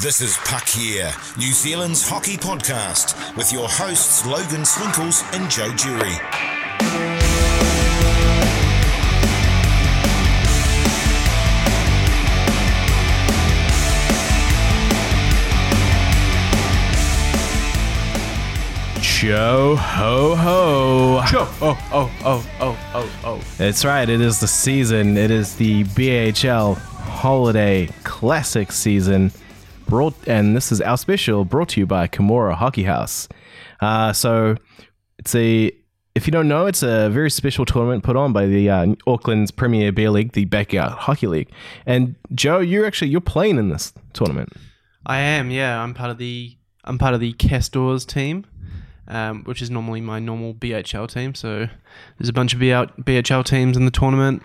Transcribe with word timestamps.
This 0.00 0.20
is 0.20 0.36
Puck 0.44 0.66
Yeah, 0.76 1.14
New 1.38 1.52
Zealand's 1.52 2.06
hockey 2.06 2.36
podcast, 2.36 3.36
with 3.36 3.52
your 3.52 3.68
hosts 3.68 4.26
Logan 4.26 4.64
Swinkles 4.64 5.22
and 5.32 5.48
Joe 5.50 5.72
Jury. 5.74 6.14
Joe 19.00 19.76
ho 19.76 20.34
ho. 20.34 21.22
Joe. 21.30 21.48
Oh, 21.62 21.78
oh, 21.92 22.10
oh, 22.24 22.46
oh, 22.60 22.78
oh, 22.94 23.20
oh. 23.24 23.40
That's 23.56 23.84
right. 23.84 24.08
It 24.08 24.20
is 24.20 24.40
the 24.40 24.48
season. 24.48 25.16
It 25.16 25.30
is 25.30 25.54
the 25.56 25.84
BHL 25.84 26.76
Holiday 26.76 27.88
Classic 28.02 28.70
season. 28.70 29.30
Brought 29.86 30.14
and 30.26 30.56
this 30.56 30.72
is 30.72 30.80
our 30.80 30.96
special 30.96 31.44
brought 31.44 31.70
to 31.70 31.80
you 31.80 31.86
by 31.86 32.08
Kimura 32.08 32.54
Hockey 32.54 32.84
House. 32.84 33.28
Uh, 33.80 34.12
so 34.12 34.56
it's 35.18 35.34
a 35.34 35.70
if 36.14 36.26
you 36.26 36.30
don't 36.30 36.46
know, 36.46 36.66
it's 36.66 36.82
a 36.82 37.10
very 37.10 37.30
special 37.30 37.64
tournament 37.64 38.04
put 38.04 38.16
on 38.16 38.32
by 38.32 38.46
the 38.46 38.70
uh, 38.70 38.94
Auckland's 39.06 39.50
Premier 39.50 39.90
Beer 39.90 40.10
League, 40.10 40.32
the 40.32 40.44
Backyard 40.44 40.92
Hockey 40.92 41.26
League. 41.26 41.50
And 41.86 42.14
Joe, 42.32 42.60
you're 42.60 42.86
actually 42.86 43.08
you're 43.08 43.20
playing 43.20 43.58
in 43.58 43.68
this 43.68 43.92
tournament. 44.12 44.50
I 45.06 45.18
am, 45.18 45.50
yeah. 45.50 45.82
I'm 45.82 45.92
part 45.92 46.10
of 46.10 46.18
the 46.18 46.56
I'm 46.84 46.98
part 46.98 47.14
of 47.14 47.20
the 47.20 47.32
Castors 47.32 48.04
team, 48.04 48.46
um, 49.08 49.42
which 49.44 49.60
is 49.60 49.70
normally 49.70 50.00
my 50.00 50.18
normal 50.18 50.54
BHL 50.54 51.12
team. 51.12 51.34
So 51.34 51.68
there's 52.18 52.28
a 52.28 52.32
bunch 52.32 52.54
of 52.54 52.60
BHL 52.60 53.44
teams 53.44 53.76
in 53.76 53.84
the 53.84 53.90
tournament. 53.90 54.42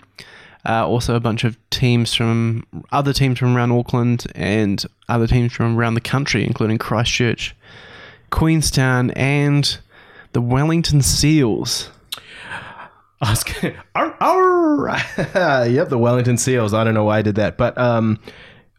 Uh, 0.68 0.86
also, 0.86 1.16
a 1.16 1.20
bunch 1.20 1.44
of 1.44 1.58
teams 1.70 2.14
from 2.14 2.66
other 2.92 3.14
teams 3.14 3.40
from 3.40 3.56
around 3.56 3.72
Auckland 3.72 4.26
and 4.36 4.86
other 5.08 5.26
teams 5.26 5.54
from 5.54 5.78
around 5.78 5.94
the 5.94 6.02
country, 6.02 6.46
including 6.46 6.78
Christchurch, 6.78 7.56
Queenstown, 8.30 9.12
and 9.12 9.78
the 10.34 10.42
Wellington 10.42 11.02
Seals. 11.02 11.92
I 13.22 13.34
yep, 15.70 15.90
the 15.90 15.98
Wellington 15.98 16.38
Seals. 16.38 16.74
I 16.74 16.84
don't 16.84 16.94
know 16.94 17.06
why 17.06 17.20
I 17.20 17.22
did 17.22 17.36
that, 17.36 17.58
but 17.58 17.78
um, 17.78 18.20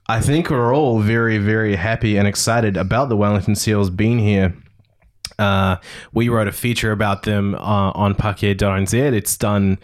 I 0.09 0.21
think 0.21 0.51
we're 0.51 0.75
all 0.75 1.01
very, 1.01 1.39
very 1.39 1.77
happy 1.77 2.17
and 2.17 2.27
excited 2.27 2.77
about 2.77 3.09
the 3.09 3.17
Wellington 3.17 3.55
Seals 3.55 3.91
being 3.91 4.19
here. 4.19 4.55
Uh, 5.39 5.77
we 6.13 6.29
wrote 6.29 6.49
a 6.49 6.53
feature 6.53 6.93
about 6.93 7.23
them 7.23 7.55
uh, 7.55 7.93
on 7.93 8.15
Puckyeah.nz. 8.15 8.93
It's 8.93 9.37
done 9.37 9.79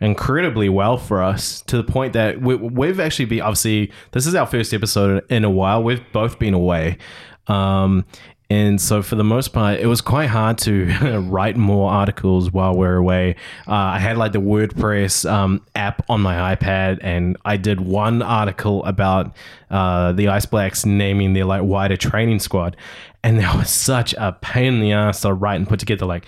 incredibly 0.00 0.68
well 0.68 0.98
for 0.98 1.22
us 1.22 1.62
to 1.62 1.76
the 1.76 1.84
point 1.84 2.12
that 2.12 2.40
we, 2.40 2.54
we've 2.54 3.00
actually 3.00 3.24
been 3.24 3.40
obviously 3.40 3.90
this 4.12 4.26
is 4.26 4.34
our 4.34 4.46
first 4.46 4.74
episode 4.74 5.24
in 5.30 5.44
a 5.44 5.50
while. 5.50 5.82
We've 5.82 6.02
both 6.12 6.38
been 6.38 6.54
away. 6.54 6.98
Um, 7.46 8.04
and 8.48 8.80
so, 8.80 9.02
for 9.02 9.16
the 9.16 9.24
most 9.24 9.48
part, 9.48 9.80
it 9.80 9.86
was 9.86 10.00
quite 10.00 10.28
hard 10.28 10.58
to 10.58 10.86
write 11.28 11.56
more 11.56 11.90
articles 11.90 12.52
while 12.52 12.76
we're 12.76 12.94
away. 12.94 13.34
Uh, 13.66 13.74
I 13.74 13.98
had 13.98 14.16
like 14.18 14.30
the 14.32 14.40
WordPress 14.40 15.28
um, 15.28 15.62
app 15.74 16.04
on 16.08 16.20
my 16.20 16.54
iPad, 16.54 16.98
and 17.00 17.36
I 17.44 17.56
did 17.56 17.80
one 17.80 18.22
article 18.22 18.84
about 18.84 19.34
uh, 19.68 20.12
the 20.12 20.28
Ice 20.28 20.46
Blacks 20.46 20.86
naming 20.86 21.32
their 21.32 21.44
like 21.44 21.64
wider 21.64 21.96
training 21.96 22.38
squad, 22.38 22.76
and 23.24 23.40
that 23.40 23.56
was 23.56 23.68
such 23.68 24.14
a 24.14 24.38
pain 24.40 24.74
in 24.74 24.80
the 24.80 24.92
ass 24.92 25.22
to 25.22 25.32
write 25.32 25.56
and 25.56 25.68
put 25.68 25.80
together. 25.80 26.06
Like, 26.06 26.24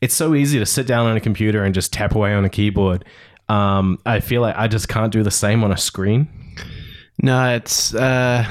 it's 0.00 0.14
so 0.14 0.34
easy 0.34 0.58
to 0.58 0.66
sit 0.66 0.86
down 0.86 1.06
on 1.06 1.16
a 1.16 1.20
computer 1.20 1.64
and 1.64 1.74
just 1.74 1.92
tap 1.92 2.14
away 2.14 2.34
on 2.34 2.44
a 2.44 2.48
keyboard. 2.48 3.04
Um, 3.48 3.98
I 4.04 4.20
feel 4.20 4.42
like 4.42 4.56
I 4.56 4.68
just 4.68 4.88
can't 4.88 5.12
do 5.12 5.22
the 5.22 5.30
same 5.30 5.62
on 5.64 5.72
a 5.72 5.76
screen. 5.76 6.28
No, 7.22 7.54
it's 7.54 7.94
uh, 7.94 8.44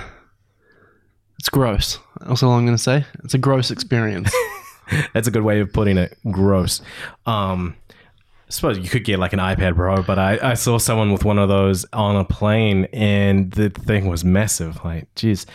it's 1.40 1.50
gross. 1.50 2.00
That's 2.22 2.42
all 2.42 2.54
I'm 2.54 2.66
going 2.66 2.78
to 2.78 2.82
say. 2.82 3.06
It's 3.24 3.34
a 3.34 3.38
gross 3.38 3.72
experience. 3.72 4.34
That's 5.14 5.28
a 5.28 5.32
good 5.32 5.44
way 5.44 5.60
of 5.60 5.72
putting 5.74 5.98
it. 5.98 6.18
Gross. 6.32 6.82
Um, 7.26 7.76
I 7.90 8.52
suppose 8.52 8.78
you 8.78 8.88
could 8.88 9.04
get 9.04 9.20
like 9.20 9.34
an 9.34 9.40
iPad 9.40 9.76
Pro, 9.76 10.04
but 10.04 10.20
I, 10.20 10.40
I 10.42 10.54
saw 10.54 10.78
someone 10.78 11.12
with 11.12 11.26
one 11.26 11.40
of 11.40 11.50
those 11.50 11.86
on 11.94 12.16
a 12.16 12.24
plane 12.24 12.86
and 12.94 13.52
the 13.52 13.70
thing 13.70 14.08
was 14.08 14.24
massive. 14.24 14.84
Like, 14.86 15.14
geez, 15.16 15.46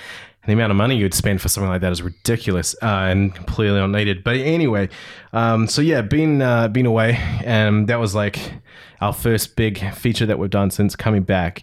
the 0.47 0.53
amount 0.53 0.71
of 0.71 0.77
money 0.77 0.97
you'd 0.97 1.15
spend 1.15 1.41
for 1.41 1.49
something 1.49 1.69
like 1.69 1.83
that 1.83 1.93
is 1.93 2.03
ridiculous 2.03 2.75
uh, 2.83 2.87
and 2.87 3.35
completely 3.35 3.79
unneeded. 3.79 4.25
But 4.25 4.37
anyway, 4.37 4.89
um, 5.33 5.67
so 5.67 5.83
yeah, 5.83 6.01
been 6.01 6.41
uh, 6.41 6.69
been 6.69 6.87
away, 6.87 7.19
and 7.45 7.89
that 7.89 8.01
was 8.01 8.15
like 8.15 8.53
our 9.01 9.13
first 9.13 9.57
big 9.57 9.93
feature 9.95 10.27
that 10.27 10.39
we've 10.39 10.51
done 10.51 10.71
since 10.71 10.97
coming 10.97 11.23
back. 11.23 11.63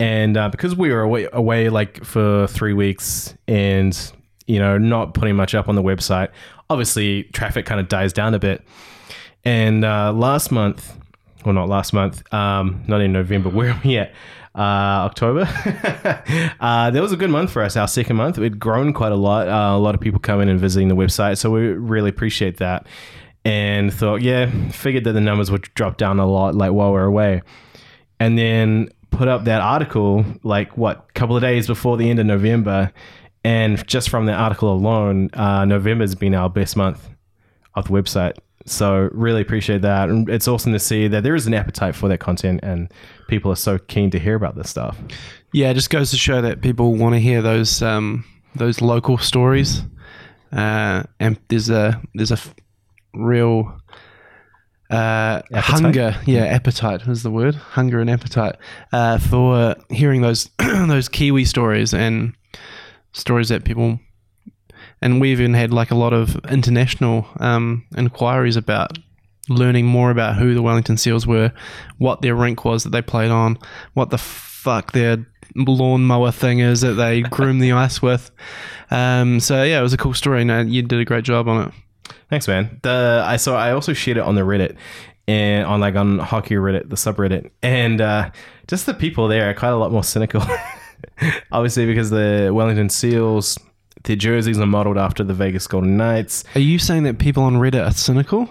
And 0.00 0.36
uh, 0.36 0.48
because 0.48 0.74
we 0.74 0.90
were 0.90 1.02
away, 1.02 1.28
away 1.32 1.68
like 1.68 2.02
for 2.04 2.46
three 2.46 2.72
weeks, 2.72 3.34
and 3.46 4.12
you 4.46 4.58
know, 4.58 4.78
not 4.78 5.14
putting 5.14 5.36
much 5.36 5.54
up 5.54 5.68
on 5.68 5.74
the 5.74 5.82
website, 5.82 6.28
obviously 6.70 7.24
traffic 7.24 7.66
kind 7.66 7.80
of 7.80 7.88
dies 7.88 8.12
down 8.12 8.34
a 8.34 8.38
bit. 8.38 8.62
And 9.44 9.84
uh, 9.84 10.12
last 10.12 10.50
month, 10.50 10.96
well, 11.44 11.54
not 11.54 11.68
last 11.68 11.92
month, 11.92 12.32
um, 12.32 12.82
not 12.86 13.00
in 13.00 13.12
November, 13.12 13.48
where 13.50 13.70
are 13.70 13.80
we 13.84 13.98
at? 13.98 14.12
Uh, 14.56 15.02
October. 15.10 15.40
uh, 16.60 16.90
that 16.90 17.02
was 17.02 17.10
a 17.10 17.16
good 17.16 17.30
month 17.30 17.50
for 17.50 17.60
us. 17.60 17.76
Our 17.76 17.88
second 17.88 18.14
month, 18.14 18.38
we'd 18.38 18.60
grown 18.60 18.92
quite 18.92 19.10
a 19.10 19.16
lot. 19.16 19.48
Uh, 19.48 19.76
a 19.76 19.78
lot 19.78 19.96
of 19.96 20.00
people 20.00 20.20
coming 20.20 20.48
and 20.48 20.60
visiting 20.60 20.86
the 20.86 20.94
website, 20.94 21.38
so 21.38 21.50
we 21.50 21.62
really 21.62 22.10
appreciate 22.10 22.58
that. 22.58 22.86
And 23.44 23.92
thought, 23.92 24.22
yeah, 24.22 24.48
figured 24.70 25.04
that 25.04 25.12
the 25.12 25.20
numbers 25.20 25.50
would 25.50 25.62
drop 25.74 25.96
down 25.96 26.20
a 26.20 26.26
lot, 26.26 26.54
like 26.54 26.70
while 26.70 26.90
we 26.90 26.94
we're 26.94 27.04
away. 27.04 27.42
And 28.20 28.38
then 28.38 28.90
put 29.10 29.26
up 29.26 29.44
that 29.44 29.60
article, 29.60 30.24
like 30.44 30.76
what, 30.76 31.12
couple 31.14 31.36
of 31.36 31.42
days 31.42 31.66
before 31.66 31.96
the 31.96 32.08
end 32.08 32.20
of 32.20 32.26
November. 32.26 32.92
And 33.44 33.86
just 33.86 34.08
from 34.08 34.26
that 34.26 34.38
article 34.38 34.72
alone, 34.72 35.30
uh, 35.34 35.64
November's 35.64 36.14
been 36.14 36.34
our 36.34 36.48
best 36.48 36.76
month 36.76 37.08
of 37.74 37.88
the 37.88 37.92
website. 37.92 38.36
So 38.66 39.10
really 39.12 39.42
appreciate 39.42 39.82
that, 39.82 40.08
and 40.08 40.28
it's 40.28 40.48
awesome 40.48 40.72
to 40.72 40.78
see 40.78 41.06
that 41.08 41.22
there 41.22 41.34
is 41.34 41.46
an 41.46 41.52
appetite 41.52 41.94
for 41.94 42.08
that 42.08 42.18
content, 42.18 42.60
and 42.62 42.90
people 43.28 43.52
are 43.52 43.56
so 43.56 43.78
keen 43.78 44.10
to 44.10 44.18
hear 44.18 44.34
about 44.34 44.56
this 44.56 44.70
stuff. 44.70 44.98
yeah, 45.52 45.70
it 45.70 45.74
just 45.74 45.90
goes 45.90 46.10
to 46.12 46.16
show 46.16 46.40
that 46.40 46.62
people 46.62 46.94
want 46.94 47.14
to 47.14 47.20
hear 47.20 47.42
those 47.42 47.82
um, 47.82 48.24
those 48.54 48.80
local 48.80 49.18
stories, 49.18 49.82
uh, 50.52 51.02
and 51.20 51.38
there's 51.48 51.68
a 51.68 52.00
there's 52.14 52.30
a 52.30 52.34
f- 52.34 52.54
real 53.12 53.78
uh, 54.90 55.42
hunger, 55.54 56.16
yeah, 56.26 56.44
appetite 56.44 57.06
is 57.06 57.22
the 57.22 57.30
word, 57.30 57.54
hunger 57.54 58.00
and 58.00 58.08
appetite 58.08 58.56
uh, 58.92 59.18
for 59.18 59.74
hearing 59.90 60.22
those 60.22 60.48
those 60.58 61.08
Kiwi 61.08 61.44
stories 61.44 61.92
and 61.92 62.34
stories 63.12 63.48
that 63.50 63.64
people 63.64 63.98
and 65.00 65.20
we 65.20 65.32
even 65.32 65.54
had 65.54 65.72
like 65.72 65.90
a 65.90 65.94
lot 65.94 66.12
of 66.12 66.36
international 66.46 67.26
um, 67.40 67.84
inquiries 67.96 68.56
about 68.56 68.98
learning 69.48 69.86
more 69.86 70.10
about 70.10 70.36
who 70.36 70.54
the 70.54 70.62
Wellington 70.62 70.96
Seals 70.96 71.26
were, 71.26 71.52
what 71.98 72.22
their 72.22 72.34
rink 72.34 72.64
was 72.64 72.84
that 72.84 72.90
they 72.90 73.02
played 73.02 73.30
on, 73.30 73.58
what 73.94 74.10
the 74.10 74.18
fuck 74.18 74.92
their 74.92 75.26
lawnmower 75.54 76.32
thing 76.32 76.60
is 76.60 76.80
that 76.80 76.94
they 76.94 77.20
groom 77.30 77.58
the 77.58 77.72
ice 77.72 78.00
with. 78.00 78.30
Um, 78.90 79.40
so 79.40 79.62
yeah, 79.62 79.80
it 79.80 79.82
was 79.82 79.92
a 79.92 79.98
cool 79.98 80.14
story. 80.14 80.42
and 80.42 80.72
you 80.72 80.82
did 80.82 81.00
a 81.00 81.04
great 81.04 81.24
job 81.24 81.48
on 81.48 81.68
it. 81.68 81.74
Thanks, 82.30 82.48
man. 82.48 82.80
The 82.82 83.22
I 83.24 83.36
saw 83.36 83.56
I 83.56 83.72
also 83.72 83.92
shared 83.92 84.16
it 84.16 84.22
on 84.22 84.34
the 84.34 84.42
Reddit 84.42 84.76
and 85.26 85.66
on 85.66 85.80
like 85.80 85.94
on 85.94 86.18
hockey 86.18 86.54
Reddit, 86.54 86.88
the 86.90 86.96
subreddit, 86.96 87.50
and 87.62 88.00
uh, 88.00 88.30
just 88.66 88.86
the 88.86 88.94
people 88.94 89.28
there 89.28 89.48
are 89.48 89.54
quite 89.54 89.70
a 89.70 89.76
lot 89.76 89.92
more 89.92 90.04
cynical. 90.04 90.42
Obviously, 91.52 91.86
because 91.86 92.10
the 92.10 92.50
Wellington 92.52 92.88
Seals 92.88 93.58
their 94.04 94.16
jerseys 94.16 94.58
are 94.58 94.66
modeled 94.66 94.98
after 94.98 95.24
the 95.24 95.34
Vegas 95.34 95.66
Golden 95.66 95.96
Knights. 95.96 96.44
Are 96.54 96.60
you 96.60 96.78
saying 96.78 97.02
that 97.04 97.18
people 97.18 97.42
on 97.42 97.56
Reddit 97.56 97.86
are 97.86 97.92
cynical? 97.92 98.48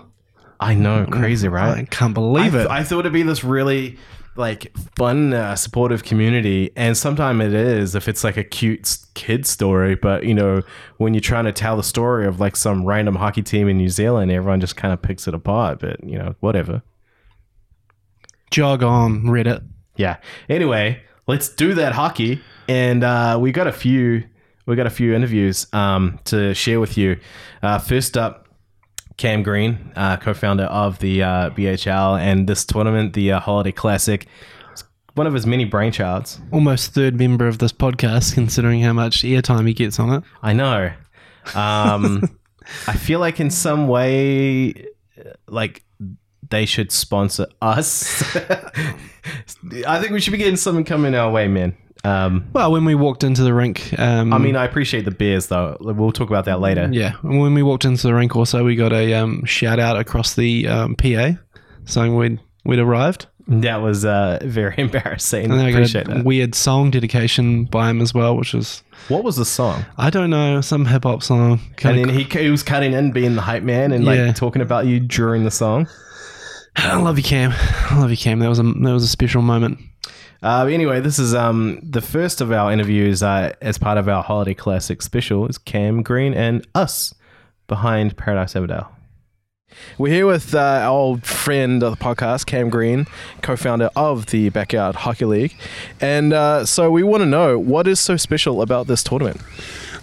I 0.59 0.75
know, 0.75 1.05
crazy, 1.09 1.47
right? 1.47 1.77
I 1.77 1.83
can't 1.85 2.13
believe 2.13 2.55
I, 2.55 2.61
it. 2.61 2.67
I 2.69 2.83
thought 2.83 2.99
it'd 2.99 3.13
be 3.13 3.23
this 3.23 3.43
really 3.43 3.97
like 4.35 4.75
fun, 4.95 5.33
uh, 5.33 5.55
supportive 5.55 6.03
community, 6.03 6.71
and 6.75 6.97
sometimes 6.97 7.43
it 7.43 7.53
is 7.53 7.95
if 7.95 8.07
it's 8.07 8.23
like 8.23 8.37
a 8.37 8.43
cute 8.43 8.97
kid 9.13 9.45
story. 9.45 9.95
But 9.95 10.23
you 10.23 10.33
know, 10.33 10.61
when 10.97 11.13
you're 11.13 11.21
trying 11.21 11.45
to 11.45 11.51
tell 11.51 11.77
the 11.77 11.83
story 11.83 12.25
of 12.25 12.39
like 12.39 12.55
some 12.55 12.85
random 12.85 13.15
hockey 13.15 13.43
team 13.43 13.67
in 13.67 13.77
New 13.77 13.89
Zealand, 13.89 14.31
everyone 14.31 14.59
just 14.59 14.75
kind 14.75 14.93
of 14.93 15.01
picks 15.01 15.27
it 15.27 15.33
apart. 15.33 15.79
But 15.79 16.03
you 16.03 16.17
know, 16.17 16.35
whatever. 16.39 16.81
Jog 18.49 18.83
on 18.83 19.23
Reddit. 19.23 19.63
Yeah. 19.95 20.17
Anyway, 20.49 21.01
let's 21.27 21.49
do 21.49 21.73
that 21.75 21.93
hockey, 21.93 22.41
and 22.67 23.03
uh, 23.03 23.37
we 23.39 23.51
got 23.51 23.67
a 23.67 23.73
few. 23.73 24.23
We 24.65 24.75
got 24.75 24.87
a 24.87 24.91
few 24.91 25.13
interviews 25.13 25.67
um, 25.73 26.19
to 26.25 26.53
share 26.53 26.79
with 26.79 26.97
you. 26.97 27.19
Uh, 27.61 27.79
first 27.79 28.17
up, 28.17 28.47
Cam 29.17 29.43
Green, 29.43 29.91
uh, 29.95 30.17
co-founder 30.17 30.63
of 30.63 30.99
the 30.99 31.21
uh, 31.21 31.49
BHL 31.51 32.19
and 32.19 32.47
this 32.47 32.65
tournament, 32.65 33.13
the 33.13 33.33
uh, 33.33 33.39
Holiday 33.39 33.71
Classic. 33.71 34.27
It's 34.71 34.83
one 35.15 35.27
of 35.27 35.33
his 35.33 35.45
many 35.45 35.69
brainchilds. 35.69 36.39
Almost 36.51 36.93
third 36.93 37.17
member 37.17 37.47
of 37.47 37.59
this 37.59 37.73
podcast, 37.73 38.33
considering 38.33 38.81
how 38.81 38.93
much 38.93 39.23
airtime 39.23 39.67
he 39.67 39.73
gets 39.73 39.99
on 39.99 40.13
it. 40.13 40.23
I 40.41 40.53
know. 40.53 40.91
Um, 41.53 42.23
I 42.87 42.95
feel 42.95 43.19
like 43.19 43.39
in 43.39 43.51
some 43.51 43.87
way, 43.87 44.87
like 45.47 45.83
they 46.49 46.65
should 46.65 46.91
sponsor 46.91 47.47
us. 47.61 48.23
I 49.87 49.99
think 49.99 50.11
we 50.11 50.19
should 50.19 50.31
be 50.31 50.37
getting 50.37 50.55
something 50.55 50.83
coming 50.85 51.15
our 51.15 51.31
way, 51.31 51.47
man. 51.47 51.75
Um, 52.05 52.45
Well, 52.53 52.71
when 52.71 52.83
we 52.85 52.95
walked 52.95 53.23
into 53.23 53.43
the 53.43 53.53
rink, 53.53 53.97
um, 53.97 54.33
I 54.33 54.37
mean, 54.37 54.55
I 54.55 54.65
appreciate 54.65 55.05
the 55.05 55.11
beers 55.11 55.47
though. 55.47 55.77
We'll 55.79 56.11
talk 56.11 56.29
about 56.29 56.45
that 56.45 56.59
later. 56.59 56.89
yeah, 56.91 57.13
when 57.21 57.53
we 57.53 57.63
walked 57.63 57.85
into 57.85 58.07
the 58.07 58.13
rink, 58.13 58.35
also 58.35 58.63
we 58.63 58.75
got 58.75 58.91
a 58.91 59.13
um, 59.13 59.45
shout 59.45 59.79
out 59.79 59.97
across 59.97 60.35
the 60.35 60.67
um, 60.67 60.95
PA 60.95 61.31
saying 61.85 62.15
we'd 62.15 62.39
we'd 62.65 62.79
arrived, 62.79 63.27
That 63.47 63.81
was 63.81 64.03
uh, 64.05 64.39
very 64.43 64.75
embarrassing. 64.79 65.51
and 65.51 65.61
I 65.61 65.69
appreciate 65.69 66.07
that. 66.07 66.25
weird 66.25 66.55
song 66.55 66.91
dedication 66.91 67.65
by 67.65 67.89
him 67.89 68.01
as 68.01 68.13
well, 68.13 68.35
which 68.37 68.53
was 68.53 68.83
What 69.07 69.23
was 69.23 69.35
the 69.37 69.45
song? 69.45 69.85
I 69.97 70.09
don't 70.09 70.29
know 70.29 70.59
some 70.61 70.85
hip 70.85 71.03
hop 71.03 71.23
song. 71.23 71.59
And 71.83 71.97
then 71.99 72.09
he, 72.09 72.23
he 72.23 72.49
was 72.49 72.63
cutting 72.63 72.93
in, 72.93 73.11
being 73.11 73.35
the 73.35 73.41
hype 73.41 73.63
man, 73.63 73.91
and 73.93 74.03
like 74.05 74.17
Yeah. 74.17 74.33
talking 74.33 74.61
about 74.61 74.85
you 74.87 74.99
during 74.99 75.43
the 75.45 75.51
song. 75.51 75.87
I 76.75 76.99
love 77.01 77.17
you, 77.17 77.23
Cam. 77.23 77.53
I 77.91 77.99
love 77.99 78.11
you, 78.11 78.17
Cam. 78.17 78.39
That 78.39 78.49
was 78.49 78.59
a 78.59 78.63
that 78.63 78.91
was 78.93 79.03
a 79.03 79.07
special 79.07 79.41
moment. 79.41 79.79
Uh, 80.43 80.65
anyway, 80.65 80.99
this 80.99 81.19
is 81.19 81.33
um 81.33 81.79
the 81.81 82.01
first 82.01 82.41
of 82.41 82.51
our 82.51 82.69
interviews 82.69 83.23
uh, 83.23 83.53
as 83.61 83.77
part 83.77 83.97
of 83.97 84.09
our 84.09 84.21
holiday 84.21 84.53
classic 84.53 85.01
special. 85.01 85.47
Is 85.47 85.57
Cam 85.57 86.03
Green 86.03 86.33
and 86.33 86.67
us 86.75 87.15
behind 87.67 88.17
Paradise 88.17 88.53
Avondale. 88.53 88.91
We're 89.97 90.13
here 90.13 90.27
with 90.27 90.53
uh, 90.53 90.59
our 90.59 90.89
old 90.89 91.25
friend 91.25 91.81
of 91.81 91.97
the 91.97 92.03
podcast, 92.03 92.45
Cam 92.45 92.69
Green, 92.69 93.07
co-founder 93.41 93.89
of 93.95 94.27
the 94.27 94.49
Backyard 94.49 94.95
Hockey 94.95 95.25
League, 95.25 95.55
and 96.01 96.33
uh, 96.33 96.65
so 96.65 96.91
we 96.91 97.03
want 97.03 97.21
to 97.21 97.25
know 97.25 97.57
what 97.57 97.87
is 97.87 98.01
so 98.01 98.17
special 98.17 98.61
about 98.61 98.87
this 98.87 99.01
tournament. 99.01 99.39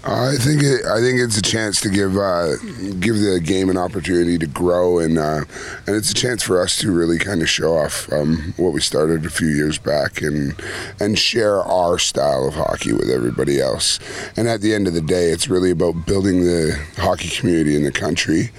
I 0.02 0.36
think 0.36 0.62
it, 0.62 0.86
I 0.86 1.00
think 1.00 1.20
it's 1.20 1.36
a 1.36 1.42
chance 1.42 1.78
to 1.82 1.90
give 1.90 2.16
uh, 2.16 2.56
give 3.00 3.18
the 3.18 3.38
game 3.38 3.68
an 3.68 3.76
opportunity 3.76 4.38
to 4.38 4.46
grow, 4.46 4.98
and 4.98 5.18
uh, 5.18 5.44
and 5.86 5.94
it's 5.94 6.10
a 6.10 6.14
chance 6.14 6.42
for 6.42 6.60
us 6.60 6.78
to 6.78 6.90
really 6.90 7.18
kind 7.18 7.42
of 7.42 7.50
show 7.50 7.76
off 7.76 8.10
um, 8.10 8.54
what 8.56 8.72
we 8.72 8.80
started 8.80 9.26
a 9.26 9.30
few 9.30 9.48
years 9.48 9.76
back, 9.76 10.22
and 10.22 10.58
and 11.00 11.18
share 11.18 11.62
our 11.62 11.98
style 11.98 12.48
of 12.48 12.54
hockey 12.54 12.94
with 12.94 13.10
everybody 13.10 13.60
else. 13.60 13.98
And 14.38 14.48
at 14.48 14.62
the 14.62 14.74
end 14.74 14.88
of 14.88 14.94
the 14.94 15.02
day, 15.02 15.32
it's 15.32 15.48
really 15.48 15.70
about 15.70 16.06
building 16.06 16.44
the 16.44 16.82
hockey 16.96 17.28
community 17.28 17.76
in 17.76 17.84
the 17.84 17.92
country, 17.92 18.52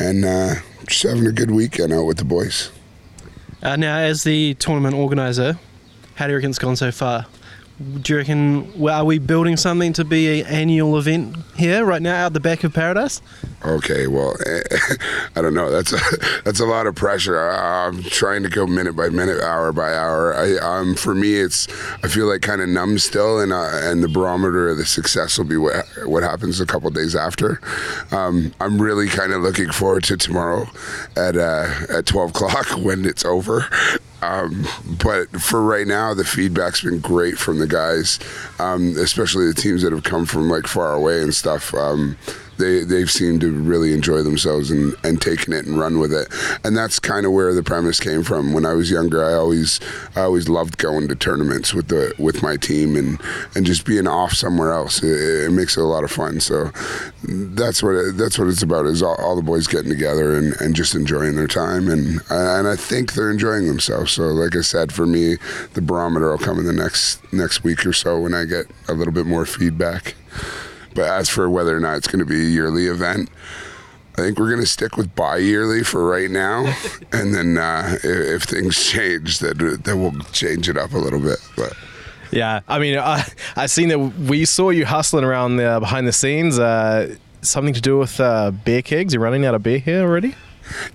and 0.00 0.24
uh, 0.24 0.54
just 0.88 1.04
having 1.04 1.26
a 1.26 1.32
good 1.32 1.52
weekend 1.52 1.92
out 1.92 2.06
with 2.06 2.18
the 2.18 2.24
boys. 2.24 2.72
Uh, 3.62 3.76
now, 3.76 3.98
as 3.98 4.24
the 4.24 4.54
tournament 4.54 4.96
organizer, 4.96 5.58
how 6.16 6.26
do 6.26 6.32
you 6.32 6.38
reckon 6.38 6.50
it's 6.50 6.58
gone 6.58 6.74
so 6.74 6.90
far? 6.90 7.26
Do 7.78 8.12
you 8.12 8.18
reckon, 8.18 8.76
well, 8.76 9.02
are 9.02 9.04
we 9.04 9.20
building 9.20 9.56
something 9.56 9.92
to 9.92 10.04
be 10.04 10.40
an 10.40 10.46
annual 10.48 10.98
event 10.98 11.36
here 11.54 11.84
right 11.84 12.02
now 12.02 12.26
out 12.26 12.32
the 12.32 12.40
back 12.40 12.64
of 12.64 12.74
Paradise? 12.74 13.22
Okay, 13.64 14.08
well, 14.08 14.34
I 15.36 15.40
don't 15.40 15.54
know. 15.54 15.70
That's 15.70 15.92
a, 15.92 16.00
that's 16.44 16.58
a 16.58 16.66
lot 16.66 16.88
of 16.88 16.96
pressure. 16.96 17.38
I'm 17.38 18.02
trying 18.02 18.42
to 18.42 18.48
go 18.48 18.66
minute 18.66 18.96
by 18.96 19.10
minute, 19.10 19.40
hour 19.40 19.70
by 19.72 19.94
hour. 19.94 20.34
I, 20.34 20.56
um, 20.58 20.96
for 20.96 21.14
me, 21.14 21.36
it's 21.36 21.68
I 22.02 22.08
feel 22.08 22.26
like 22.26 22.42
kind 22.42 22.60
of 22.60 22.68
numb 22.68 22.98
still, 22.98 23.38
and 23.38 23.52
uh, 23.52 23.70
and 23.74 24.02
the 24.02 24.08
barometer 24.08 24.68
of 24.68 24.76
the 24.76 24.84
success 24.84 25.38
will 25.38 25.44
be 25.44 25.56
what 25.56 25.86
what 26.04 26.24
happens 26.24 26.60
a 26.60 26.66
couple 26.66 26.90
days 26.90 27.14
after. 27.14 27.60
Um, 28.10 28.52
I'm 28.60 28.82
really 28.82 29.06
kind 29.06 29.32
of 29.32 29.42
looking 29.42 29.70
forward 29.70 30.02
to 30.04 30.16
tomorrow 30.16 30.68
at 31.16 31.36
uh, 31.36 31.68
at 31.90 32.06
12 32.06 32.30
o'clock 32.30 32.66
when 32.78 33.04
it's 33.04 33.24
over. 33.24 33.66
Um, 34.22 34.66
but 35.02 35.28
for 35.40 35.62
right 35.62 35.86
now, 35.86 36.14
the 36.14 36.24
feedback's 36.24 36.82
been 36.82 37.00
great 37.00 37.38
from 37.38 37.58
the 37.58 37.66
guys, 37.66 38.18
um, 38.58 38.96
especially 38.98 39.46
the 39.46 39.54
teams 39.54 39.82
that 39.82 39.92
have 39.92 40.02
come 40.02 40.26
from 40.26 40.48
like 40.48 40.66
far 40.66 40.92
away 40.92 41.22
and 41.22 41.34
stuff. 41.34 41.72
Um, 41.74 42.16
they 42.58 42.84
they've 42.84 43.10
seemed 43.10 43.40
to 43.40 43.52
really 43.52 43.92
enjoy 43.92 44.22
themselves 44.22 44.70
and, 44.70 44.94
and 45.04 45.20
taken 45.20 45.52
it 45.52 45.66
and 45.66 45.78
run 45.78 45.98
with 45.98 46.12
it. 46.12 46.28
And 46.64 46.76
that's 46.76 46.98
kind 46.98 47.24
of 47.26 47.32
where 47.32 47.54
the 47.54 47.62
premise 47.62 48.00
came 48.00 48.22
from. 48.22 48.52
When 48.52 48.66
I 48.66 48.74
was 48.74 48.90
younger, 48.90 49.24
I 49.24 49.34
always 49.34 49.80
I 50.14 50.22
always 50.22 50.48
loved 50.48 50.78
going 50.78 51.08
to 51.08 51.14
tournaments 51.14 51.72
with 51.72 51.88
the 51.88 52.12
with 52.18 52.42
my 52.42 52.56
team 52.56 52.96
and, 52.96 53.20
and 53.54 53.64
just 53.64 53.86
being 53.86 54.06
off 54.06 54.32
somewhere 54.32 54.72
else. 54.72 55.02
It, 55.02 55.46
it 55.46 55.52
makes 55.52 55.76
it 55.76 55.80
a 55.80 55.84
lot 55.84 56.04
of 56.04 56.10
fun. 56.10 56.40
So 56.40 56.70
that's 57.22 57.82
what 57.82 57.94
it, 57.94 58.16
that's 58.16 58.38
what 58.38 58.48
it's 58.48 58.62
about 58.62 58.86
is 58.86 59.02
all, 59.02 59.16
all 59.16 59.36
the 59.36 59.42
boys 59.42 59.66
getting 59.66 59.90
together 59.90 60.36
and, 60.36 60.54
and 60.60 60.74
just 60.74 60.94
enjoying 60.94 61.36
their 61.36 61.46
time 61.46 61.88
and 61.88 62.20
and 62.30 62.68
I 62.68 62.76
think 62.76 63.14
they're 63.14 63.30
enjoying 63.30 63.66
themselves. 63.66 64.12
So 64.12 64.24
like 64.24 64.56
I 64.56 64.60
said, 64.60 64.92
for 64.92 65.06
me, 65.06 65.36
the 65.74 65.82
barometer 65.82 66.30
will 66.30 66.38
come 66.38 66.58
in 66.58 66.66
the 66.66 66.72
next 66.72 67.20
next 67.32 67.64
week 67.64 67.86
or 67.86 67.92
so 67.92 68.20
when 68.20 68.34
I 68.34 68.44
get 68.44 68.66
a 68.88 68.92
little 68.92 69.12
bit 69.12 69.26
more 69.26 69.46
feedback. 69.46 70.14
But 70.98 71.10
as 71.10 71.28
for 71.28 71.48
whether 71.48 71.76
or 71.76 71.78
not 71.78 71.96
it's 71.96 72.08
going 72.08 72.18
to 72.18 72.24
be 72.24 72.40
a 72.40 72.50
yearly 72.50 72.86
event, 72.86 73.30
I 74.14 74.22
think 74.22 74.36
we're 74.36 74.48
going 74.48 74.60
to 74.60 74.66
stick 74.66 74.96
with 74.96 75.14
bi-yearly 75.14 75.84
for 75.84 76.04
right 76.04 76.28
now, 76.28 76.74
and 77.12 77.32
then 77.32 77.56
uh, 77.56 77.98
if, 78.02 78.04
if 78.04 78.42
things 78.42 78.84
change, 78.84 79.38
then 79.38 79.78
then 79.84 80.00
we'll 80.00 80.20
change 80.32 80.68
it 80.68 80.76
up 80.76 80.92
a 80.94 80.98
little 80.98 81.20
bit. 81.20 81.38
But 81.56 81.74
Yeah, 82.32 82.62
I 82.66 82.80
mean, 82.80 82.98
I 82.98 83.24
I 83.54 83.66
seen 83.66 83.90
that 83.90 84.00
we 84.00 84.44
saw 84.44 84.70
you 84.70 84.86
hustling 84.86 85.22
around 85.22 85.58
the 85.58 85.78
behind 85.78 86.08
the 86.08 86.12
scenes. 86.12 86.58
Uh, 86.58 87.14
something 87.42 87.74
to 87.74 87.80
do 87.80 87.96
with 87.98 88.18
uh, 88.18 88.50
beer 88.50 88.82
kegs. 88.82 89.14
You're 89.14 89.22
running 89.22 89.46
out 89.46 89.54
of 89.54 89.62
beer 89.62 89.78
here 89.78 90.02
already. 90.02 90.34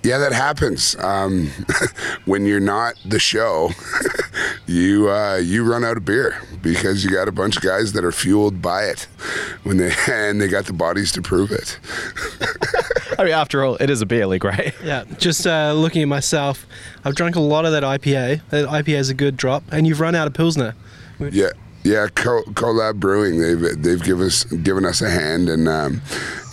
Yeah, 0.03 0.17
that 0.17 0.33
happens 0.33 0.95
um, 0.97 1.47
when 2.25 2.45
you're 2.45 2.59
not 2.59 2.95
the 3.05 3.19
show. 3.19 3.71
you 4.67 5.09
uh, 5.09 5.37
you 5.37 5.63
run 5.63 5.83
out 5.83 5.97
of 5.97 6.05
beer 6.05 6.41
because 6.61 7.03
you 7.03 7.11
got 7.11 7.27
a 7.27 7.31
bunch 7.31 7.57
of 7.57 7.63
guys 7.63 7.93
that 7.93 8.03
are 8.03 8.11
fueled 8.11 8.61
by 8.61 8.83
it 8.83 9.07
when 9.63 9.77
they 9.77 9.93
and 10.09 10.41
they 10.41 10.47
got 10.47 10.65
the 10.65 10.73
bodies 10.73 11.11
to 11.13 11.21
prove 11.21 11.51
it. 11.51 11.79
I 13.17 13.25
mean, 13.25 13.33
after 13.33 13.63
all, 13.63 13.75
it 13.75 13.89
is 13.89 14.01
a 14.01 14.05
beer 14.05 14.25
league, 14.27 14.43
right? 14.43 14.73
Yeah, 14.83 15.03
just 15.17 15.45
uh, 15.45 15.73
looking 15.73 16.01
at 16.01 16.07
myself, 16.07 16.65
I've 17.03 17.15
drunk 17.15 17.35
a 17.35 17.39
lot 17.39 17.65
of 17.65 17.71
that 17.71 17.83
IPA. 17.83 18.41
That 18.49 18.67
IPA 18.67 18.97
is 18.97 19.09
a 19.09 19.13
good 19.13 19.37
drop, 19.37 19.63
and 19.71 19.85
you've 19.85 19.99
run 19.99 20.15
out 20.15 20.27
of 20.27 20.33
Pilsner. 20.33 20.75
Yeah, 21.19 21.51
yeah. 21.83 22.07
Co- 22.13 22.43
Collab 22.43 22.95
Brewing, 22.99 23.39
they've 23.39 23.81
they've 23.81 24.03
given 24.03 24.27
us 24.27 24.43
given 24.45 24.85
us 24.85 25.01
a 25.01 25.09
hand, 25.09 25.49
and 25.49 25.67
um, 25.67 26.01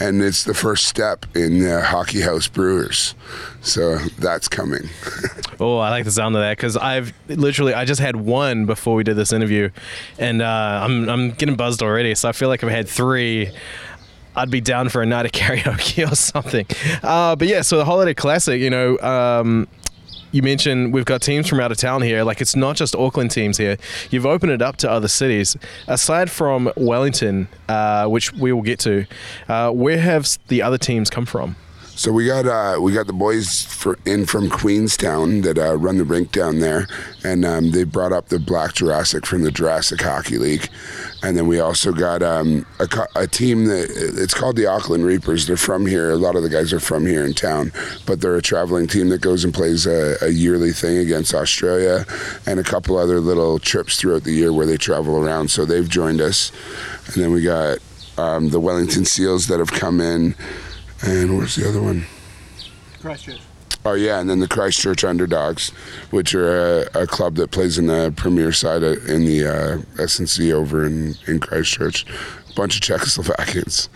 and 0.01 0.23
it's 0.23 0.45
the 0.45 0.55
first 0.55 0.87
step 0.89 1.27
in 1.35 1.67
uh, 1.67 1.83
Hockey 1.83 2.21
House 2.21 2.49
Brewers, 2.49 3.15
so 3.63 3.99
that's 4.19 4.49
coming. 4.49 4.89
Oh, 5.63 5.77
I 5.77 5.91
like 5.91 6.07
the 6.07 6.11
sound 6.11 6.35
of 6.37 6.41
that 6.41 6.57
because 6.57 6.79
I've 6.79 7.13
literally 7.29 7.75
I 7.75 7.85
just 7.85 8.01
had 8.01 8.17
one 8.17 8.65
before 8.65 8.95
we 8.95 9.05
did 9.05 9.17
this 9.17 9.31
interview, 9.31 9.69
and 10.19 10.41
uh, 10.41 10.81
I'm 10.83 11.07
I'm 11.07 11.31
getting 11.33 11.55
buzzed 11.55 11.83
already. 11.83 12.15
So 12.15 12.31
I 12.31 12.33
feel 12.33 12.49
like 12.49 12.63
if 12.63 12.69
I 12.71 12.73
had 12.73 12.89
three. 12.89 13.51
I'd 14.37 14.49
be 14.49 14.61
down 14.61 14.89
for 14.91 15.03
a 15.03 15.07
night 15.07 15.27
of 15.27 15.33
karaoke 15.39 16.11
or 16.11 16.15
something. 16.15 16.65
Uh, 17.03 17.35
but 17.35 17.49
yeah, 17.49 17.63
so 17.63 17.77
the 17.79 17.85
holiday 17.85 18.15
classic, 18.15 18.61
you 18.61 18.71
know, 18.71 18.97
um, 19.01 19.67
you 20.33 20.43
mentioned 20.43 20.93
we've 20.93 21.05
got 21.05 21.23
teams 21.23 21.49
from 21.49 21.61
out 21.61 21.73
of 21.73 21.79
town 21.79 22.03
here. 22.03 22.25
Like 22.25 22.41
it's 22.41 22.57
not 22.57 22.77
just 22.77 22.95
Auckland 22.95 23.31
teams 23.31 23.59
here. 23.59 23.77
You've 24.11 24.27
opened 24.27 24.53
it 24.53 24.63
up 24.63 24.77
to 24.79 24.91
other 24.91 25.09
cities. 25.09 25.57
Aside 25.87 26.31
from 26.31 26.71
Wellington, 26.77 27.49
uh, 27.69 28.07
which 28.07 28.33
we 28.33 28.53
will 28.53 28.63
get 28.63 28.79
to, 28.81 29.07
uh, 29.49 29.71
where 29.71 29.99
have 29.99 30.39
the 30.49 30.63
other 30.63 30.79
teams 30.79 31.11
come 31.11 31.27
from? 31.27 31.57
So 31.97 32.13
we 32.13 32.25
got 32.25 32.47
uh, 32.47 32.81
we 32.81 32.95
got 32.95 33.07
the 33.07 33.13
boys 33.13 33.63
for, 33.63 33.99
in 34.07 34.25
from 34.25 34.49
Queenstown 34.49 35.43
that 35.43 35.59
uh, 35.59 35.77
run 35.77 35.99
the 35.99 36.05
rink 36.05 36.33
down 36.33 36.61
there, 36.61 36.87
and 37.25 37.45
um, 37.45 37.73
they 37.73 37.85
brought 37.85 38.11
up 38.13 38.29
the 38.29 38.39
Black 38.39 38.73
Jurassic 38.73 39.27
from 39.27 39.43
the 39.43 39.51
Jurassic 39.51 40.01
Hockey 40.01 40.39
League, 40.39 40.71
and 41.23 41.37
then 41.37 41.47
we 41.47 41.61
also 41.61 41.93
got 41.93 42.23
um, 42.23 42.65
a, 42.79 42.89
a 43.17 43.27
team 43.27 43.67
that 43.67 43.91
it's 44.17 44.33
called 44.33 44.57
the 44.57 44.65
Auckland 44.65 45.05
Reapers. 45.05 45.47
They're 45.47 45.59
from 45.59 45.85
here. 45.85 46.11
A 46.11 46.17
lot 46.17 46.37
of 46.37 46.43
the 46.43 46.49
guys 46.49 46.73
are 46.73 46.81
from 46.81 47.05
here 47.05 47.23
in 47.23 47.35
town, 47.35 47.71
but 48.07 48.23
they're 48.23 48.37
a 48.37 48.43
traveling 48.43 48.87
team 48.87 49.11
that 49.11 49.21
goes 49.21 49.45
and 49.45 49.53
plays 49.53 49.87
a, 49.87 50.17
a 50.23 50.31
yearly 50.31 50.73
thing 50.73 50.97
against 50.97 51.35
Australia, 51.35 52.07
and 52.47 52.59
a 52.59 52.65
couple 52.65 52.97
other 52.97 53.21
little 53.21 53.59
trips 53.59 54.01
throughout 54.01 54.25
the 54.25 54.33
year 54.33 54.55
where 54.55 54.65
they 54.65 54.79
travel 54.79 55.19
around. 55.19 55.51
So 55.51 55.67
they've 55.67 55.89
joined 55.89 56.23
us, 56.23 56.51
and 57.09 57.23
then 57.23 57.31
we 57.31 57.43
got 57.43 57.77
um, 58.17 58.49
the 58.49 58.61
Wellington 58.61 59.05
Seals 59.05 59.49
that 59.49 59.59
have 59.59 59.73
come 59.73 60.01
in. 60.01 60.35
And 61.03 61.37
where's 61.37 61.57
the 61.57 61.69
other 61.69 61.83
one? 61.83 62.07
Christchurch. 63.01 63.41
Oh 63.85 63.95
yeah, 63.95 64.21
and 64.21 64.29
then 64.29 64.41
the 64.41 64.49
Christchurch 64.49 65.05
Underdogs, 65.05 65.71
which 66.11 66.35
are 66.35 66.83
a, 66.95 67.03
a 67.03 67.07
club 67.07 67.37
that 67.37 67.51
plays 67.51 67.79
in 67.79 67.87
the 67.87 68.13
Premier 68.15 68.53
side 68.53 68.83
of, 68.83 69.09
in 69.09 69.25
the 69.25 69.47
uh, 69.47 69.79
SNC 70.03 70.53
over 70.53 70.85
in, 70.85 71.15
in 71.27 71.41
Christchurch. 71.41 72.05
A 72.51 72.55
bunch 72.55 72.75
of 72.77 72.83
Czechoslovakians. 72.83 73.89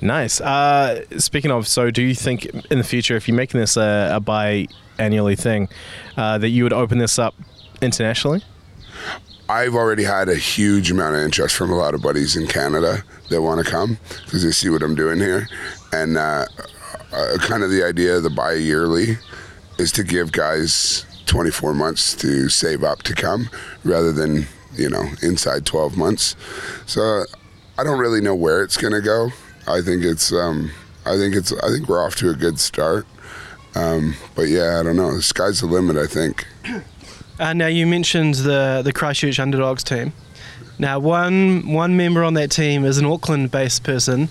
Nice. 0.00 0.40
Uh, 0.40 1.04
speaking 1.18 1.50
of, 1.50 1.66
so 1.66 1.90
do 1.90 2.02
you 2.02 2.14
think 2.14 2.44
in 2.70 2.78
the 2.78 2.84
future, 2.84 3.16
if 3.16 3.26
you're 3.26 3.36
making 3.36 3.58
this 3.58 3.76
a, 3.76 4.12
a 4.14 4.20
biannually 4.20 5.38
thing, 5.38 5.68
uh, 6.16 6.38
that 6.38 6.50
you 6.50 6.62
would 6.62 6.72
open 6.72 6.98
this 6.98 7.18
up 7.18 7.34
internationally? 7.82 8.42
I've 9.48 9.74
already 9.74 10.02
had 10.04 10.28
a 10.28 10.34
huge 10.34 10.90
amount 10.90 11.16
of 11.16 11.22
interest 11.22 11.54
from 11.54 11.70
a 11.70 11.76
lot 11.76 11.94
of 11.94 12.02
buddies 12.02 12.36
in 12.36 12.46
Canada 12.46 13.04
that 13.30 13.42
want 13.42 13.64
to 13.64 13.70
come 13.70 13.98
because 14.24 14.42
they 14.42 14.50
see 14.50 14.68
what 14.68 14.82
I'm 14.82 14.94
doing 14.94 15.18
here, 15.18 15.48
and 15.92 16.16
uh, 16.16 16.46
uh, 17.12 17.36
kind 17.40 17.62
of 17.62 17.70
the 17.70 17.82
idea 17.84 18.16
of 18.16 18.22
the 18.22 18.30
bi-yearly 18.30 19.18
is 19.78 19.92
to 19.92 20.04
give 20.04 20.32
guys 20.32 21.04
24 21.26 21.74
months 21.74 22.14
to 22.14 22.48
save 22.48 22.82
up 22.82 23.02
to 23.02 23.14
come 23.14 23.48
rather 23.84 24.12
than 24.12 24.46
you 24.74 24.88
know 24.88 25.04
inside 25.22 25.66
12 25.66 25.96
months. 25.96 26.36
So 26.86 27.24
I 27.78 27.84
don't 27.84 27.98
really 27.98 28.20
know 28.20 28.34
where 28.34 28.62
it's 28.62 28.76
gonna 28.76 29.00
go. 29.00 29.30
I 29.66 29.80
think 29.82 30.04
it's 30.04 30.32
um, 30.32 30.70
I 31.04 31.16
think 31.16 31.34
it's 31.34 31.52
I 31.52 31.68
think 31.68 31.88
we're 31.88 32.04
off 32.04 32.16
to 32.16 32.30
a 32.30 32.34
good 32.34 32.58
start. 32.58 33.06
Um, 33.74 34.14
but 34.34 34.48
yeah, 34.48 34.80
I 34.80 34.82
don't 34.82 34.96
know. 34.96 35.14
The 35.14 35.22
sky's 35.22 35.60
the 35.60 35.66
limit. 35.66 35.96
I 35.96 36.06
think. 36.06 36.46
Uh, 37.38 37.52
now 37.52 37.66
you 37.66 37.86
mentioned 37.86 38.36
the 38.36 38.80
the 38.82 38.92
Christchurch 38.92 39.38
Underdogs 39.38 39.84
team. 39.84 40.14
Now, 40.78 40.98
one 40.98 41.72
one 41.72 41.96
member 41.96 42.22
on 42.22 42.34
that 42.34 42.50
team 42.50 42.84
is 42.84 42.98
an 42.98 43.06
Auckland-based 43.06 43.82
person. 43.82 44.28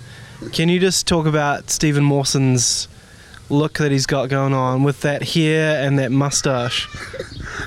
Can 0.52 0.70
you 0.70 0.80
just 0.80 1.08
talk 1.08 1.26
about 1.26 1.70
Stephen 1.70 2.04
Mawson's 2.04 2.88
look 3.50 3.78
that 3.78 3.92
he's 3.92 4.06
got 4.06 4.30
going 4.30 4.54
on 4.54 4.84
with 4.84 5.02
that 5.02 5.24
hair 5.24 5.86
and 5.86 6.00
that 6.00 6.12
mustache? 6.12 6.88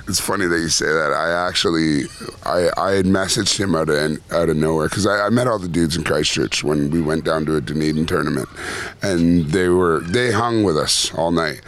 It's 0.07 0.21
funny 0.21 0.47
that 0.47 0.59
you 0.59 0.69
say 0.69 0.87
that. 0.87 1.13
I 1.13 1.49
actually, 1.49 2.05
I, 2.45 2.71
I 2.77 2.93
had 2.93 3.07
messaged 3.07 3.59
him 3.59 3.75
out 3.75 3.89
of 3.89 4.33
out 4.33 4.49
of 4.49 4.57
nowhere 4.57 4.89
because 4.89 5.07
I, 5.07 5.27
I 5.27 5.31
met 5.31 5.47
all 5.47 5.59
the 5.59 5.69
dudes 5.69 5.97
in 5.97 6.05
Christchurch 6.05 6.65
when 6.65 6.91
we 6.91 7.01
went 7.01 7.25
down 7.25 7.47
to 7.47 7.57
a 7.57 7.61
Dunedin 7.61 8.07
tournament, 8.07 8.49
and 9.03 9.47
they 9.47 9.69
were 9.69 10.01
they 10.01 10.33
hung 10.33 10.63
with 10.63 10.77
us 10.77 11.13
all 11.15 11.31
night, 11.31 11.61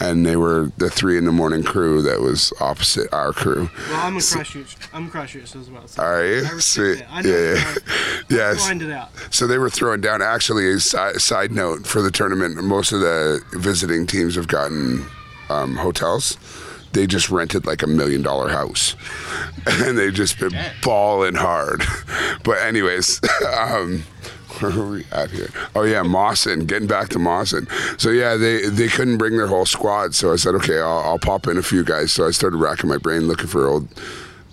and 0.00 0.26
they 0.26 0.36
were 0.36 0.70
the 0.76 0.90
three 0.90 1.16
in 1.16 1.24
the 1.24 1.32
morning 1.32 1.62
crew 1.62 2.02
that 2.02 2.20
was 2.20 2.52
opposite 2.60 3.12
our 3.12 3.32
crew. 3.32 3.70
Well, 3.90 4.00
I'm 4.00 4.16
a 4.16 4.20
Christchurch. 4.20 4.76
I'm 4.92 5.06
a 5.06 5.10
Christchurch 5.10 5.56
as 5.56 5.70
well. 5.70 5.86
So 5.88 6.02
Are 6.02 6.24
you? 6.24 6.36
I 6.38 6.50
respect 6.50 6.62
Sweet. 6.62 6.98
that. 6.98 7.06
I 7.10 7.22
know. 7.22 7.28
Yeah, 7.30 7.54
yeah. 7.54 7.74
I'll 7.74 8.26
yes. 8.36 8.66
Find 8.66 8.82
it 8.82 8.90
out. 8.92 9.10
So 9.30 9.46
they 9.46 9.58
were 9.58 9.70
throwing 9.70 10.00
down. 10.00 10.20
Actually, 10.22 10.70
a 10.70 10.78
si- 10.80 11.18
side 11.18 11.50
note 11.52 11.86
for 11.86 12.02
the 12.02 12.10
tournament, 12.10 12.62
most 12.62 12.92
of 12.92 13.00
the 13.00 13.42
visiting 13.52 14.06
teams 14.06 14.34
have 14.36 14.48
gotten 14.48 15.06
um, 15.48 15.76
hotels. 15.76 16.36
They 16.92 17.06
just 17.06 17.30
rented 17.30 17.66
like 17.66 17.82
a 17.82 17.86
million 17.86 18.22
dollar 18.22 18.48
house, 18.48 18.96
and 19.66 19.98
they've 19.98 20.14
just 20.14 20.38
been 20.38 20.54
balling 20.82 21.34
hard. 21.34 21.82
But 22.44 22.58
anyways, 22.58 23.20
um, 23.58 24.04
where 24.60 24.72
are 24.72 24.90
we 24.90 25.04
at 25.12 25.30
here? 25.30 25.50
Oh 25.74 25.82
yeah, 25.82 26.02
Mawson. 26.02 26.66
Getting 26.66 26.88
back 26.88 27.08
to 27.10 27.18
Mawson. 27.18 27.66
So 27.98 28.10
yeah, 28.10 28.36
they 28.36 28.68
they 28.68 28.88
couldn't 28.88 29.18
bring 29.18 29.36
their 29.36 29.46
whole 29.46 29.66
squad. 29.66 30.14
So 30.14 30.32
I 30.32 30.36
said, 30.36 30.54
okay, 30.56 30.78
I'll, 30.78 31.00
I'll 31.00 31.18
pop 31.18 31.46
in 31.46 31.58
a 31.58 31.62
few 31.62 31.84
guys. 31.84 32.12
So 32.12 32.26
I 32.26 32.30
started 32.30 32.56
racking 32.56 32.88
my 32.88 32.98
brain 32.98 33.28
looking 33.28 33.48
for 33.48 33.66
old 33.66 33.88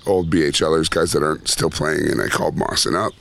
old 0.05 0.29
BHLers, 0.29 0.89
guys 0.89 1.13
that 1.13 1.23
aren't 1.23 1.47
still 1.47 1.69
playing, 1.69 2.09
and 2.09 2.21
I 2.21 2.27
called 2.27 2.57
Mawson 2.57 2.95
up. 2.95 3.13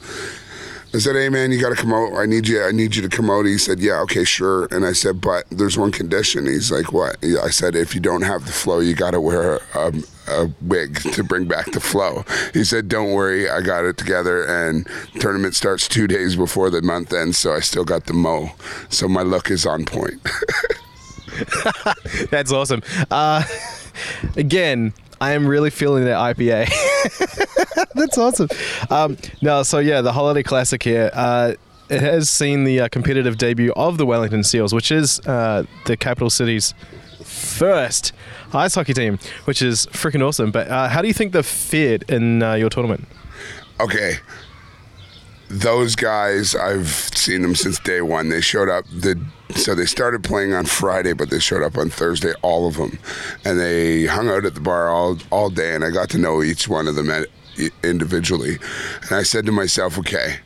I 0.95 0.99
said, 0.99 1.17
"Hey 1.17 1.31
man, 1.31 1.53
you 1.53 1.61
got 1.61 1.71
to 1.71 1.75
come 1.75 1.93
out. 1.93 2.15
I 2.17 2.27
need 2.27 2.47
you. 2.47 2.63
I 2.63 2.71
need 2.71 2.95
you 2.95 3.03
to 3.03 3.09
come 3.09 3.31
out." 3.31 3.47
He 3.47 3.57
said, 3.57 3.81
"Yeah, 3.81 4.01
okay, 4.03 4.25
sure." 4.25 4.69
And 4.71 4.85
I 4.85 4.93
said, 4.93 5.21
"But 5.21 5.45
there's 5.51 5.79
one 5.79 5.91
condition." 5.91 6.47
He's 6.47 6.71
like, 6.71 6.93
"What?" 6.93 7.17
I 7.25 7.49
said, 7.49 7.75
"If 7.75 7.95
you 7.95 8.01
don't 8.01 8.23
have 8.23 8.45
the 8.45 8.53
flow, 8.53 8.81
you 8.81 8.95
got 8.95 9.13
to 9.13 9.21
wear 9.21 9.61
a, 9.75 9.93
a 10.29 10.51
wig 10.61 11.01
to 11.13 11.25
bring 11.25 11.47
back 11.47 11.73
the 11.73 11.81
flow." 11.81 12.25
He 12.53 12.65
said, 12.65 12.89
"Don't 12.89 13.13
worry, 13.13 13.49
I 13.49 13.61
got 13.61 13.85
it 13.85 13.97
together." 13.97 14.45
And 14.45 14.87
tournament 15.19 15.55
starts 15.55 15.89
two 15.89 16.07
days 16.07 16.37
before 16.37 16.71
the 16.71 16.83
month 16.83 17.13
ends, 17.13 17.39
so 17.39 17.53
I 17.53 17.61
still 17.61 17.85
got 17.85 18.07
the 18.07 18.15
mo. 18.15 18.53
So 18.89 19.09
my 19.09 19.23
look 19.23 19.51
is 19.51 19.67
on 19.67 19.85
point. 19.85 20.21
That's 22.31 22.53
awesome. 22.53 22.83
Uh, 23.11 23.43
again, 24.37 24.93
I 25.21 25.33
am 25.33 25.47
really 25.47 25.71
feeling 25.71 26.05
that 26.05 26.17
IPA. 26.17 26.69
That's 27.95 28.19
awesome. 28.19 28.49
Um, 28.91 29.17
no, 29.41 29.63
so 29.63 29.79
yeah, 29.79 30.01
the 30.01 30.13
Holiday 30.13 30.43
Classic 30.43 30.83
here. 30.83 31.11
Uh, 31.13 31.55
it 31.89 32.01
has 32.01 32.31
seen 32.31 32.65
the 32.65 32.81
uh, 32.81 32.89
competitive 32.89 33.39
debut 33.39 33.73
of 33.77 33.99
the 33.99 34.07
Wellington 34.07 34.43
Seals, 34.43 34.73
which 34.73 34.91
is 34.91 35.21
uh, 35.21 35.65
the 35.87 35.97
capital 35.97 36.31
city's 36.31 36.75
first 37.23 38.13
ice 38.55 38.75
hockey 38.75 38.95
team, 38.95 39.19
which 39.45 39.63
is 39.63 39.87
freaking 39.87 40.27
awesome. 40.27 40.51
But 40.51 40.69
uh, 40.69 40.89
how 40.89 41.03
do 41.03 41.09
you 41.09 41.15
think 41.15 41.33
they've 41.33 41.45
fared 41.45 42.11
in 42.11 42.43
uh, 42.43 42.55
your 42.55 42.71
tournament? 42.71 43.07
okay. 43.81 44.17
Those 45.49 45.97
guys 45.97 46.55
i've 46.55 46.89
seen 46.89 47.43
them 47.43 47.55
since 47.55 47.79
day 47.79 48.01
one. 48.01 48.31
They 48.31 48.41
showed 48.41 48.71
up 48.71 48.87
the 48.87 49.23
so 49.55 49.75
they 49.75 49.85
started 49.85 50.25
playing 50.25 50.55
on 50.55 50.65
friday 50.65 51.13
but 51.13 51.29
they 51.29 51.39
showed 51.39 51.63
up 51.63 51.77
on 51.77 51.91
thursday 51.91 52.33
all 52.41 52.67
of 52.67 52.77
them. 52.77 52.99
And 53.45 53.61
they 53.61 54.07
hung 54.07 54.31
out 54.31 54.47
at 54.47 54.55
the 54.55 54.61
bar 54.61 54.89
all 54.89 55.19
all 55.31 55.51
day 55.51 55.75
and 55.75 55.85
i 55.85 55.91
got 55.91 56.09
to 56.11 56.19
know 56.19 56.43
each 56.43 56.69
one 56.69 56.89
of 56.89 56.95
them 56.95 57.11
at, 57.11 57.27
individually. 57.83 58.57
And 59.03 59.13
i 59.13 59.23
said 59.23 59.45
to 59.47 59.53
myself 59.53 59.99
okay. 59.99 60.39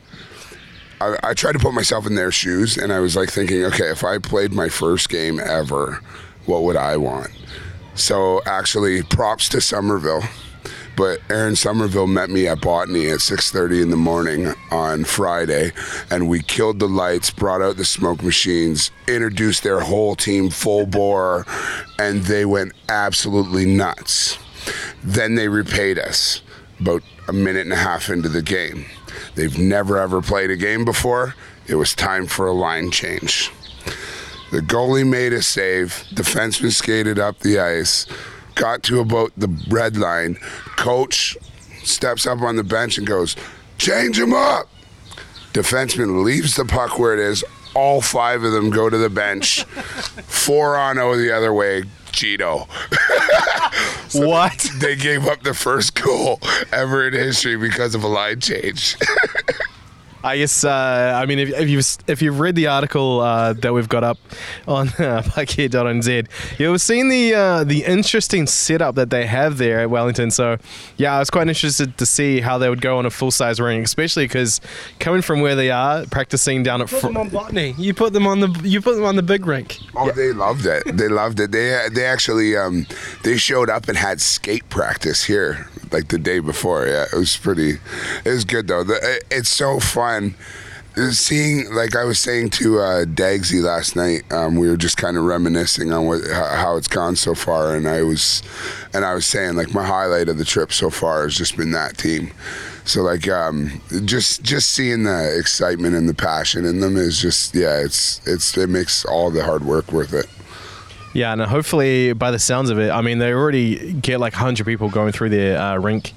I, 1.01 1.17
I 1.23 1.35
tried 1.35 1.53
to 1.53 1.59
put 1.59 1.75
myself 1.75 2.07
in 2.07 2.15
their 2.17 2.33
shoes 2.33 2.77
and 2.77 2.93
i 2.93 2.99
was 2.99 3.15
like 3.15 3.31
thinking 3.31 3.65
okay 3.67 3.91
if 3.91 4.03
i 4.03 4.19
played 4.19 4.53
my 4.53 4.69
first 4.69 5.09
game 5.09 5.39
ever 5.39 6.01
what 6.47 6.63
would 6.63 6.77
i 6.77 6.97
want 6.97 7.31
so 7.97 8.41
actually 8.47 9.03
props 9.03 9.49
to 9.49 9.61
somerville 9.61 10.23
but 10.97 11.21
Aaron 11.29 11.57
Somerville 11.57 12.07
met 12.07 12.31
me 12.31 12.49
at 12.49 12.63
Botany 12.63 13.11
at 13.11 13.21
6:30 13.21 13.83
in 13.83 13.91
the 13.91 13.97
morning 13.97 14.55
on 14.71 15.05
Friday, 15.05 15.73
and 16.11 16.29
we 16.29 16.41
killed 16.41 16.79
the 16.79 16.89
lights, 16.89 17.31
brought 17.31 17.61
out 17.61 17.77
the 17.77 17.85
smoke 17.85 18.23
machines, 18.23 18.91
introduced 19.07 19.63
their 19.63 19.81
whole 19.81 20.17
team 20.17 20.49
full 20.49 20.87
bore, 20.87 21.47
and 21.99 22.25
they 22.25 22.47
went 22.47 22.73
absolutely 22.89 23.67
nuts. 23.67 24.39
Then 25.05 25.35
they 25.35 25.49
repaid 25.49 25.99
us 25.99 26.41
about 26.81 27.03
a 27.29 27.33
minute 27.33 27.67
and 27.67 27.73
a 27.73 27.77
half 27.77 28.09
into 28.09 28.31
the 28.31 28.43
game. 28.43 28.87
They've 29.35 29.59
never 29.59 29.99
ever 29.99 30.23
played 30.23 30.51
a 30.51 30.57
game 30.57 30.85
before. 30.85 31.35
It 31.67 31.75
was 31.75 31.95
time 31.95 32.27
for 32.27 32.47
a 32.47 32.53
line 32.53 32.91
change. 32.91 33.51
The 34.51 34.61
goalie 34.61 35.07
made 35.07 35.33
a 35.33 35.43
save. 35.43 36.05
Defenseman 36.15 36.73
skated 36.73 37.19
up 37.19 37.41
the 37.41 37.59
ice, 37.59 38.07
got 38.55 38.83
to 38.85 39.01
about 39.01 39.33
the 39.37 39.49
red 39.69 39.97
line. 39.97 40.37
Coach 40.77 41.37
steps 41.83 42.27
up 42.27 42.41
on 42.43 42.57
the 42.57 42.65
bench 42.65 42.99
and 42.99 43.07
goes, 43.07 43.35
"Change 43.79 44.19
him 44.19 44.33
up." 44.33 44.69
Defenseman 45.53 46.23
leaves 46.23 46.55
the 46.55 46.65
puck 46.65 46.99
where 46.99 47.15
it 47.15 47.21
is. 47.21 47.45
All 47.75 48.01
five 48.01 48.43
of 48.45 48.53
them 48.53 48.71
go 48.71 48.89
to 48.89 48.99
the 48.99 49.11
bench. 49.11 49.65
Four 49.65 50.77
on 50.77 50.99
O 50.99 51.17
the 51.17 51.35
other 51.35 51.53
way. 51.53 51.85
Cheeto. 52.13 52.67
what? 54.27 54.71
They 54.79 54.97
gave 54.97 55.27
up 55.27 55.43
the 55.43 55.53
first 55.53 55.95
goal 55.95 56.41
ever 56.73 57.07
in 57.07 57.13
history 57.13 57.57
because 57.57 57.95
of 57.95 58.03
a 58.03 58.09
line 58.09 58.41
change. 58.41 58.97
I 60.27 60.39
guess. 60.39 60.65
Uh, 60.65 61.13
I 61.23 61.25
mean, 61.27 61.39
if, 61.39 61.51
if 61.51 61.69
you've 61.69 61.87
if 62.09 62.21
you've 62.23 62.41
read 62.41 62.57
the 62.57 62.67
article 62.67 63.21
uh, 63.21 63.53
that 63.55 63.73
we've 63.73 63.89
got 63.89 64.03
up 64.05 64.19
on 64.67 64.89
uh, 64.89 65.23
puckyeah.nz, 65.25 66.59
you've 66.59 66.81
seen 66.81 67.09
the 67.09 67.35
uh, 67.35 67.65
the 67.65 67.85
interesting 67.85 68.47
setup 68.47 68.95
that 68.97 69.11
they 69.11 69.27
have 69.27 69.59
there 69.59 69.81
at 69.81 69.91
Wellington. 69.91 70.31
So, 70.31 70.57
yeah, 70.97 71.15
I 71.15 71.19
was 71.21 71.31
quite 71.31 71.49
interested 71.49 71.97
to 71.99 72.07
see 72.07 72.41
how 72.41 72.59
they 72.59 72.69
would 72.69 72.81
go 72.81 72.99
on 72.99 73.07
a 73.07 73.11
full 73.11 73.31
size 73.31 73.61
ring, 73.61 73.83
especially 73.83 74.25
because 74.25 74.61
coming 74.99 75.23
from 75.23 75.41
where 75.41 75.55
they 75.55 75.71
are, 75.71 76.05
practicing 76.07 76.63
down 76.63 76.83
at. 76.83 76.89
Put 76.89 77.01
Fr- 77.01 77.07
them 77.09 77.17
on 77.19 77.29
botany. 77.29 77.75
You 77.79 77.95
put 77.95 78.13
them 78.13 78.27
on 78.27 78.41
the. 78.41 78.49
You 78.65 78.81
put 78.81 78.97
them 78.97 79.05
on 79.05 79.17
the 79.17 79.23
big 79.23 79.47
rink. 79.47 79.79
Oh, 79.95 80.11
they 80.11 80.33
loved 80.33 80.67
it. 80.67 80.97
They 80.97 81.09
loved 81.09 81.39
it. 81.41 81.53
They 81.53 81.89
they 81.93 82.05
actually 82.05 82.57
um, 82.57 82.87
they 83.23 83.37
showed 83.37 83.71
up 83.71 83.89
and 83.89 83.97
had 83.97 84.21
skate 84.21 84.69
practice 84.71 85.25
here 85.25 85.69
like 85.93 86.09
the 86.09 86.19
day 86.19 86.41
before. 86.41 86.87
Yeah, 86.87 87.05
it 87.13 87.17
was 87.17 87.37
pretty. 87.37 87.75
It 88.25 88.31
was 88.31 88.45
good 88.45 88.67
though. 88.67 88.83
The, 88.83 88.95
it- 89.03 89.23
it's 89.31 89.49
so 89.51 89.79
fun 89.81 90.16
seeing. 91.13 91.73
Like 91.73 91.95
I 91.95 92.05
was 92.05 92.19
saying 92.19 92.51
to 92.51 92.79
uh, 92.79 93.05
Dagsy 93.05 93.63
last 93.63 93.97
night, 93.97 94.31
um, 94.33 94.57
we 94.57 94.69
were 94.69 94.77
just 94.77 94.97
kind 94.97 95.17
of 95.17 95.25
reminiscing 95.25 95.93
on 95.93 96.07
what 96.07 96.23
how, 96.31 96.77
it's 96.77 96.89
gone 96.89 97.17
so 97.17 97.35
far, 97.35 97.75
and 97.75 97.89
I 97.89 98.03
was 98.03 98.43
and 98.95 99.05
I 99.05 99.15
was 99.15 99.27
saying 99.27 99.57
like 99.57 99.75
my 99.75 99.85
highlight 99.85 100.29
of 100.29 100.39
the 100.39 100.45
trip 100.45 100.73
so 100.73 100.91
far 100.91 101.25
has 101.25 101.37
just 101.37 101.57
been 101.57 101.73
that 101.73 101.99
team. 101.99 102.33
So 102.85 103.03
like 103.03 103.29
um, 103.29 103.81
just 104.05 104.43
just 104.43 104.73
seeing 104.73 105.05
the 105.05 105.37
excitement 105.39 105.95
and 105.95 106.09
the 106.09 106.15
passion 106.15 106.65
in 106.65 106.81
them 106.81 106.97
is 106.97 107.21
just 107.21 107.55
yeah, 107.55 107.81
it's 107.81 108.27
it's 108.27 108.57
it 108.57 108.69
makes 108.69 109.05
all 109.05 109.31
the 109.31 109.45
hard 109.45 109.65
work 109.65 109.93
worth 109.93 110.13
it. 110.13 110.27
Yeah, 111.13 111.33
and 111.33 111.41
hopefully, 111.41 112.13
by 112.13 112.31
the 112.31 112.39
sounds 112.39 112.69
of 112.69 112.79
it, 112.79 112.91
I 112.91 113.01
mean, 113.01 113.19
they 113.19 113.33
already 113.33 113.95
get 113.95 114.21
like 114.21 114.35
100 114.35 114.67
people 114.67 114.91
going 114.91 115.13
through 115.13 115.31
their 115.31 115.59
uh, 115.59 115.79
rink. 115.79 116.13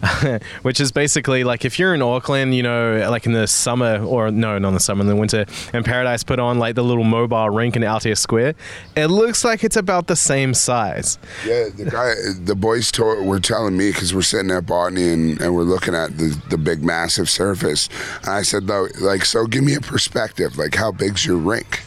Which 0.62 0.80
is 0.80 0.92
basically 0.92 1.44
like 1.44 1.64
if 1.64 1.78
you're 1.78 1.94
in 1.94 2.02
Auckland, 2.02 2.54
you 2.54 2.62
know, 2.62 3.06
like 3.10 3.26
in 3.26 3.32
the 3.32 3.46
summer 3.46 4.02
or 4.02 4.30
no, 4.30 4.58
not 4.58 4.68
in 4.68 4.74
the 4.74 4.80
summer, 4.80 5.02
in 5.02 5.08
the 5.08 5.16
winter, 5.16 5.44
and 5.72 5.84
Paradise 5.84 6.22
put 6.22 6.38
on 6.38 6.58
like 6.58 6.74
the 6.74 6.84
little 6.84 7.04
mobile 7.04 7.50
rink 7.50 7.76
in 7.76 7.82
Aotea 7.82 8.16
Square, 8.16 8.54
it 8.96 9.06
looks 9.08 9.44
like 9.44 9.62
it's 9.62 9.76
about 9.76 10.06
the 10.06 10.16
same 10.16 10.54
size. 10.54 11.18
Yeah, 11.46 11.68
the 11.74 11.84
guy, 11.90 12.14
the 12.38 12.54
boys 12.54 12.90
told, 12.90 13.26
were 13.26 13.40
telling 13.40 13.76
me 13.76 13.90
because 13.90 14.14
we're 14.14 14.22
sitting 14.22 14.50
at 14.50 14.66
Botany 14.66 15.12
and, 15.12 15.40
and 15.40 15.54
we're 15.54 15.62
looking 15.62 15.94
at 15.94 16.16
the, 16.16 16.40
the 16.48 16.58
big 16.58 16.82
massive 16.82 17.28
surface. 17.28 17.88
And 18.22 18.30
I 18.30 18.42
said, 18.42 18.64
no, 18.64 18.88
like, 19.00 19.24
so 19.24 19.46
give 19.46 19.64
me 19.64 19.74
a 19.74 19.80
perspective. 19.80 20.56
Like, 20.56 20.74
how 20.74 20.92
big's 20.92 21.26
your 21.26 21.36
rink? 21.36 21.82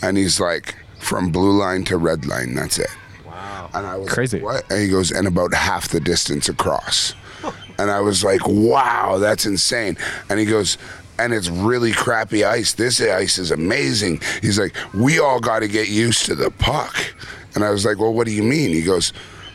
And 0.00 0.16
he's 0.16 0.38
like, 0.40 0.76
from 0.98 1.32
blue 1.32 1.58
line 1.58 1.84
to 1.84 1.96
red 1.96 2.24
line, 2.26 2.54
that's 2.54 2.78
it. 2.78 2.90
Wow. 3.26 3.70
And 3.74 3.86
I 3.86 3.96
was 3.96 4.06
like, 4.06 4.14
Crazy. 4.14 4.40
what? 4.40 4.70
And 4.70 4.80
he 4.80 4.88
goes, 4.88 5.10
and 5.10 5.26
about 5.26 5.52
half 5.54 5.88
the 5.88 6.00
distance 6.00 6.48
across. 6.48 7.14
And 7.78 7.90
I 7.90 8.00
was 8.00 8.22
like, 8.22 8.46
wow, 8.46 9.18
that's 9.18 9.46
insane. 9.46 9.96
And 10.28 10.38
he 10.38 10.46
goes, 10.46 10.78
and 11.18 11.32
it's 11.32 11.48
really 11.48 11.92
crappy 11.92 12.44
ice. 12.44 12.72
This 12.72 13.00
ice 13.00 13.38
is 13.38 13.50
amazing. 13.50 14.20
He's 14.40 14.58
like, 14.58 14.74
we 14.94 15.18
all 15.18 15.40
got 15.40 15.60
to 15.60 15.68
get 15.68 15.88
used 15.88 16.26
to 16.26 16.34
the 16.34 16.50
puck. 16.50 16.96
And 17.54 17.64
I 17.64 17.70
was 17.70 17.84
like, 17.84 17.98
well, 17.98 18.12
what 18.12 18.26
do 18.26 18.32
you 18.32 18.42
mean? 18.42 18.70
He 18.70 18.82
goes, 18.82 19.12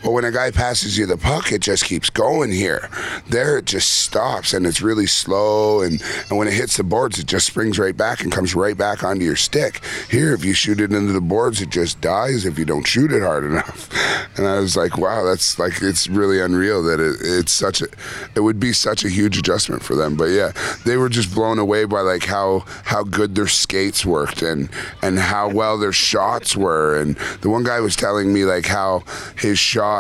But 0.08 0.14
when 0.14 0.24
a 0.24 0.32
guy 0.32 0.52
passes 0.52 0.98
you 0.98 1.06
the 1.06 1.18
puck, 1.18 1.52
it 1.52 1.60
just 1.60 1.84
keeps 1.84 2.10
going 2.10 2.50
here. 2.50 2.90
There, 3.28 3.58
it 3.58 3.66
just 3.66 3.92
stops 3.92 4.54
and 4.54 4.66
it's 4.66 4.82
really 4.82 5.06
slow. 5.06 5.82
And, 5.82 6.02
and 6.30 6.38
when 6.38 6.48
it 6.48 6.54
hits 6.54 6.78
the 6.78 6.86
boards, 6.86 7.20
it 7.20 7.26
just 7.26 7.46
springs 7.46 7.78
right 7.78 7.98
back 7.98 8.22
and 8.22 8.32
comes 8.32 8.56
right 8.56 8.78
back 8.78 9.04
onto 9.04 9.26
your 9.26 9.36
stick. 9.36 9.82
Here, 10.10 10.34
if 10.34 10.46
you 10.46 10.54
shoot 10.54 10.80
it 10.80 10.94
into 10.94 11.12
the 11.12 11.20
boards, 11.20 11.62
it 11.62 11.72
just 11.72 12.00
dies 12.00 12.46
if 12.46 12.58
you 12.58 12.64
don't 12.64 12.88
shoot 12.88 13.12
it 13.12 13.22
hard 13.22 13.44
enough. 13.44 13.90
And 14.38 14.46
I 14.46 14.60
was 14.60 14.78
like, 14.78 15.00
wow, 15.00 15.24
that's 15.24 15.58
like, 15.58 15.82
it's 15.82 16.08
really 16.08 16.40
unreal 16.40 16.84
that 16.84 17.00
it, 17.00 17.16
it's 17.22 17.52
such 17.52 17.82
a, 17.82 17.88
it 18.36 18.42
would 18.42 18.60
be 18.60 18.72
such 18.72 19.04
a 19.04 19.10
huge 19.10 19.36
adjustment 19.36 19.82
for 19.82 19.96
them. 19.96 20.16
But 20.16 20.26
yeah, 20.26 20.52
they 20.86 20.96
were 20.96 21.10
just 21.10 21.34
blown 21.34 21.58
away 21.58 21.86
by 21.86 22.02
like 22.02 22.24
how, 22.24 22.60
how 22.84 23.04
good 23.04 23.34
their 23.34 23.48
skates 23.48 24.06
worked 24.06 24.44
and, 24.44 24.70
and 25.02 25.18
how 25.18 25.50
well 25.50 25.80
their 25.80 25.92
shots 25.92 26.56
were. 26.56 27.02
And 27.02 27.16
the 27.42 27.50
one 27.50 27.64
guy 27.64 27.80
was 27.80 27.96
telling 27.96 28.32
me 28.32 28.46
like 28.46 28.68
how 28.68 29.06
his 29.40 29.58
shot, 29.58 29.97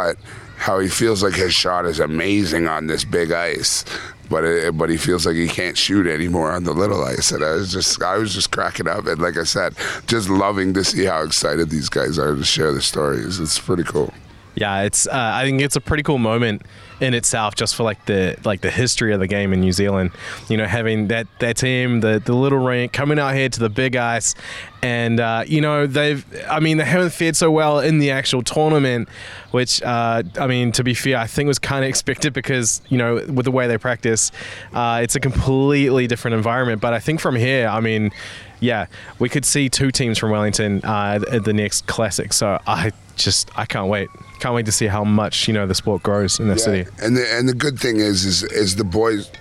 how 0.57 0.79
he 0.79 0.89
feels 0.89 1.23
like 1.23 1.35
his 1.35 1.53
shot 1.53 1.85
is 1.85 1.99
amazing 1.99 2.67
on 2.67 2.87
this 2.87 3.03
big 3.05 3.31
ice. 3.31 3.85
But 4.29 4.43
it, 4.43 4.77
but 4.77 4.89
he 4.89 4.97
feels 4.97 5.25
like 5.25 5.35
he 5.35 5.47
can't 5.47 5.77
shoot 5.77 6.05
anymore 6.05 6.51
on 6.51 6.65
the 6.65 6.73
little 6.73 7.01
ice, 7.01 7.31
and 7.31 7.43
I 7.43 7.51
was 7.51 7.71
just 7.71 8.01
I 8.01 8.17
was 8.17 8.33
just 8.33 8.51
cracking 8.51 8.87
up, 8.87 9.05
and 9.05 9.21
like 9.21 9.37
I 9.37 9.43
said, 9.43 9.73
just 10.05 10.29
loving 10.29 10.73
to 10.73 10.83
see 10.83 11.05
how 11.05 11.23
excited 11.23 11.69
these 11.69 11.87
guys 11.87 12.19
are 12.19 12.35
to 12.35 12.43
share 12.43 12.73
the 12.73 12.81
stories. 12.81 13.39
It's 13.39 13.57
pretty 13.57 13.83
cool. 13.83 14.13
Yeah, 14.57 14.81
it's. 14.81 15.05
Uh, 15.05 15.11
I 15.13 15.43
think 15.45 15.61
it's 15.61 15.75
a 15.75 15.81
pretty 15.81 16.01
cool 16.01 16.17
moment 16.17 16.63
in 16.99 17.13
itself, 17.13 17.53
just 17.53 17.75
for 17.75 17.83
like 17.83 18.03
the 18.07 18.35
like 18.43 18.61
the 18.61 18.71
history 18.71 19.13
of 19.13 19.19
the 19.19 19.27
game 19.27 19.53
in 19.53 19.61
New 19.61 19.71
Zealand. 19.71 20.09
You 20.49 20.57
know, 20.57 20.65
having 20.65 21.09
that 21.09 21.27
that 21.37 21.57
team, 21.57 21.99
the 21.99 22.19
the 22.25 22.33
little 22.33 22.57
rink, 22.57 22.91
coming 22.91 23.19
out 23.19 23.35
here 23.35 23.49
to 23.49 23.59
the 23.59 23.69
big 23.69 23.95
ice, 23.95 24.33
and 24.81 25.19
uh, 25.19 25.43
you 25.45 25.61
know 25.61 25.85
they've. 25.85 26.25
I 26.49 26.59
mean, 26.59 26.77
they 26.77 26.85
haven't 26.85 27.11
fared 27.11 27.35
so 27.35 27.51
well 27.51 27.79
in 27.79 27.99
the 27.99 28.09
actual 28.09 28.41
tournament, 28.41 29.09
which 29.51 29.79
uh, 29.83 30.23
I 30.39 30.47
mean, 30.47 30.71
to 30.71 30.83
be 30.83 30.95
fair, 30.95 31.17
I 31.17 31.27
think 31.27 31.45
was 31.45 31.59
kind 31.59 31.85
of 31.85 31.89
expected 31.89 32.33
because 32.33 32.81
you 32.89 32.97
know 32.97 33.23
with 33.27 33.45
the 33.45 33.51
way 33.51 33.67
they 33.67 33.77
practice, 33.77 34.31
uh, 34.73 35.01
it's 35.03 35.15
a 35.15 35.19
completely 35.19 36.07
different 36.07 36.33
environment. 36.33 36.81
But 36.81 36.95
I 36.95 36.99
think 36.99 37.19
from 37.19 37.35
here, 37.35 37.67
I 37.67 37.79
mean. 37.79 38.11
Yeah, 38.59 38.87
we 39.19 39.29
could 39.29 39.45
see 39.45 39.69
two 39.69 39.91
teams 39.91 40.17
from 40.17 40.31
Wellington 40.31 40.81
uh, 40.83 41.19
at 41.31 41.43
the 41.43 41.53
next 41.53 41.85
classic. 41.85 42.33
So 42.33 42.59
I 42.65 42.91
just 43.15 43.51
I 43.55 43.65
can't 43.65 43.87
wait. 43.87 44.09
Can't 44.39 44.53
wait 44.53 44.65
to 44.67 44.71
see 44.71 44.87
how 44.87 45.03
much 45.03 45.47
you 45.47 45.53
know 45.53 45.65
the 45.65 45.75
sport 45.75 46.03
grows 46.03 46.39
in 46.39 46.47
the 46.47 46.57
city. 46.59 46.89
And 47.01 47.17
the 47.17 47.27
and 47.33 47.49
the 47.49 47.53
good 47.53 47.79
thing 47.79 47.97
is 47.97 48.23
is 48.25 48.43
is 48.43 48.75
the 48.75 48.83
boys. 48.83 49.31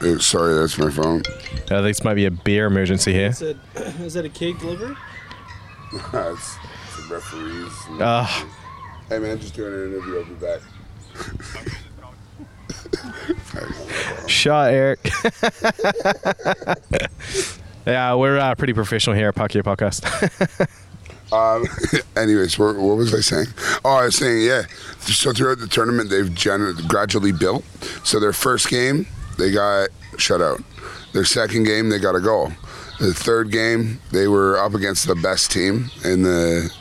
uh, 0.00 0.18
sorry, 0.18 0.54
that's 0.54 0.78
my 0.78 0.90
phone. 0.90 1.22
I 1.26 1.82
think 1.82 1.84
this 1.84 2.04
might 2.04 2.14
be 2.14 2.26
a 2.26 2.30
beer 2.30 2.66
emergency 2.66 3.12
here. 3.12 3.28
Is 3.28 3.40
that, 3.40 3.56
is 4.00 4.14
that 4.14 4.24
a 4.24 4.28
cake 4.28 4.58
delivery? 4.58 4.96
it's, 5.92 6.04
it's 6.14 7.08
the 7.08 7.14
referees. 7.14 8.00
Uh, 8.00 8.24
hey 9.08 9.18
man, 9.18 9.38
just 9.38 9.54
doing 9.54 9.74
an 9.74 9.92
interview. 9.92 10.18
I'll 10.18 10.24
be 10.24 10.34
back. 10.34 10.60
shot, 14.28 14.70
Eric. 14.72 14.98
yeah, 17.86 18.14
we're 18.14 18.38
uh, 18.38 18.54
pretty 18.54 18.72
professional 18.72 19.16
here 19.16 19.28
at 19.28 19.34
Puck 19.34 19.54
Yeah 19.54 19.62
Podcast. 19.62 20.68
Um, 21.32 21.66
anyways, 22.16 22.58
what, 22.58 22.76
what 22.76 22.96
was 22.96 23.14
I 23.14 23.20
saying? 23.20 23.48
Oh, 23.84 23.94
I 23.94 24.04
was 24.06 24.16
saying, 24.16 24.44
yeah. 24.44 24.62
So 25.00 25.32
throughout 25.32 25.58
the 25.58 25.66
tournament, 25.66 26.10
they've 26.10 26.32
gen- 26.32 26.76
gradually 26.86 27.32
built. 27.32 27.64
So 28.04 28.20
their 28.20 28.32
first 28.32 28.68
game, 28.68 29.06
they 29.38 29.50
got 29.50 29.88
shut 30.18 30.40
out. 30.40 30.62
Their 31.12 31.24
second 31.24 31.64
game, 31.64 31.88
they 31.88 31.98
got 31.98 32.14
a 32.14 32.20
goal. 32.20 32.52
The 33.00 33.12
third 33.12 33.50
game, 33.50 34.00
they 34.12 34.28
were 34.28 34.58
up 34.58 34.74
against 34.74 35.06
the 35.06 35.14
best 35.14 35.50
team 35.50 35.90
in 36.04 36.22
the 36.22 36.72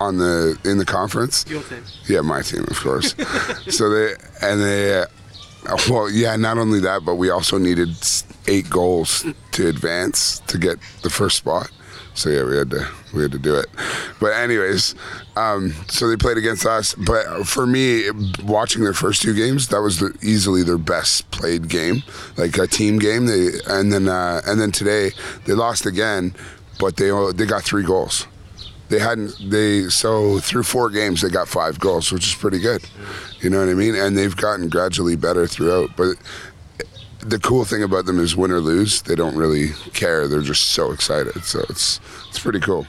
on 0.00 0.18
the 0.18 0.58
in 0.64 0.78
the 0.78 0.84
conference. 0.84 1.44
Your 1.48 1.62
team. 1.62 1.82
Yeah, 2.06 2.20
my 2.20 2.42
team, 2.42 2.64
of 2.68 2.78
course. 2.80 3.14
so 3.74 3.88
they 3.88 4.14
and 4.42 4.60
they, 4.60 5.00
uh, 5.00 5.06
well, 5.88 6.10
yeah. 6.10 6.36
Not 6.36 6.58
only 6.58 6.80
that, 6.80 7.04
but 7.04 7.14
we 7.14 7.30
also 7.30 7.56
needed 7.56 7.88
eight 8.46 8.68
goals 8.68 9.24
to 9.52 9.68
advance 9.68 10.40
to 10.40 10.58
get 10.58 10.78
the 11.02 11.10
first 11.10 11.38
spot. 11.38 11.70
So 12.16 12.30
yeah, 12.30 12.44
we 12.44 12.56
had 12.56 12.70
to 12.70 12.88
we 13.14 13.22
had 13.22 13.32
to 13.32 13.38
do 13.38 13.54
it. 13.54 13.66
But 14.18 14.32
anyways, 14.32 14.94
um, 15.36 15.72
so 15.88 16.08
they 16.08 16.16
played 16.16 16.38
against 16.38 16.64
us. 16.64 16.94
But 16.94 17.46
for 17.46 17.66
me, 17.66 18.10
watching 18.42 18.82
their 18.82 18.94
first 18.94 19.20
two 19.20 19.34
games, 19.34 19.68
that 19.68 19.82
was 19.82 20.00
the, 20.00 20.16
easily 20.22 20.62
their 20.62 20.78
best 20.78 21.30
played 21.30 21.68
game, 21.68 22.02
like 22.38 22.56
a 22.56 22.66
team 22.66 22.98
game. 22.98 23.26
They 23.26 23.50
and 23.68 23.92
then 23.92 24.08
uh, 24.08 24.40
and 24.46 24.58
then 24.58 24.72
today 24.72 25.12
they 25.44 25.52
lost 25.52 25.84
again, 25.84 26.34
but 26.80 26.96
they 26.96 27.10
they 27.34 27.44
got 27.44 27.62
three 27.62 27.84
goals 27.84 28.26
they 28.88 28.98
hadn't 28.98 29.34
they 29.50 29.88
so 29.88 30.38
through 30.38 30.62
four 30.62 30.90
games 30.90 31.22
they 31.22 31.28
got 31.28 31.48
five 31.48 31.78
goals 31.80 32.12
which 32.12 32.26
is 32.28 32.34
pretty 32.34 32.58
good 32.58 32.84
you 33.40 33.50
know 33.50 33.58
what 33.58 33.68
i 33.68 33.74
mean 33.74 33.94
and 33.94 34.16
they've 34.16 34.36
gotten 34.36 34.68
gradually 34.68 35.16
better 35.16 35.46
throughout 35.46 35.90
but 35.96 36.16
the 37.28 37.38
cool 37.38 37.64
thing 37.64 37.82
about 37.82 38.06
them 38.06 38.18
is 38.18 38.36
win 38.36 38.50
or 38.50 38.60
lose 38.60 39.02
they 39.02 39.14
don't 39.14 39.36
really 39.36 39.70
care 39.92 40.28
they're 40.28 40.40
just 40.40 40.70
so 40.70 40.92
excited 40.92 41.44
so 41.44 41.60
it's 41.68 42.00
it's 42.28 42.38
pretty 42.38 42.60
cool 42.60 42.86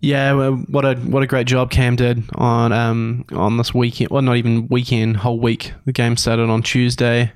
Yeah, 0.00 0.34
well, 0.34 0.52
what 0.68 0.84
a 0.84 0.94
what 0.96 1.22
a 1.22 1.26
great 1.26 1.46
job 1.46 1.70
Cam 1.70 1.96
did 1.96 2.22
on 2.36 2.70
um 2.72 3.24
on 3.32 3.56
this 3.56 3.72
weekend. 3.74 4.10
Well, 4.10 4.22
not 4.22 4.36
even 4.36 4.68
weekend, 4.68 5.16
whole 5.16 5.40
week. 5.40 5.72
The 5.86 5.92
game 5.92 6.16
started 6.16 6.48
on 6.50 6.62
Tuesday, 6.62 7.32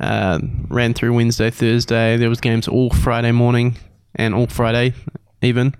uh, 0.00 0.38
ran 0.68 0.94
through 0.94 1.12
Wednesday, 1.14 1.50
Thursday. 1.50 2.16
There 2.16 2.30
was 2.30 2.40
games 2.40 2.66
all 2.66 2.90
Friday 2.90 3.30
morning 3.32 3.76
and 4.14 4.34
all 4.34 4.46
Friday 4.46 4.94
even, 5.42 5.74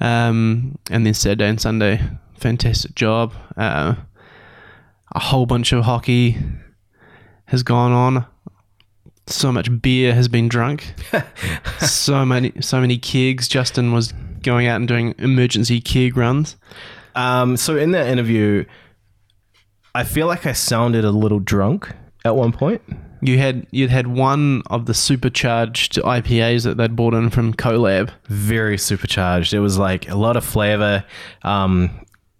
um, 0.00 0.78
and 0.90 1.04
then 1.04 1.12
Saturday 1.12 1.48
and 1.48 1.60
Sunday. 1.60 2.00
Fantastic 2.38 2.94
job. 2.94 3.34
Uh, 3.56 3.96
a 5.12 5.18
whole 5.18 5.44
bunch 5.44 5.72
of 5.72 5.84
hockey 5.84 6.38
has 7.46 7.62
gone 7.62 7.92
on. 7.92 8.26
So 9.26 9.50
much 9.50 9.80
beer 9.80 10.14
has 10.14 10.28
been 10.28 10.48
drunk. 10.48 10.94
so 11.80 12.24
many, 12.26 12.52
so 12.60 12.80
many 12.80 12.98
kegs. 12.98 13.48
Justin 13.48 13.92
was 13.92 14.12
going 14.42 14.66
out 14.66 14.76
and 14.76 14.86
doing 14.86 15.14
emergency 15.18 15.80
keg 15.80 16.16
runs. 16.16 16.56
um, 17.14 17.56
so 17.56 17.76
in 17.76 17.92
that 17.92 18.06
interview, 18.08 18.64
I 19.94 20.04
feel 20.04 20.26
like 20.26 20.44
I 20.46 20.52
sounded 20.52 21.04
a 21.04 21.10
little 21.10 21.38
drunk 21.40 21.90
at 22.24 22.36
one 22.36 22.52
point. 22.52 22.82
You 23.22 23.38
had 23.38 23.66
you'd 23.70 23.90
had 23.90 24.08
one 24.08 24.62
of 24.68 24.84
the 24.84 24.92
supercharged 24.92 25.94
IPAs 25.94 26.64
that 26.64 26.76
they'd 26.76 26.94
bought 26.94 27.14
in 27.14 27.30
from 27.30 27.54
Colab. 27.54 28.10
very 28.26 28.76
supercharged. 28.76 29.54
It 29.54 29.60
was 29.60 29.78
like 29.78 30.08
a 30.10 30.14
lot 30.14 30.36
of 30.36 30.44
flavor, 30.44 31.04
um, 31.42 31.90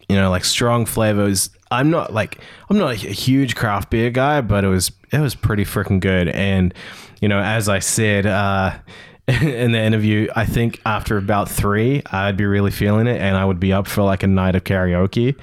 you 0.08 0.16
know, 0.16 0.28
like 0.28 0.44
strong 0.44 0.84
flavors. 0.84 1.48
I'm 1.70 1.88
not 1.88 2.12
like 2.12 2.38
I'm 2.68 2.76
not 2.76 2.92
a 2.92 2.96
huge 2.96 3.56
craft 3.56 3.88
beer 3.88 4.10
guy, 4.10 4.42
but 4.42 4.64
it 4.64 4.68
was 4.68 4.90
it 5.14 5.20
was 5.20 5.34
pretty 5.34 5.64
freaking 5.64 6.00
good. 6.00 6.28
And 6.28 6.74
you 7.20 7.28
know, 7.28 7.40
as 7.40 7.68
I 7.68 7.78
said 7.78 8.26
uh, 8.26 8.76
in 9.28 9.72
the 9.72 9.80
interview, 9.80 10.28
I 10.34 10.44
think 10.44 10.80
after 10.84 11.16
about 11.16 11.48
three, 11.48 12.02
I'd 12.10 12.36
be 12.36 12.44
really 12.44 12.70
feeling 12.70 13.06
it, 13.06 13.20
and 13.20 13.36
I 13.36 13.44
would 13.44 13.60
be 13.60 13.72
up 13.72 13.86
for 13.86 14.02
like 14.02 14.22
a 14.22 14.26
night 14.26 14.56
of 14.56 14.64
karaoke. 14.64 15.36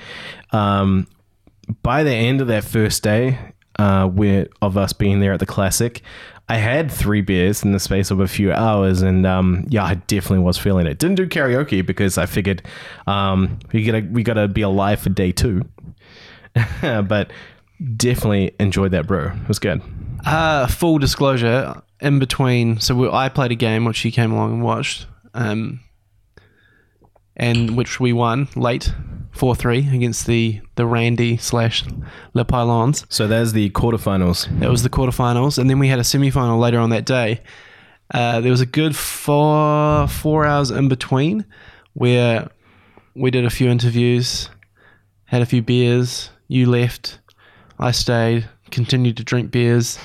Um, 0.52 1.08
by 1.82 2.04
the 2.04 2.12
end 2.12 2.42
of 2.42 2.48
that 2.48 2.64
first 2.64 3.02
day 3.02 3.40
uh, 3.80 4.10
of 4.62 4.78
us 4.78 4.94
being 4.94 5.22
there 5.22 5.34
at 5.34 5.40
the 5.40 5.46
classic, 5.46 6.02
I 6.50 6.58
had 6.58 6.92
three 6.92 7.22
beers 7.22 7.64
in 7.64 7.72
the 7.72 7.80
space 7.80 8.12
of 8.12 8.20
a 8.20 8.28
few 8.28 8.52
hours, 8.52 9.02
and 9.02 9.26
um, 9.26 9.66
yeah, 9.70 9.86
I 9.86 9.96
definitely 9.96 10.44
was 10.44 10.58
feeling 10.58 10.86
it. 10.86 11.00
Didn't 11.00 11.16
do 11.16 11.28
karaoke 11.28 11.86
because 11.86 12.18
I 12.18 12.26
figured 12.26 12.62
um, 13.08 13.58
we 13.72 13.86
gotta 13.86 14.06
we 14.12 14.22
gotta 14.22 14.50
be 14.50 14.62
alive 14.62 15.00
for 15.00 15.10
day 15.10 15.32
two, 15.32 15.64
but 16.82 17.32
definitely 17.96 18.52
enjoyed 18.60 18.91
that 18.91 19.08
brew. 19.08 19.28
It 19.28 19.48
was 19.48 19.60
good. 19.60 19.82
Uh, 20.26 20.67
full 20.67 21.00
disclosure, 21.00 21.82
in 22.00 22.20
between, 22.20 22.80
so 22.80 22.96
we, 22.96 23.10
I 23.10 23.30
played 23.30 23.52
a 23.52 23.56
game 23.56 23.86
which 23.86 24.04
you 24.04 24.12
came 24.12 24.32
along 24.32 24.54
and 24.54 24.63
watched, 24.63 25.06
um, 25.34 25.80
and 27.36 27.78
which 27.78 28.00
we 28.00 28.12
won 28.12 28.48
late, 28.56 28.94
four 29.32 29.56
three 29.56 29.88
against 29.94 30.28
the 30.28 30.62
the 30.76 30.86
Randy 30.86 31.38
slash 31.38 31.84
Le 32.34 32.44
Pylons. 32.44 33.06
So 33.10 33.28
there's 33.28 33.54
the 33.54 33.70
quarterfinals. 33.70 34.48
That 34.60 34.70
was 34.70 34.84
the 34.84 34.89
quarterfinals, 34.89 35.58
and 35.58 35.70
then 35.70 35.80
we 35.80 35.88
had 35.88 36.00
a 36.00 36.04
semi-final 36.04 36.60
later 36.60 36.80
on 36.80 36.89
that 36.89 37.06
day. 37.06 37.41
Uh, 38.13 38.41
there 38.41 38.52
was 38.52 38.62
a 38.62 38.65
good 38.65 38.96
four 38.96 40.08
four 40.08 40.46
hours 40.46 40.70
in 40.72 40.89
between 40.89 41.46
where 41.94 42.50
we 43.15 43.32
did 43.32 43.46
a 43.46 43.50
few 43.50 43.70
interviews, 43.70 44.50
had 45.26 45.41
a 45.41 45.46
few 45.46 45.62
beers. 45.62 46.30
You 46.48 46.70
left, 46.70 47.20
I 47.82 47.91
stayed, 47.91 48.48
continued 48.70 49.17
to 49.17 49.24
drink 49.24 49.52
beers. 49.52 50.00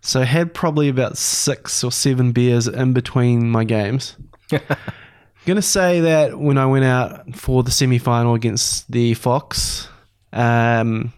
So 0.00 0.20
I 0.20 0.24
had 0.24 0.54
probably 0.54 0.88
about 0.88 1.16
six 1.18 1.84
or 1.84 1.92
seven 1.92 2.32
beers 2.32 2.66
in 2.66 2.92
between 2.92 3.50
my 3.50 3.64
games. 3.64 4.16
I'm 4.50 4.60
gonna 5.46 5.62
say 5.62 6.00
that 6.00 6.38
when 6.38 6.58
I 6.58 6.66
went 6.66 6.84
out 6.84 7.34
for 7.36 7.62
the 7.62 7.70
semi-final 7.70 8.34
against 8.34 8.90
the 8.90 9.14
Fox, 9.14 9.88
um, 10.32 11.12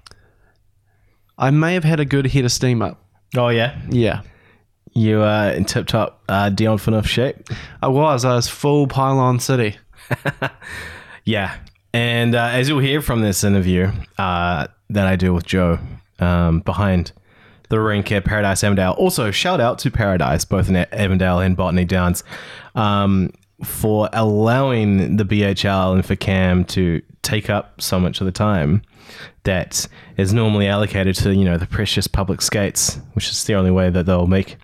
I 1.38 1.50
may 1.50 1.74
have 1.74 1.84
had 1.84 2.00
a 2.00 2.04
good 2.04 2.26
head 2.26 2.44
of 2.44 2.52
steam 2.52 2.82
up. 2.82 3.02
Oh 3.36 3.48
yeah, 3.48 3.78
Yeah, 3.88 4.22
you 4.92 5.22
uh, 5.22 5.52
in 5.56 5.64
tip 5.64 5.86
top 5.86 6.22
uh, 6.28 6.50
Dion 6.50 6.78
Phaneuf 6.78 7.06
shape. 7.06 7.36
I 7.82 7.88
was. 7.88 8.24
I 8.24 8.34
was 8.34 8.48
full 8.48 8.86
pylon 8.86 9.40
city. 9.40 9.76
Yeah. 11.24 11.56
And 11.92 12.34
uh, 12.34 12.50
as 12.52 12.68
you'll 12.68 12.80
hear 12.80 13.00
from 13.00 13.22
this 13.22 13.44
interview, 13.44 13.90
uh, 14.18 14.66
that 14.90 15.06
I 15.06 15.16
do 15.16 15.32
with 15.32 15.46
Joe 15.46 15.78
um, 16.18 16.60
behind 16.60 17.12
the 17.68 17.80
rink 17.80 18.12
at 18.12 18.24
Paradise 18.24 18.62
Avondale. 18.62 18.92
Also, 18.92 19.30
shout 19.30 19.60
out 19.60 19.78
to 19.80 19.90
Paradise, 19.90 20.44
both 20.44 20.68
in 20.68 20.76
Avondale 20.76 21.40
and 21.40 21.56
Botany 21.56 21.84
Downs, 21.84 22.22
um, 22.74 23.30
for 23.64 24.08
allowing 24.12 25.16
the 25.16 25.24
BHL 25.24 25.94
and 25.94 26.04
for 26.04 26.16
Cam 26.16 26.64
to 26.66 27.00
take 27.22 27.48
up 27.48 27.80
so 27.80 27.98
much 27.98 28.20
of 28.20 28.26
the 28.26 28.32
time 28.32 28.82
that 29.44 29.86
is 30.16 30.32
normally 30.32 30.66
allocated 30.68 31.14
to 31.16 31.34
you 31.34 31.44
know 31.44 31.58
the 31.58 31.66
precious 31.66 32.06
public 32.06 32.40
skates, 32.40 32.98
which 33.12 33.28
is 33.28 33.44
the 33.44 33.54
only 33.54 33.70
way 33.70 33.90
that 33.90 34.06
they'll 34.06 34.26
make 34.26 34.56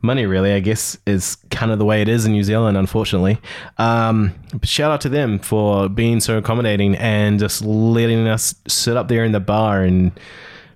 money. 0.00 0.26
Really, 0.26 0.52
I 0.52 0.60
guess 0.60 0.96
is 1.06 1.36
kind 1.50 1.72
of 1.72 1.78
the 1.78 1.84
way 1.84 2.02
it 2.02 2.08
is 2.08 2.26
in 2.26 2.32
New 2.32 2.44
Zealand, 2.44 2.76
unfortunately. 2.76 3.38
Um, 3.78 4.34
but 4.52 4.68
shout 4.68 4.90
out 4.90 5.00
to 5.02 5.08
them 5.08 5.38
for 5.38 5.88
being 5.88 6.20
so 6.20 6.38
accommodating 6.38 6.96
and 6.96 7.38
just 7.38 7.64
letting 7.64 8.26
us 8.26 8.54
sit 8.68 8.96
up 8.96 9.08
there 9.08 9.24
in 9.24 9.32
the 9.32 9.40
bar 9.40 9.82
and 9.82 10.12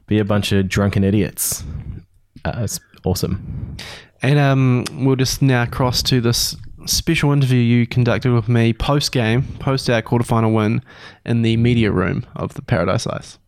be 0.06 0.18
a 0.18 0.24
bunch 0.24 0.52
of 0.52 0.68
drunken 0.68 1.04
idiots. 1.04 1.64
Uh, 2.44 2.60
it's 2.62 2.80
awesome. 3.04 3.76
And 4.22 4.38
um, 4.38 4.84
we'll 5.04 5.16
just 5.16 5.42
now 5.42 5.66
cross 5.66 6.02
to 6.04 6.20
this 6.20 6.56
special 6.86 7.32
interview 7.32 7.58
you 7.58 7.86
conducted 7.86 8.32
with 8.32 8.48
me 8.48 8.72
post 8.72 9.12
game, 9.12 9.42
post 9.58 9.88
our 9.90 10.02
quarterfinal 10.02 10.54
win 10.54 10.82
in 11.24 11.42
the 11.42 11.56
media 11.56 11.90
room 11.90 12.26
of 12.34 12.54
the 12.54 12.62
Paradise 12.62 13.06
Ice. 13.06 13.38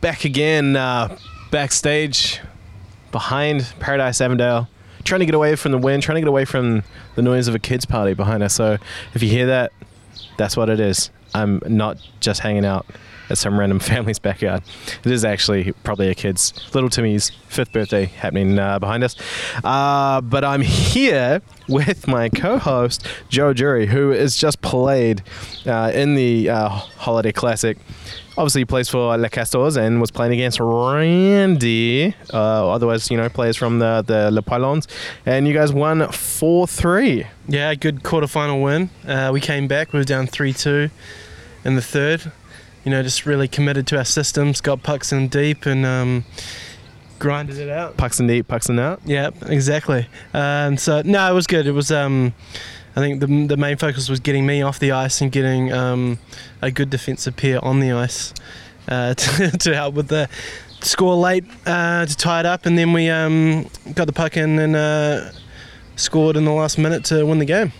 Back 0.00 0.24
again, 0.24 0.76
uh, 0.76 1.16
backstage 1.50 2.40
behind 3.12 3.72
Paradise 3.80 4.20
Avondale, 4.20 4.68
trying 5.04 5.20
to 5.20 5.26
get 5.26 5.34
away 5.34 5.56
from 5.56 5.72
the 5.72 5.78
wind, 5.78 6.02
trying 6.02 6.16
to 6.16 6.20
get 6.20 6.28
away 6.28 6.44
from 6.44 6.82
the 7.14 7.22
noise 7.22 7.48
of 7.48 7.54
a 7.54 7.58
kids' 7.58 7.86
party 7.86 8.14
behind 8.14 8.42
us. 8.42 8.54
So 8.54 8.78
if 9.14 9.22
you 9.22 9.28
hear 9.28 9.46
that, 9.46 9.72
that's 10.36 10.56
what 10.56 10.68
it 10.68 10.80
is. 10.80 11.10
I'm 11.34 11.60
not 11.66 11.98
just 12.20 12.40
hanging 12.40 12.64
out 12.64 12.86
at 13.30 13.38
some 13.38 13.58
random 13.58 13.78
family's 13.92 14.18
backyard. 14.18 14.62
It 15.04 15.10
is 15.10 15.24
actually 15.24 15.72
probably 15.84 16.08
a 16.08 16.14
kid's, 16.14 16.52
little 16.74 16.90
Timmy's 16.90 17.30
fifth 17.48 17.72
birthday 17.72 18.06
happening 18.06 18.58
uh, 18.58 18.78
behind 18.78 19.04
us. 19.04 19.16
Uh, 19.64 20.20
but 20.20 20.44
I'm 20.44 20.62
here 20.62 21.42
with 21.68 22.06
my 22.06 22.28
co-host 22.28 23.06
Joe 23.28 23.52
Jury, 23.52 23.86
who 23.86 24.10
has 24.10 24.36
just 24.36 24.60
played 24.60 25.22
uh, 25.66 25.90
in 25.94 26.14
the 26.14 26.50
uh, 26.50 26.68
Holiday 26.68 27.32
Classic. 27.32 27.78
Obviously, 28.38 28.60
he 28.60 28.64
plays 28.66 28.90
for 28.90 29.16
Le 29.16 29.30
Castors 29.30 29.76
and 29.76 29.98
was 29.98 30.10
playing 30.10 30.34
against 30.34 30.60
Randy, 30.60 32.14
uh, 32.34 32.70
otherwise, 32.70 33.10
you 33.10 33.16
know, 33.16 33.30
players 33.30 33.56
from 33.56 33.78
the, 33.78 34.04
the 34.06 34.30
Le 34.30 34.42
Pylons. 34.42 34.86
And 35.24 35.48
you 35.48 35.54
guys 35.54 35.72
won 35.72 36.06
4 36.12 36.66
3. 36.66 37.26
Yeah, 37.48 37.74
good 37.74 38.02
quarterfinal 38.02 38.62
win. 38.62 38.90
Uh, 39.06 39.30
we 39.32 39.40
came 39.40 39.66
back, 39.66 39.94
we 39.94 40.00
were 40.00 40.04
down 40.04 40.26
3 40.26 40.52
2 40.52 40.90
in 41.64 41.76
the 41.76 41.82
third 41.82 42.30
you 42.86 42.92
know, 42.92 43.02
just 43.02 43.26
really 43.26 43.48
committed 43.48 43.84
to 43.88 43.98
our 43.98 44.04
systems, 44.04 44.60
got 44.60 44.84
pucks 44.84 45.12
in 45.12 45.26
deep 45.26 45.66
and 45.66 45.84
um, 45.84 46.24
grinded 47.18 47.58
it 47.58 47.68
out. 47.68 47.96
Pucks 47.96 48.20
in 48.20 48.28
deep, 48.28 48.46
pucks 48.46 48.68
in 48.68 48.78
out. 48.78 49.00
Yeah, 49.04 49.30
exactly. 49.46 50.06
Um, 50.32 50.76
so 50.78 51.02
no, 51.02 51.28
it 51.28 51.34
was 51.34 51.48
good. 51.48 51.66
It 51.66 51.72
was. 51.72 51.90
Um, 51.90 52.32
I 52.94 53.00
think 53.00 53.20
the, 53.20 53.26
the 53.48 53.56
main 53.56 53.76
focus 53.76 54.08
was 54.08 54.20
getting 54.20 54.46
me 54.46 54.62
off 54.62 54.78
the 54.78 54.92
ice 54.92 55.20
and 55.20 55.30
getting 55.30 55.70
um, 55.70 56.18
a 56.62 56.70
good 56.70 56.88
defensive 56.88 57.36
pair 57.36 57.62
on 57.62 57.80
the 57.80 57.92
ice 57.92 58.32
uh, 58.88 59.12
to, 59.14 59.50
to, 59.50 59.74
help 59.74 59.94
with 59.94 60.08
the 60.08 60.30
score 60.80 61.14
late 61.14 61.44
uh, 61.66 62.06
to 62.06 62.16
tie 62.16 62.40
it 62.40 62.46
up, 62.46 62.66
and 62.66 62.78
then 62.78 62.92
we 62.92 63.10
um, 63.10 63.68
got 63.94 64.06
the 64.06 64.12
puck 64.12 64.36
in 64.36 64.60
and 64.60 64.76
uh, 64.76 65.32
scored 65.96 66.36
in 66.36 66.44
the 66.44 66.52
last 66.52 66.78
minute 66.78 67.04
to 67.06 67.26
win 67.26 67.40
the 67.40 67.44
game. 67.44 67.72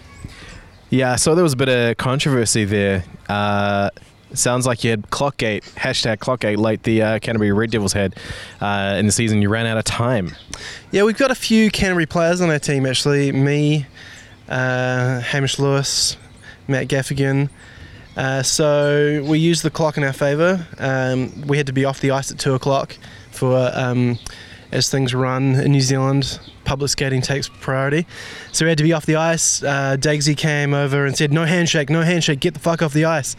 Yeah, 0.91 1.17
so 1.17 1.35
there 1.35 1.45
was 1.45 1.53
a 1.53 1.57
bit 1.57 1.69
of 1.69 1.97
controversy 1.97 2.65
there. 2.65 3.05
Uh, 3.29 3.91
sounds 4.35 4.67
like 4.67 4.85
you 4.85 4.91
had 4.91 5.03
Clockgate, 5.11 5.63
hashtag 5.75 6.19
Clockgate, 6.19 6.59
late 6.59 6.83
the 6.83 7.03
uh, 7.03 7.19
Canterbury 7.19 7.53
Red 7.53 7.71
Devils 7.71 7.93
had 7.93 8.17
uh, 8.61 8.97
in 8.99 9.07
the 9.07 9.13
season. 9.13 9.43
You 9.43 9.49
ran 9.49 9.67
out 9.67 9.79
of 9.79 9.85
time. 9.85 10.35
Yeah, 10.91 11.05
we've 11.05 11.19
got 11.19 11.31
a 11.31 11.35
few 11.35 11.71
Canterbury 11.71 12.07
players 12.07 12.41
on 12.41 12.51
our 12.51 12.59
team 12.59 12.87
actually. 12.87 13.33
Me, 13.33 13.87
uh, 14.49 15.21
Hamish 15.21 15.59
Lewis, 15.59 16.17
Matt 16.69 16.89
Gaffigan. 16.89 17.51
Uh, 18.17 18.43
so 18.43 19.23
we 19.27 19.39
used 19.39 19.63
the 19.63 19.71
clock 19.71 19.99
in 19.99 20.05
our 20.05 20.13
favour. 20.13 20.67
Um, 20.79 21.43
we 21.43 21.59
had 21.59 21.67
to 21.67 21.73
be 21.73 21.85
off 21.85 22.01
the 22.01 22.13
ice 22.13 22.31
at 22.31 22.39
two 22.39 22.55
o'clock 22.55 22.97
for 23.31 23.71
um, 23.75 24.19
as 24.77 24.91
things 24.91 25.15
run 25.15 25.55
in 25.55 25.73
New 25.73 25.81
Zealand 25.81 26.39
public 26.67 26.91
skating 26.91 27.23
takes 27.23 27.49
priority. 27.49 28.07
So 28.53 28.67
we 28.67 28.69
had 28.69 28.77
to 28.79 28.85
be 28.85 28.93
off 28.93 29.07
the 29.07 29.17
ice. 29.17 29.63
Uh, 29.63 29.97
Dagsy 29.99 30.37
came 30.37 30.75
over 30.75 31.07
and 31.07 31.17
said, 31.17 31.33
"No 31.33 31.45
handshake, 31.45 31.89
no 31.89 32.03
handshake, 32.03 32.41
get 32.41 32.53
the 32.53 32.61
fuck 32.61 32.83
off 32.83 32.93
the 32.93 33.07
ice." 33.07 33.37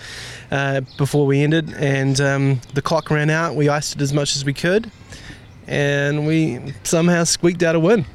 Uh, 0.49 0.81
before 0.97 1.27
we 1.27 1.43
ended, 1.43 1.71
and 1.75 2.19
um, 2.19 2.61
the 2.73 2.81
clock 2.81 3.11
ran 3.11 3.29
out. 3.29 3.55
We 3.55 3.69
iced 3.69 3.97
it 3.97 4.01
as 4.01 4.13
much 4.13 4.35
as 4.35 4.43
we 4.43 4.53
could, 4.53 4.89
and 5.67 6.25
we 6.25 6.73
somehow 6.83 7.23
squeaked 7.25 7.61
out 7.61 7.75
a 7.75 7.79
win. 7.79 8.05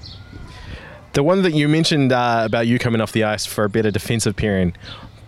The 1.13 1.23
one 1.23 1.43
that 1.43 1.53
you 1.53 1.69
mentioned 1.69 2.11
uh, 2.11 2.43
about 2.45 2.67
you 2.67 2.79
coming 2.79 3.01
off 3.01 3.13
the 3.13 3.25
ice 3.25 3.47
for 3.47 3.65
a 3.65 3.69
better 3.69 3.91
defensive 3.91 4.35
pairing, 4.35 4.75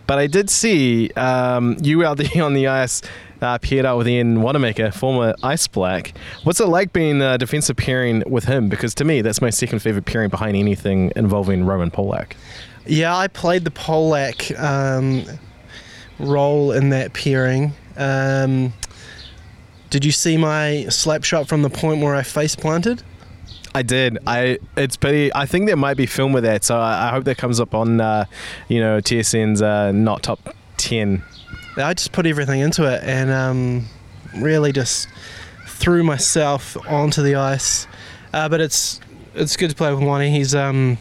but 0.07 0.19
I 0.19 0.27
did 0.27 0.51
see 0.51 1.11
um, 1.11 1.77
you 1.81 2.05
out 2.05 2.17
there 2.17 2.43
on 2.43 2.55
the 2.55 2.67
ice 2.67 3.03
uh, 3.45 3.59
paired 3.59 3.85
up 3.85 3.99
with 3.99 4.09
Ian 4.09 4.43
Wanamaker, 4.43 4.91
former 4.91 5.35
Ice 5.43 5.69
Black. 5.69 6.15
What's 6.43 6.61
it 6.61 6.67
like 6.67 6.93
being 6.93 7.21
a 7.23 7.39
defensive 7.39 7.77
pairing 7.77 8.23
with 8.27 8.45
him? 8.45 8.69
Because 8.69 8.95
to 8.97 9.05
me, 9.05 9.21
that's 9.21 9.41
my 9.41 9.51
second 9.51 9.81
favorite 9.81 10.07
pairing 10.07 10.31
behind 10.31 10.57
anything 10.57 11.13
involving 11.15 11.65
Roman 11.65 11.91
Polak. 11.91 12.33
Yeah, 12.87 13.17
I 13.17 13.29
played 13.29 13.65
the 13.65 13.71
Polak 13.71 14.59
um, 14.61 15.25
role 16.19 16.73
in 16.73 16.91
that 16.91 17.13
pairing. 17.13 17.73
Um, 17.97 18.73
did 19.91 20.05
you 20.05 20.13
see 20.13 20.37
my 20.37 20.87
slap 20.89 21.23
shot 21.23 21.47
from 21.47 21.63
the 21.63 21.71
point 21.71 22.03
where 22.03 22.15
I 22.15 22.23
face 22.23 22.57
planted? 22.57 23.03
I 23.77 23.83
did. 23.83 24.19
I 24.27 24.59
it's 24.77 24.97
pretty. 24.97 25.35
I 25.35 25.47
think 25.47 25.67
there 25.67 25.77
might 25.77 25.97
be 25.97 26.07
film 26.07 26.33
with 26.33 26.45
that, 26.45 26.63
so 26.63 26.77
I, 26.77 27.09
I 27.09 27.11
hope 27.11 27.25
that 27.25 27.39
comes 27.39 27.59
up 27.59 27.75
on, 27.75 28.01
uh, 28.01 28.27
you 28.69 28.81
know, 28.81 28.99
TSN's 28.99 29.63
uh, 29.63 29.91
not 29.91 30.23
top 30.23 30.55
ten 30.77 31.25
I 31.77 31.95
just 31.95 32.13
put 32.13 32.27
everything 32.27 32.61
into 32.61 32.85
it 32.85 33.03
and 33.03 33.31
um, 33.31 33.87
really 34.37 34.73
just 34.73 35.09
threw 35.67 36.05
myself 36.05 36.77
onto 36.89 37.23
the 37.23 37.35
ice. 37.35 37.87
Uh, 38.33 38.49
but 38.49 38.61
it's 38.61 39.01
it's 39.35 39.57
good 39.57 39.71
to 39.71 39.77
play 39.77 39.93
with 39.93 40.03
Wani. 40.03 40.31
He's 40.31 40.55
um, 40.55 40.99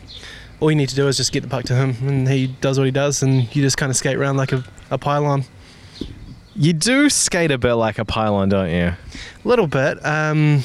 all 0.60 0.72
you 0.72 0.76
need 0.76 0.90
to 0.90 0.96
do 0.96 1.08
is 1.08 1.18
just 1.18 1.32
get 1.32 1.42
the 1.42 1.50
puck 1.50 1.66
to 1.66 1.76
him, 1.76 1.96
and 2.08 2.28
he 2.28 2.48
does 2.48 2.78
what 2.78 2.86
he 2.86 2.92
does, 2.92 3.22
and 3.22 3.54
you 3.56 3.62
just 3.62 3.78
kind 3.78 3.90
of 3.90 3.96
skate 3.96 4.16
around 4.16 4.38
like 4.38 4.52
a, 4.52 4.64
a 4.90 4.98
pylon. 4.98 5.44
You 6.56 6.74
do 6.74 7.10
skate 7.10 7.52
a 7.52 7.58
bit 7.58 7.74
like 7.74 7.98
a 7.98 8.06
pylon, 8.06 8.50
don't 8.50 8.70
you? 8.70 8.94
A 8.94 8.98
little 9.44 9.68
bit. 9.68 10.04
Um, 10.06 10.64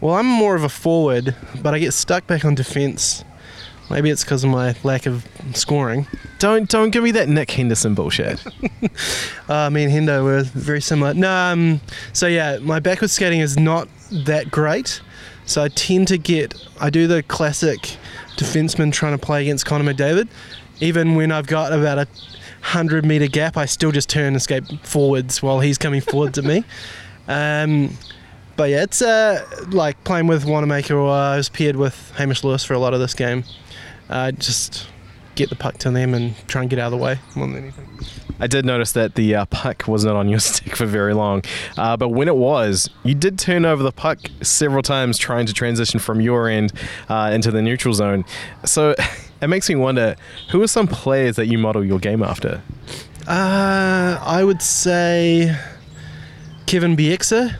well, 0.00 0.14
I'm 0.14 0.26
more 0.26 0.54
of 0.54 0.64
a 0.64 0.68
forward, 0.68 1.34
but 1.62 1.74
I 1.74 1.78
get 1.78 1.92
stuck 1.92 2.26
back 2.26 2.44
on 2.44 2.54
defence 2.54 3.24
Maybe 3.90 4.10
it's 4.10 4.22
because 4.22 4.44
of 4.44 4.50
my 4.50 4.74
lack 4.82 5.06
of 5.06 5.26
scoring. 5.54 6.06
Don't 6.38 6.68
don't 6.68 6.90
give 6.90 7.02
me 7.02 7.10
that 7.12 7.28
Nick 7.28 7.50
Henderson 7.50 7.94
bullshit. 7.94 8.44
uh, 9.48 9.70
me 9.70 9.84
and 9.84 9.92
Hendo 9.92 10.22
were 10.24 10.42
very 10.42 10.80
similar. 10.80 11.14
No, 11.14 11.30
um, 11.30 11.80
so 12.12 12.26
yeah, 12.26 12.58
my 12.58 12.80
backward 12.80 13.10
skating 13.10 13.40
is 13.40 13.58
not 13.58 13.88
that 14.10 14.50
great. 14.50 15.00
So 15.46 15.64
I 15.64 15.68
tend 15.68 16.08
to 16.08 16.18
get 16.18 16.54
I 16.80 16.90
do 16.90 17.06
the 17.06 17.22
classic 17.22 17.96
defenseman 18.36 18.92
trying 18.92 19.18
to 19.18 19.24
play 19.24 19.42
against 19.42 19.64
Connor 19.64 19.92
McDavid. 19.92 20.28
Even 20.80 21.14
when 21.16 21.32
I've 21.32 21.46
got 21.46 21.72
about 21.72 21.98
a 21.98 22.06
hundred 22.60 23.06
meter 23.06 23.26
gap, 23.26 23.56
I 23.56 23.64
still 23.64 23.90
just 23.90 24.10
turn 24.10 24.34
and 24.34 24.42
skate 24.42 24.64
forwards 24.82 25.42
while 25.42 25.60
he's 25.60 25.78
coming 25.78 26.00
forwards 26.00 26.38
at 26.38 26.44
me. 26.44 26.64
Um, 27.30 27.90
but 28.56 28.70
yeah, 28.70 28.84
it's 28.84 29.02
uh, 29.02 29.46
like 29.68 30.02
playing 30.04 30.28
with 30.28 30.46
Wanamaker 30.46 30.96
or 30.96 31.10
uh, 31.10 31.34
I 31.34 31.36
was 31.36 31.50
paired 31.50 31.76
with 31.76 32.14
Hamish 32.16 32.42
Lewis 32.42 32.64
for 32.64 32.72
a 32.72 32.78
lot 32.78 32.94
of 32.94 33.00
this 33.00 33.12
game 33.12 33.44
uh, 34.08 34.32
just 34.32 34.86
get 35.34 35.50
the 35.50 35.56
puck 35.56 35.78
to 35.78 35.90
them 35.90 36.14
and 36.14 36.34
try 36.48 36.62
and 36.62 36.68
get 36.68 36.78
out 36.78 36.92
of 36.92 36.98
the 36.98 37.04
way 37.04 37.18
more 37.36 37.46
than 37.46 37.56
anything. 37.56 37.88
I 38.40 38.46
did 38.46 38.64
notice 38.64 38.92
that 38.92 39.14
the 39.14 39.34
uh, 39.34 39.44
puck 39.46 39.86
was 39.86 40.04
not 40.04 40.16
on 40.16 40.28
your 40.28 40.40
stick 40.40 40.76
for 40.76 40.86
very 40.86 41.14
long, 41.14 41.42
uh, 41.76 41.96
but 41.96 42.10
when 42.10 42.28
it 42.28 42.36
was, 42.36 42.90
you 43.04 43.14
did 43.14 43.38
turn 43.38 43.64
over 43.64 43.82
the 43.82 43.92
puck 43.92 44.18
several 44.42 44.82
times 44.82 45.18
trying 45.18 45.46
to 45.46 45.52
transition 45.52 46.00
from 46.00 46.20
your 46.20 46.48
end 46.48 46.72
uh, 47.08 47.30
into 47.32 47.50
the 47.50 47.62
neutral 47.62 47.94
zone. 47.94 48.24
So 48.64 48.94
it 49.40 49.48
makes 49.48 49.68
me 49.68 49.76
wonder 49.76 50.16
who 50.50 50.62
are 50.62 50.68
some 50.68 50.86
players 50.86 51.36
that 51.36 51.46
you 51.46 51.58
model 51.58 51.84
your 51.84 51.98
game 51.98 52.22
after? 52.22 52.62
Uh, 53.26 54.18
I 54.20 54.42
would 54.42 54.62
say 54.62 55.56
Kevin 56.66 56.96
Bieksa. 56.96 57.56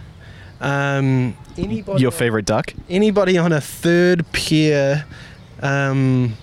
Um, 0.60 1.36
anybody 1.56 2.02
your 2.02 2.10
favorite 2.10 2.46
duck? 2.46 2.72
Anybody 2.88 3.38
on 3.38 3.52
a 3.52 3.60
third 3.60 4.30
pair 4.32 5.06
um, 5.60 6.34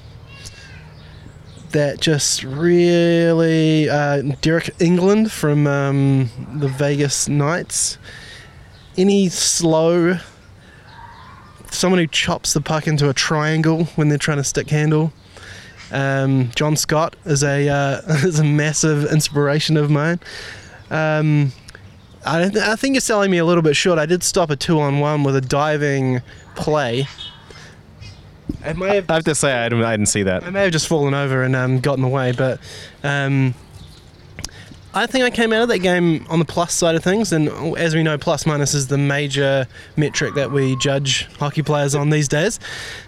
that 1.71 1.99
just 1.99 2.43
really 2.43 3.89
uh, 3.89 4.21
Deryk 4.41 4.71
Engelland 4.79 5.29
from 5.29 5.67
um, 5.67 6.29
the 6.55 6.67
Vegas 6.67 7.27
Knights. 7.27 7.97
Any 8.97 9.27
slow, 9.27 10.17
someone 11.71 11.99
who 11.99 12.07
chops 12.07 12.53
the 12.53 12.61
puck 12.61 12.87
into 12.87 13.09
a 13.09 13.13
triangle 13.13 13.85
when 13.95 14.07
they're 14.07 14.17
trying 14.17 14.37
to 14.37 14.43
stick 14.43 14.69
handle. 14.69 15.11
Um, 15.91 16.51
John 16.55 16.75
Scott 16.75 17.15
is 17.25 17.43
a 17.43 17.67
uh, 17.67 18.01
is 18.25 18.39
a 18.39 18.43
massive 18.43 19.11
inspiration 19.11 19.77
of 19.77 19.89
mine. 19.89 20.19
Um, 20.89 21.51
I, 22.25 22.45
I 22.45 22.75
think 22.75 22.95
you're 22.95 23.01
selling 23.01 23.29
me 23.29 23.37
a 23.37 23.45
little 23.45 23.61
bit 23.61 23.75
short. 23.75 23.99
I 23.99 24.05
did 24.05 24.23
stop 24.23 24.49
a 24.49 24.55
two 24.55 24.79
on 24.79 24.99
one 24.99 25.23
with 25.23 25.35
a 25.35 25.41
diving 25.41 26.21
play. 26.55 27.07
I 28.65 28.73
may 28.73 28.95
have, 28.95 29.09
I 29.09 29.13
have 29.15 29.23
to 29.25 29.35
say, 29.35 29.53
I 29.53 29.69
didn't, 29.69 29.83
I 29.83 29.91
didn't 29.91 30.09
see 30.09 30.23
that. 30.23 30.43
I 30.43 30.49
may 30.49 30.63
have 30.63 30.71
just 30.71 30.87
fallen 30.87 31.13
over 31.13 31.43
and 31.43 31.55
um, 31.55 31.79
got 31.79 31.97
in 31.97 32.01
the 32.01 32.07
way, 32.07 32.31
but 32.31 32.59
um, 33.03 33.53
I 34.93 35.07
think 35.07 35.25
I 35.25 35.29
came 35.29 35.51
out 35.51 35.61
of 35.61 35.69
that 35.69 35.79
game 35.79 36.25
on 36.29 36.39
the 36.39 36.45
plus 36.45 36.73
side 36.73 36.95
of 36.95 37.03
things. 37.03 37.31
And 37.33 37.49
as 37.77 37.93
we 37.93 38.01
know, 38.01 38.17
plus 38.17 38.45
minus 38.45 38.73
is 38.73 38.87
the 38.87 38.97
major 38.97 39.67
metric 39.97 40.35
that 40.35 40.51
we 40.51 40.77
judge 40.77 41.25
hockey 41.37 41.61
players 41.61 41.95
on 41.95 42.09
these 42.09 42.27
days. 42.27 42.59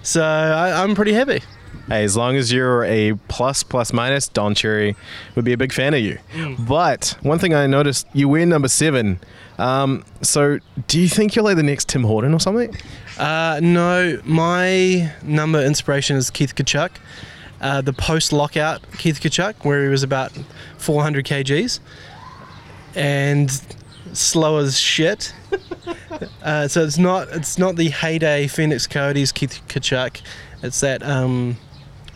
So 0.03 0.23
I, 0.23 0.83
I'm 0.83 0.95
pretty 0.95 1.13
happy. 1.13 1.41
Hey, 1.87 2.03
as 2.03 2.17
long 2.17 2.35
as 2.35 2.51
you're 2.51 2.83
a 2.83 3.13
plus 3.27 3.63
plus 3.63 3.93
minus, 3.93 4.27
Don 4.27 4.55
Cherry 4.55 4.95
would 5.35 5.45
be 5.45 5.53
a 5.53 5.57
big 5.57 5.71
fan 5.71 5.93
of 5.93 6.01
you. 6.01 6.17
But 6.59 7.17
one 7.21 7.39
thing 7.39 7.53
I 7.53 7.67
noticed, 7.67 8.07
you 8.13 8.27
wear 8.29 8.45
number 8.45 8.67
seven. 8.67 9.19
Um, 9.57 10.03
so 10.21 10.59
do 10.87 10.99
you 10.99 11.07
think 11.07 11.35
you're 11.35 11.45
like 11.45 11.55
the 11.55 11.63
next 11.63 11.89
Tim 11.89 12.03
Horton 12.03 12.33
or 12.33 12.39
something? 12.39 12.75
Uh, 13.17 13.59
no, 13.63 14.19
my 14.23 15.11
number 15.23 15.63
inspiration 15.63 16.15
is 16.15 16.29
Keith 16.29 16.55
Tkachuk. 16.55 16.91
Uh, 17.59 17.81
the 17.81 17.93
post 17.93 18.31
lockout 18.31 18.81
Keith 18.97 19.19
Tkachuk, 19.19 19.65
where 19.65 19.83
he 19.83 19.89
was 19.89 20.03
about 20.03 20.31
400 20.77 21.25
kgs 21.25 21.79
and 22.95 23.61
slow 24.13 24.57
as 24.57 24.79
shit. 24.79 25.33
uh, 26.43 26.67
so 26.67 26.83
it's 26.83 26.97
not 26.97 27.29
it's 27.29 27.57
not 27.57 27.75
the 27.75 27.89
heyday 27.89 28.47
Phoenix 28.47 28.85
Coyotes 28.85 29.31
Keith 29.31 29.61
Tkachuk. 29.67 30.21
It's 30.61 30.79
that 30.81 31.03
um, 31.03 31.57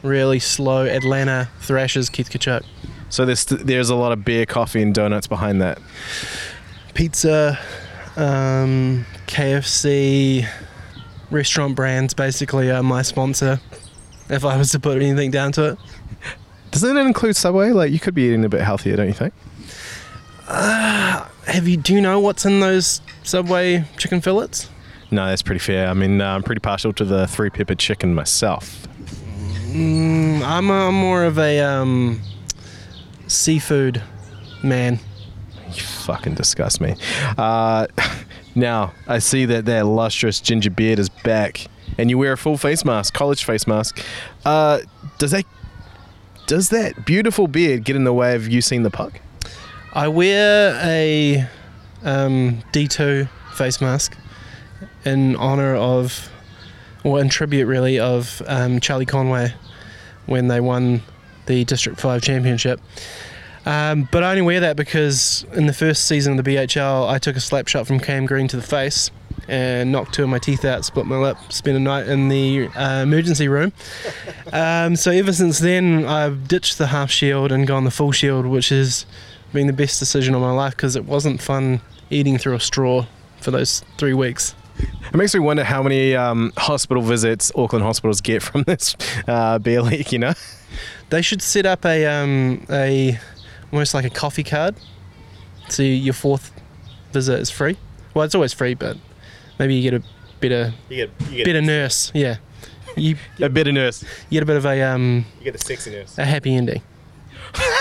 really 0.03 0.39
slow 0.39 0.85
Atlanta 0.85 1.49
Thrashers 1.59 2.09
Keith 2.09 2.29
Tkachuk. 2.29 2.63
So 3.09 3.25
there's 3.25 3.45
there's 3.45 3.89
a 3.89 3.95
lot 3.95 4.11
of 4.11 4.23
beer, 4.23 4.45
coffee, 4.45 4.81
and 4.81 4.93
donuts 4.93 5.27
behind 5.27 5.61
that. 5.61 5.79
Pizza, 6.93 7.59
um, 8.15 9.05
KFC, 9.27 10.47
restaurant 11.29 11.75
brands 11.75 12.13
basically 12.13 12.71
are 12.71 12.83
my 12.83 13.01
sponsor. 13.01 13.59
If 14.29 14.45
I 14.45 14.57
was 14.57 14.71
to 14.71 14.79
put 14.79 15.01
anything 15.01 15.31
down 15.31 15.51
to 15.53 15.71
it. 15.71 15.79
Doesn't 16.71 16.95
it 16.95 17.05
include 17.05 17.35
Subway? 17.35 17.71
Like 17.71 17.91
you 17.91 17.99
could 17.99 18.13
be 18.13 18.23
eating 18.23 18.45
a 18.45 18.49
bit 18.49 18.61
healthier, 18.61 18.95
don't 18.95 19.07
you 19.07 19.13
think? 19.13 19.33
Have 20.47 21.67
you 21.67 21.77
do 21.77 21.93
you 21.93 22.01
know 22.01 22.19
what's 22.19 22.45
in 22.45 22.59
those 22.61 23.01
Subway 23.23 23.85
chicken 23.97 24.21
fillets? 24.21 24.69
No, 25.11 25.27
that's 25.27 25.41
pretty 25.41 25.59
fair. 25.59 25.89
I 25.89 25.93
mean, 25.93 26.21
uh, 26.21 26.33
I'm 26.33 26.43
pretty 26.43 26.61
partial 26.61 26.93
to 26.93 27.03
the 27.03 27.27
three 27.27 27.49
pepper 27.49 27.75
chicken 27.75 28.13
myself. 28.13 28.87
Mm, 29.71 30.41
I'm, 30.41 30.69
a, 30.69 30.91
more 30.91 31.23
of 31.23 31.39
a 31.39 31.59
um, 31.61 32.21
seafood 33.27 34.01
man. 34.61 34.99
You 35.67 35.81
fucking 35.81 36.35
disgust 36.35 36.81
me. 36.81 36.95
Uh, 37.37 37.87
now 38.55 38.93
I 39.07 39.19
see 39.19 39.45
that 39.45 39.65
that 39.65 39.85
lustrous 39.85 40.41
ginger 40.41 40.69
beard 40.69 40.99
is 40.99 41.07
back, 41.07 41.67
and 41.97 42.09
you 42.09 42.17
wear 42.17 42.33
a 42.33 42.37
full 42.37 42.57
face 42.57 42.83
mask, 42.83 43.13
college 43.13 43.45
face 43.45 43.65
mask. 43.65 44.03
Uh, 44.43 44.79
does 45.17 45.31
that 45.31 45.45
does 46.47 46.67
that 46.69 47.05
beautiful 47.05 47.47
beard 47.47 47.85
get 47.85 47.95
in 47.95 48.03
the 48.03 48.11
way 48.11 48.35
of 48.35 48.49
you 48.49 48.61
seeing 48.61 48.83
the 48.83 48.91
puck? 48.91 49.21
I 49.93 50.09
wear 50.09 50.77
a 50.83 51.47
um, 52.03 52.61
D2 52.73 53.29
face 53.53 53.79
mask 53.79 54.17
in 55.05 55.37
honor 55.37 55.75
of, 55.75 56.29
or 57.03 57.19
in 57.19 57.29
tribute 57.29 57.65
really, 57.65 57.99
of 57.99 58.41
um, 58.47 58.79
Charlie 58.79 59.05
Conway 59.05 59.53
when 60.25 60.47
they 60.47 60.59
won 60.59 61.01
the 61.45 61.65
District 61.65 61.99
5 61.99 62.21
championship. 62.21 62.79
Um, 63.65 64.07
but 64.11 64.23
I 64.23 64.31
only 64.31 64.41
wear 64.41 64.59
that 64.61 64.75
because 64.75 65.45
in 65.53 65.67
the 65.67 65.73
first 65.73 66.07
season 66.07 66.37
of 66.37 66.43
the 66.43 66.55
BHL, 66.55 67.07
I 67.07 67.19
took 67.19 67.35
a 67.35 67.39
slap 67.39 67.67
shot 67.67 67.85
from 67.85 67.99
Cam 67.99 68.25
Green 68.25 68.47
to 68.47 68.55
the 68.55 68.63
face 68.63 69.11
and 69.47 69.91
knocked 69.91 70.13
two 70.13 70.23
of 70.23 70.29
my 70.29 70.39
teeth 70.39 70.65
out, 70.65 70.85
split 70.85 71.05
my 71.05 71.17
lip, 71.17 71.37
spent 71.49 71.75
a 71.75 71.79
night 71.79 72.07
in 72.07 72.29
the 72.29 72.67
uh, 72.75 73.01
emergency 73.03 73.47
room. 73.47 73.73
Um, 74.53 74.97
so 74.97 75.11
ever 75.11 75.31
since 75.31 75.59
then, 75.59 76.03
I've 76.03 76.45
ditched 76.45 76.77
the 76.77 76.87
half 76.87 77.09
shield 77.09 77.53
and 77.53 77.65
gone 77.65 77.85
the 77.85 77.91
full 77.91 78.11
shield, 78.11 78.45
which 78.45 78.67
has 78.67 79.05
been 79.53 79.65
the 79.65 79.71
best 79.71 79.97
decision 79.97 80.35
of 80.35 80.41
my 80.41 80.51
life 80.51 80.75
because 80.75 80.97
it 80.97 81.05
wasn't 81.05 81.41
fun 81.41 81.79
eating 82.09 82.37
through 82.37 82.55
a 82.55 82.59
straw 82.59 83.05
for 83.39 83.51
those 83.51 83.81
three 83.97 84.13
weeks. 84.13 84.53
It 84.81 85.15
makes 85.17 85.33
me 85.33 85.39
wonder 85.41 85.63
how 85.63 85.83
many 85.83 86.15
um, 86.15 86.53
hospital 86.57 87.03
visits 87.03 87.51
Auckland 87.55 87.83
hospitals 87.83 88.21
get 88.21 88.41
from 88.41 88.63
this 88.67 88.95
uh, 89.27 89.59
beer 89.59 89.81
leak. 89.81 90.11
You 90.11 90.19
know, 90.19 90.33
They 91.09 91.21
should 91.21 91.41
set 91.41 91.65
up 91.65 91.85
a 91.85 92.05
um, 92.05 92.65
a 92.69 93.19
almost 93.71 93.93
like 93.93 94.05
a 94.05 94.09
coffee 94.09 94.43
card, 94.43 94.75
so 95.69 95.83
your 95.83 96.13
fourth 96.13 96.51
visit 97.11 97.39
is 97.39 97.49
free. 97.49 97.77
Well, 98.13 98.23
it's 98.25 98.35
always 98.35 98.53
free, 98.53 98.73
but 98.73 98.97
maybe 99.59 99.75
you 99.75 99.89
get 99.89 100.01
a 100.01 100.03
better 100.39 100.73
you 100.89 100.97
get 100.97 101.31
you 101.31 101.45
better 101.45 101.61
nurse. 101.61 102.11
Yeah, 102.15 102.37
you, 102.95 103.17
a 103.39 103.49
bitter 103.49 103.71
nurse. 103.71 104.03
you 104.29 104.35
get 104.37 104.43
a 104.43 104.45
bit 104.45 104.57
of 104.57 104.65
a 104.65 104.81
um 104.81 105.25
You 105.39 105.45
get 105.45 105.53
the 105.53 105.59
sexy 105.59 105.91
nurse. 105.91 106.17
a 106.17 106.25
happy 106.25 106.55
ending. 106.55 106.81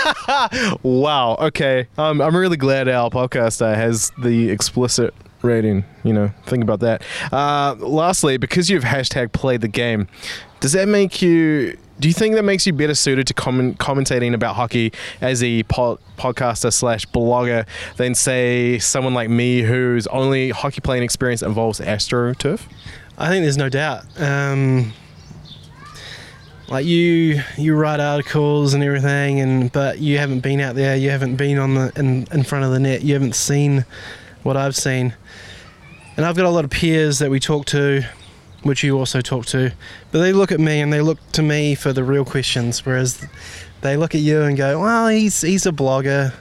Wow. 0.83 1.37
Okay. 1.39 1.87
Um, 1.97 2.21
I'm 2.21 2.35
really 2.35 2.57
glad 2.57 2.87
our 2.89 3.09
podcast 3.09 3.61
uh, 3.61 3.73
has 3.75 4.11
the 4.21 4.49
explicit 4.49 5.13
rating. 5.43 5.83
You 6.03 6.13
know, 6.13 6.31
think 6.45 6.63
about 6.63 6.79
that. 6.81 7.03
Uh, 7.31 7.75
lastly, 7.79 8.37
because 8.37 8.69
you've 8.69 8.83
hashtag 8.83 9.31
played 9.31 9.61
the 9.61 9.67
game, 9.67 10.07
does 10.59 10.73
that 10.73 10.87
make 10.87 11.21
you? 11.21 11.77
Do 11.99 12.07
you 12.07 12.13
think 12.15 12.33
that 12.33 12.43
makes 12.43 12.65
you 12.65 12.73
better 12.73 12.95
suited 12.95 13.27
to 13.27 13.33
comment, 13.35 13.77
commentating 13.77 14.33
about 14.33 14.55
hockey 14.55 14.91
as 15.21 15.43
a 15.43 15.61
pod, 15.63 15.99
podcaster 16.17 16.73
slash 16.73 17.05
blogger 17.07 17.67
than 17.97 18.15
say 18.15 18.79
someone 18.79 19.13
like 19.13 19.29
me 19.29 19.61
whose 19.61 20.07
only 20.07 20.49
hockey 20.49 20.81
playing 20.81 21.03
experience 21.03 21.43
involves 21.43 21.79
AstroTurf? 21.79 22.61
I 23.19 23.27
think 23.27 23.43
there's 23.43 23.57
no 23.57 23.69
doubt. 23.69 24.05
Um, 24.19 24.93
like 26.69 26.85
you, 26.85 27.43
you 27.57 27.75
write 27.75 27.99
articles 27.99 28.73
and 28.73 28.83
everything, 28.83 29.41
and 29.41 29.71
but 29.71 29.99
you 29.99 30.17
haven't 30.17 30.39
been 30.39 30.59
out 30.59 30.73
there. 30.73 30.95
You 30.95 31.11
haven't 31.11 31.35
been 31.35 31.59
on 31.59 31.75
the 31.75 31.91
in, 31.97 32.27
in 32.31 32.43
front 32.43 32.65
of 32.65 32.71
the 32.71 32.79
net. 32.79 33.03
You 33.03 33.13
haven't 33.13 33.35
seen 33.35 33.85
what 34.41 34.57
I've 34.57 34.75
seen. 34.75 35.13
And 36.21 36.27
I've 36.27 36.35
got 36.35 36.45
a 36.45 36.51
lot 36.51 36.63
of 36.65 36.69
peers 36.69 37.17
that 37.17 37.31
we 37.31 37.39
talk 37.39 37.65
to, 37.65 38.03
which 38.61 38.83
you 38.83 38.95
also 38.95 39.21
talk 39.21 39.47
to, 39.47 39.71
but 40.11 40.19
they 40.19 40.33
look 40.33 40.51
at 40.51 40.59
me 40.59 40.79
and 40.79 40.93
they 40.93 41.01
look 41.01 41.17
to 41.31 41.41
me 41.41 41.73
for 41.73 41.93
the 41.93 42.03
real 42.03 42.23
questions, 42.23 42.85
whereas 42.85 43.25
they 43.81 43.97
look 43.97 44.13
at 44.13 44.21
you 44.21 44.43
and 44.43 44.55
go, 44.55 44.79
"Well, 44.79 45.07
he's 45.07 45.41
he's 45.41 45.65
a 45.65 45.71
blogger. 45.71 46.31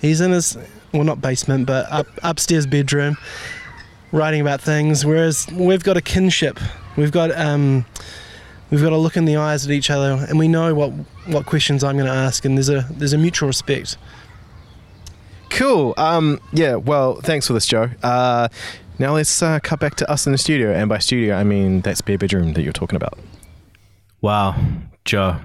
He's 0.00 0.20
in 0.20 0.30
his 0.30 0.56
well, 0.92 1.02
not 1.02 1.20
basement, 1.20 1.66
but 1.66 1.90
up 1.90 2.06
upstairs 2.22 2.68
bedroom." 2.68 3.16
writing 4.12 4.40
about 4.40 4.60
things, 4.60 5.04
whereas 5.04 5.44
we've 5.50 5.82
got 5.82 5.96
a 5.96 6.00
kinship. 6.00 6.60
We've 6.96 7.10
got 7.10 7.36
um, 7.36 7.84
we've 8.70 8.80
got 8.80 8.90
to 8.90 8.96
look 8.96 9.16
in 9.16 9.24
the 9.24 9.38
eyes 9.38 9.64
at 9.64 9.72
each 9.72 9.90
other, 9.90 10.24
and 10.28 10.38
we 10.38 10.46
know 10.46 10.72
what 10.72 10.90
what 11.26 11.46
questions 11.46 11.82
I'm 11.82 11.96
going 11.96 12.06
to 12.06 12.12
ask, 12.12 12.44
and 12.44 12.56
there's 12.56 12.68
a 12.68 12.86
there's 12.92 13.12
a 13.12 13.18
mutual 13.18 13.48
respect. 13.48 13.96
Cool. 15.48 15.94
Um, 15.96 16.40
yeah. 16.52 16.76
Well, 16.76 17.20
thanks 17.22 17.48
for 17.48 17.54
this, 17.54 17.66
Joe. 17.66 17.90
Uh, 18.04 18.46
now 19.00 19.14
let's 19.14 19.42
uh, 19.42 19.58
cut 19.60 19.80
back 19.80 19.94
to 19.96 20.10
us 20.10 20.26
in 20.26 20.32
the 20.32 20.38
studio, 20.38 20.72
and 20.72 20.88
by 20.88 20.98
studio 20.98 21.34
I 21.34 21.42
mean 21.44 21.80
that 21.80 21.96
spare 21.96 22.18
bedroom 22.18 22.52
that 22.52 22.62
you're 22.62 22.72
talking 22.72 22.96
about. 22.96 23.18
Wow, 24.20 24.54
Joe, 25.04 25.36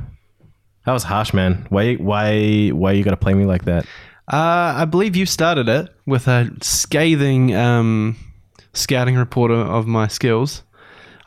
that 0.86 0.92
was 0.92 1.04
harsh, 1.04 1.34
man. 1.34 1.66
Why, 1.70 1.96
why, 1.96 2.70
why 2.70 2.92
you 2.92 3.04
got 3.04 3.12
to 3.12 3.18
play 3.18 3.34
me 3.34 3.46
like 3.46 3.66
that? 3.66 3.86
Uh, 4.32 4.74
I 4.78 4.86
believe 4.86 5.16
you 5.16 5.26
started 5.26 5.70
it 5.70 5.90
with 6.06 6.28
a 6.28 6.52
scathing 6.62 7.56
um, 7.56 8.18
scouting 8.74 9.16
report 9.16 9.52
of- 9.52 9.68
of 9.70 9.88
my 9.88 10.08
skills. 10.08 10.62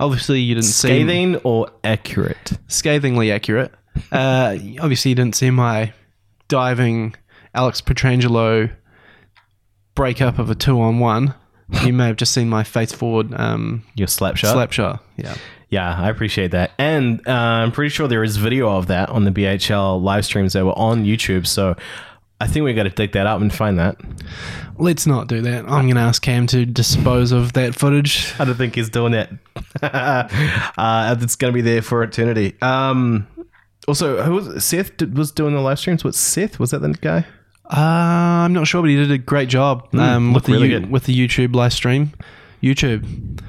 Obviously, 0.01 0.41
you 0.41 0.55
didn't 0.55 0.67
see 0.67 0.89
Scathing 0.89 1.37
or 1.37 1.71
accurate? 1.83 2.53
scathingly 2.69 3.33
accurate. 3.33 3.73
Uh, 4.13 4.57
obviously, 4.81 5.09
you 5.11 5.15
didn't 5.17 5.35
see 5.35 5.51
my 5.51 5.93
diving 6.47 7.15
Alex 7.55 7.81
Pietrangelo 7.81 8.71
breakup 9.97 10.39
of 10.39 10.51
a 10.51 10.55
two 10.55 10.81
on 10.81 10.99
one. 11.01 11.35
You 11.85 11.93
may 11.93 12.07
have 12.07 12.17
just 12.17 12.33
seen 12.33 12.49
my 12.49 12.65
face 12.65 12.93
forward 12.93 13.33
um, 13.35 13.85
Your 13.95 14.09
slap 14.09 14.37
shot. 14.37 14.53
slap 14.53 14.73
shot. 14.73 15.05
Yeah. 15.17 15.35
Yeah, 15.71 15.95
I 15.95 16.09
appreciate 16.09 16.53
that, 16.53 16.71
and 16.79 17.21
uh, 17.29 17.31
I'm 17.31 17.73
pretty 17.73 17.91
sure 17.91 18.09
there 18.09 18.25
is 18.25 18.39
video 18.39 18.71
of 18.71 18.87
that 18.87 19.11
on 19.11 19.25
the 19.25 19.31
BHL 19.31 20.03
live 20.03 20.25
streams 20.25 20.55
that 20.55 20.65
were 20.65 20.79
on 20.79 21.05
YouTube. 21.05 21.47
So 21.47 21.77
I 22.41 22.47
think 22.47 22.65
we 22.65 22.73
got 22.73 22.85
to 22.85 22.91
dig 22.91 23.13
that 23.13 23.27
up 23.27 23.41
and 23.41 23.53
find 23.53 23.79
that. 23.79 24.01
Let's 24.79 25.07
not 25.07 25.27
do 25.29 25.43
that. 25.43 25.65
I'm 25.65 25.85
going 25.85 25.97
to 25.97 26.01
ask 26.01 26.23
Cam 26.23 26.47
to 26.49 26.65
dispose 26.65 27.33
of 27.33 27.53
that 27.55 27.75
footage. 27.75 28.33
I 28.39 28.45
don't 28.45 28.55
think 28.55 28.77
he's 28.77 28.89
doing 28.89 29.13
that. 29.13 29.31
uh, 29.83 31.17
it's 31.21 31.37
going 31.37 31.53
to 31.53 31.55
be 31.55 31.61
there 31.63 31.83
for 31.83 32.03
eternity. 32.03 32.57
Um, 32.63 33.27
also, 33.89 34.23
who 34.23 34.35
was 34.35 34.65
Seth 34.65 35.03
was 35.03 35.33
doing 35.33 35.55
the 35.55 35.61
live 35.61 35.79
streams? 35.81 36.05
What 36.05 36.15
Seth 36.15 36.59
was 36.59 36.71
that 36.71 36.79
the 36.79 36.93
guy? 36.95 37.27
Uh, 37.71 38.45
I'm 38.45 38.53
not 38.55 38.67
sure, 38.67 38.81
but 38.83 38.89
he 38.91 38.97
did 38.97 39.11
a 39.11 39.19
great 39.19 39.49
job 39.49 39.89
um, 39.95 40.33
with 40.33 40.45
the 40.45 40.53
really 40.53 40.71
U- 40.73 40.87
with 40.89 41.05
the 41.05 41.15
YouTube 41.15 41.55
live 41.55 41.73
stream. 41.73 42.13
YouTube. 42.63 43.41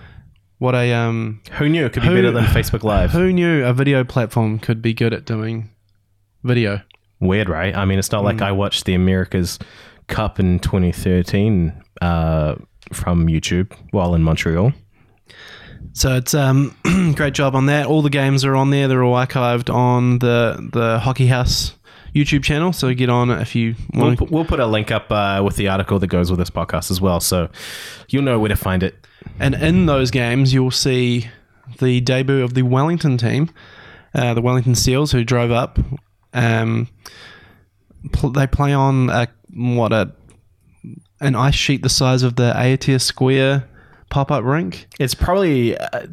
What 0.58 0.75
a 0.75 0.91
um. 0.93 1.41
Who 1.53 1.69
knew 1.69 1.86
it 1.86 1.93
could 1.93 2.01
be 2.03 2.10
Who- 2.10 2.15
better 2.15 2.32
than 2.32 2.43
Facebook 2.58 2.84
Live? 2.84 3.12
Who 3.12 3.32
knew 3.32 3.63
a 3.65 3.73
video 3.73 4.03
platform 4.03 4.60
could 4.60 4.82
be 4.82 4.93
good 4.93 5.13
at 5.13 5.25
doing 5.25 5.69
video? 6.43 6.82
Weird, 7.21 7.47
right? 7.49 7.75
I 7.75 7.86
mean, 7.86 7.97
it's 7.99 8.12
not 8.12 8.23
like 8.23 8.41
I 8.41 8.51
watched 8.51 8.86
the 8.86 8.93
America's 8.93 9.58
Cup 10.08 10.39
in 10.39 10.60
2013 10.60 11.84
uh, 12.01 12.55
from 12.93 13.27
YouTube 13.27 13.71
while 13.91 14.15
in 14.15 14.23
Montreal. 14.23 14.73
So 15.93 16.15
it's 16.17 16.34
um 16.34 16.75
great 17.15 17.34
job 17.34 17.55
on 17.55 17.67
that. 17.67 17.86
All 17.88 18.01
the 18.01 18.10
games 18.10 18.43
are 18.43 18.55
on 18.55 18.69
there. 18.69 18.88
They're 18.89 19.03
all 19.03 19.15
archived 19.15 19.73
on 19.73 20.19
the 20.19 20.69
the 20.73 20.99
Hockey 20.99 21.27
House 21.27 21.73
YouTube 22.15 22.43
channel. 22.43 22.74
So 22.74 22.93
get 22.93 23.10
on 23.10 23.30
if 23.32 23.56
you 23.56 23.76
We'll, 23.93 24.06
want. 24.06 24.19
put- 24.19 24.32
we'll 24.32 24.45
put 24.45 24.60
a 24.60 24.65
link 24.67 24.91
up 24.91 25.12
uh, 25.12 25.41
with 25.43 25.56
the 25.56 25.67
article 25.67 26.00
that 26.00 26.08
goes 26.08 26.30
with 26.30 26.39
this 26.39 26.50
podcast 26.50 26.91
as 26.91 27.00
well, 27.02 27.19
so 27.19 27.50
you'll 28.10 28.24
know 28.24 28.39
where 28.39 28.50
to 28.50 28.56
find 28.56 28.84
it. 28.84 29.06
And 29.39 29.56
in 29.56 29.86
those 29.86 30.12
games, 30.12 30.54
you'll 30.54 30.72
see 30.72 31.30
the 31.80 32.02
debut 32.02 32.41
of 32.43 32.54
the 32.54 32.63
Wellington 32.63 33.17
team, 33.17 33.50
uh, 34.13 34.34
the 34.34 34.41
Wellington 34.41 34.76
Seals, 34.76 35.12
who 35.12 35.24
drove 35.24 35.52
up. 35.52 35.78
Um, 36.34 36.88
pl- 38.12 38.32
they 38.32 38.48
play 38.48 38.74
on 38.74 39.10
a 39.10 39.28
what 39.54 39.91
a 39.91 40.12
an 41.22 41.36
ice 41.36 41.56
sheet 41.56 41.84
the 41.84 41.89
size 41.89 42.24
of 42.24 42.36
the 42.38 42.54
Aotea 42.56 43.02
Square 43.02 43.67
pop 44.10 44.32
up 44.32 44.43
rink. 44.43 44.88
It's 45.00 45.13
probably 45.13 45.78
uh, 45.78 46.08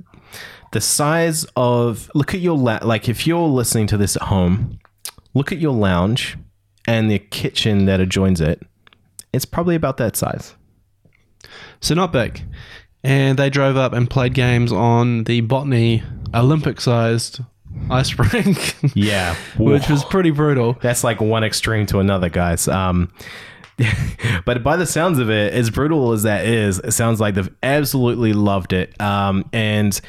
the 0.72 0.80
size 0.80 1.46
of. 1.56 2.10
Look 2.14 2.34
at 2.34 2.40
your 2.40 2.56
la- 2.58 2.80
like 2.82 3.08
if 3.08 3.26
you're 3.26 3.46
listening 3.46 3.86
to 3.88 3.96
this 3.96 4.16
at 4.16 4.22
home, 4.22 4.78
look 5.36 5.52
at 5.52 5.58
your 5.58 5.72
lounge 5.72 6.36
and 6.88 7.10
the 7.10 7.18
kitchen 7.18 7.84
that 7.86 8.00
adjoins 8.00 8.40
it. 8.40 8.62
It's 9.32 9.44
probably 9.44 9.74
about 9.74 9.96
that 9.98 10.16
size. 10.16 10.54
So 11.80 11.94
not 11.94 12.12
big. 12.12 12.42
And 13.04 13.38
they 13.38 13.50
drove 13.50 13.76
up 13.76 13.92
and 13.92 14.08
played 14.08 14.34
games 14.34 14.72
on 14.72 15.24
the 15.24 15.42
Botany 15.42 16.02
Olympic 16.34 16.80
sized 16.80 17.40
ice 17.90 18.18
rink, 18.32 18.76
Yeah, 18.94 19.36
which 19.58 19.88
was 19.88 20.04
pretty 20.04 20.30
brutal. 20.30 20.78
that's 20.80 21.04
like 21.04 21.20
one 21.20 21.44
extreme 21.44 21.86
to 21.86 21.98
another, 22.00 22.28
guys. 22.30 22.66
Um, 22.66 23.12
but 24.46 24.62
by 24.64 24.76
the 24.76 24.86
sounds 24.86 25.18
of 25.18 25.28
it, 25.30 25.52
as 25.52 25.68
brutal 25.70 26.12
as 26.12 26.22
that 26.22 26.46
is, 26.46 26.78
it 26.78 26.92
sounds 26.92 27.20
like 27.20 27.34
they've 27.34 27.54
absolutely 27.62 28.32
loved 28.32 28.72
it. 28.72 28.98
Um, 29.00 29.48
and 29.52 30.00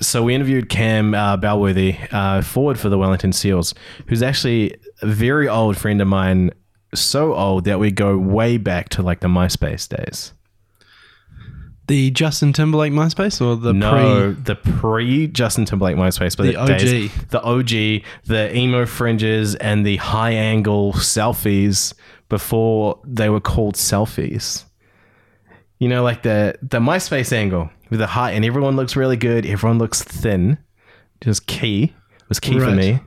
so 0.00 0.22
we 0.22 0.34
interviewed 0.34 0.68
Cam 0.68 1.14
uh, 1.14 1.36
Balworthy, 1.36 1.96
uh, 2.12 2.42
forward 2.42 2.78
for 2.78 2.88
the 2.88 2.98
Wellington 2.98 3.32
Seals, 3.32 3.74
who's 4.06 4.22
actually 4.22 4.74
a 5.02 5.06
very 5.06 5.48
old 5.48 5.76
friend 5.76 6.00
of 6.00 6.08
mine. 6.08 6.50
So 6.94 7.34
old 7.34 7.64
that 7.64 7.78
we 7.78 7.90
go 7.90 8.16
way 8.16 8.56
back 8.56 8.88
to 8.90 9.02
like 9.02 9.20
the 9.20 9.28
MySpace 9.28 9.88
days. 9.88 10.32
The 11.86 12.10
Justin 12.10 12.52
Timberlake 12.52 12.92
MySpace 12.92 13.40
or 13.40 13.56
the 13.56 13.72
No, 13.72 14.34
pre 14.34 14.42
the 14.42 14.54
pre 14.56 15.26
Justin 15.26 15.64
Timberlake 15.64 15.96
MySpace, 15.96 16.36
but 16.36 16.44
The 16.44 16.52
the 16.52 16.66
days- 16.78 17.10
OG. 17.10 17.28
the 17.30 17.42
OG, 17.42 18.02
the 18.26 18.56
emo 18.56 18.84
fringes, 18.86 19.54
and 19.54 19.84
the 19.86 19.96
high 19.96 20.32
angle 20.32 20.92
selfies 20.94 21.94
before 22.28 22.98
they 23.04 23.30
were 23.30 23.40
called 23.40 23.74
selfies. 23.74 24.64
You 25.78 25.88
know, 25.88 26.02
like 26.02 26.22
the 26.22 26.58
the 26.60 26.80
MySpace 26.80 27.32
angle 27.32 27.70
with 27.90 28.00
the 28.00 28.06
high, 28.06 28.32
and 28.32 28.44
everyone 28.44 28.76
looks 28.76 28.96
really 28.96 29.16
good. 29.16 29.46
Everyone 29.46 29.78
looks 29.78 30.02
thin. 30.02 30.58
Just 31.20 31.46
key 31.46 31.94
was 32.28 32.40
key 32.40 32.58
for 32.58 32.70
me. 32.70 33.00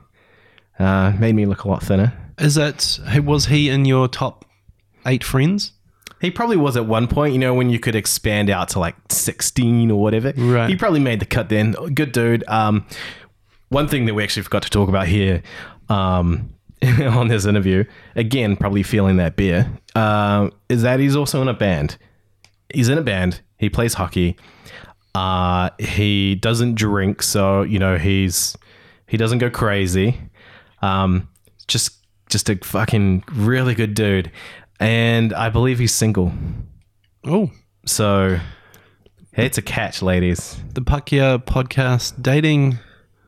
Uh, 0.78 1.12
made 1.18 1.34
me 1.34 1.46
look 1.46 1.64
a 1.64 1.68
lot 1.68 1.82
thinner. 1.82 2.12
Is 2.38 2.54
that 2.56 2.98
was 3.24 3.46
he 3.46 3.68
in 3.68 3.84
your 3.84 4.08
top 4.08 4.44
eight 5.06 5.22
friends? 5.22 5.72
He 6.20 6.30
probably 6.30 6.56
was 6.56 6.76
at 6.76 6.86
one 6.86 7.08
point, 7.08 7.32
you 7.32 7.38
know, 7.40 7.52
when 7.52 7.68
you 7.68 7.80
could 7.80 7.96
expand 7.96 8.48
out 8.48 8.68
to 8.70 8.78
like 8.78 8.94
16 9.08 9.90
or 9.90 10.00
whatever. 10.00 10.32
Right. 10.36 10.70
He 10.70 10.76
probably 10.76 11.00
made 11.00 11.18
the 11.18 11.26
cut 11.26 11.48
then. 11.48 11.72
Good 11.72 12.12
dude. 12.12 12.44
Um, 12.46 12.86
one 13.70 13.88
thing 13.88 14.06
that 14.06 14.14
we 14.14 14.22
actually 14.22 14.44
forgot 14.44 14.62
to 14.62 14.70
talk 14.70 14.88
about 14.88 15.08
here 15.08 15.42
um, 15.88 16.54
on 17.00 17.26
this 17.26 17.44
interview, 17.44 17.84
again, 18.14 18.56
probably 18.56 18.84
feeling 18.84 19.16
that 19.16 19.34
beer, 19.34 19.68
uh, 19.96 20.50
is 20.68 20.82
that 20.82 21.00
he's 21.00 21.16
also 21.16 21.42
in 21.42 21.48
a 21.48 21.54
band. 21.54 21.96
He's 22.74 22.88
in 22.88 22.98
a 22.98 23.02
band. 23.02 23.40
He 23.58 23.68
plays 23.70 23.94
hockey. 23.94 24.36
Uh, 25.14 25.70
he 25.78 26.34
doesn't 26.34 26.74
drink, 26.74 27.22
so 27.22 27.62
you 27.62 27.78
know 27.78 27.98
he's 27.98 28.56
he 29.06 29.16
doesn't 29.16 29.38
go 29.38 29.50
crazy. 29.50 30.18
Um, 30.80 31.28
just 31.68 31.98
just 32.28 32.48
a 32.48 32.56
fucking 32.56 33.24
really 33.32 33.74
good 33.74 33.94
dude, 33.94 34.30
and 34.80 35.32
I 35.34 35.50
believe 35.50 35.78
he's 35.78 35.94
single. 35.94 36.32
Oh, 37.24 37.50
So 37.86 38.40
it's 39.34 39.58
a 39.58 39.62
catch, 39.62 40.02
ladies. 40.02 40.56
the 40.74 40.82
Puck 40.82 41.12
Yeah 41.12 41.36
podcast 41.38 42.20
dating. 42.22 42.78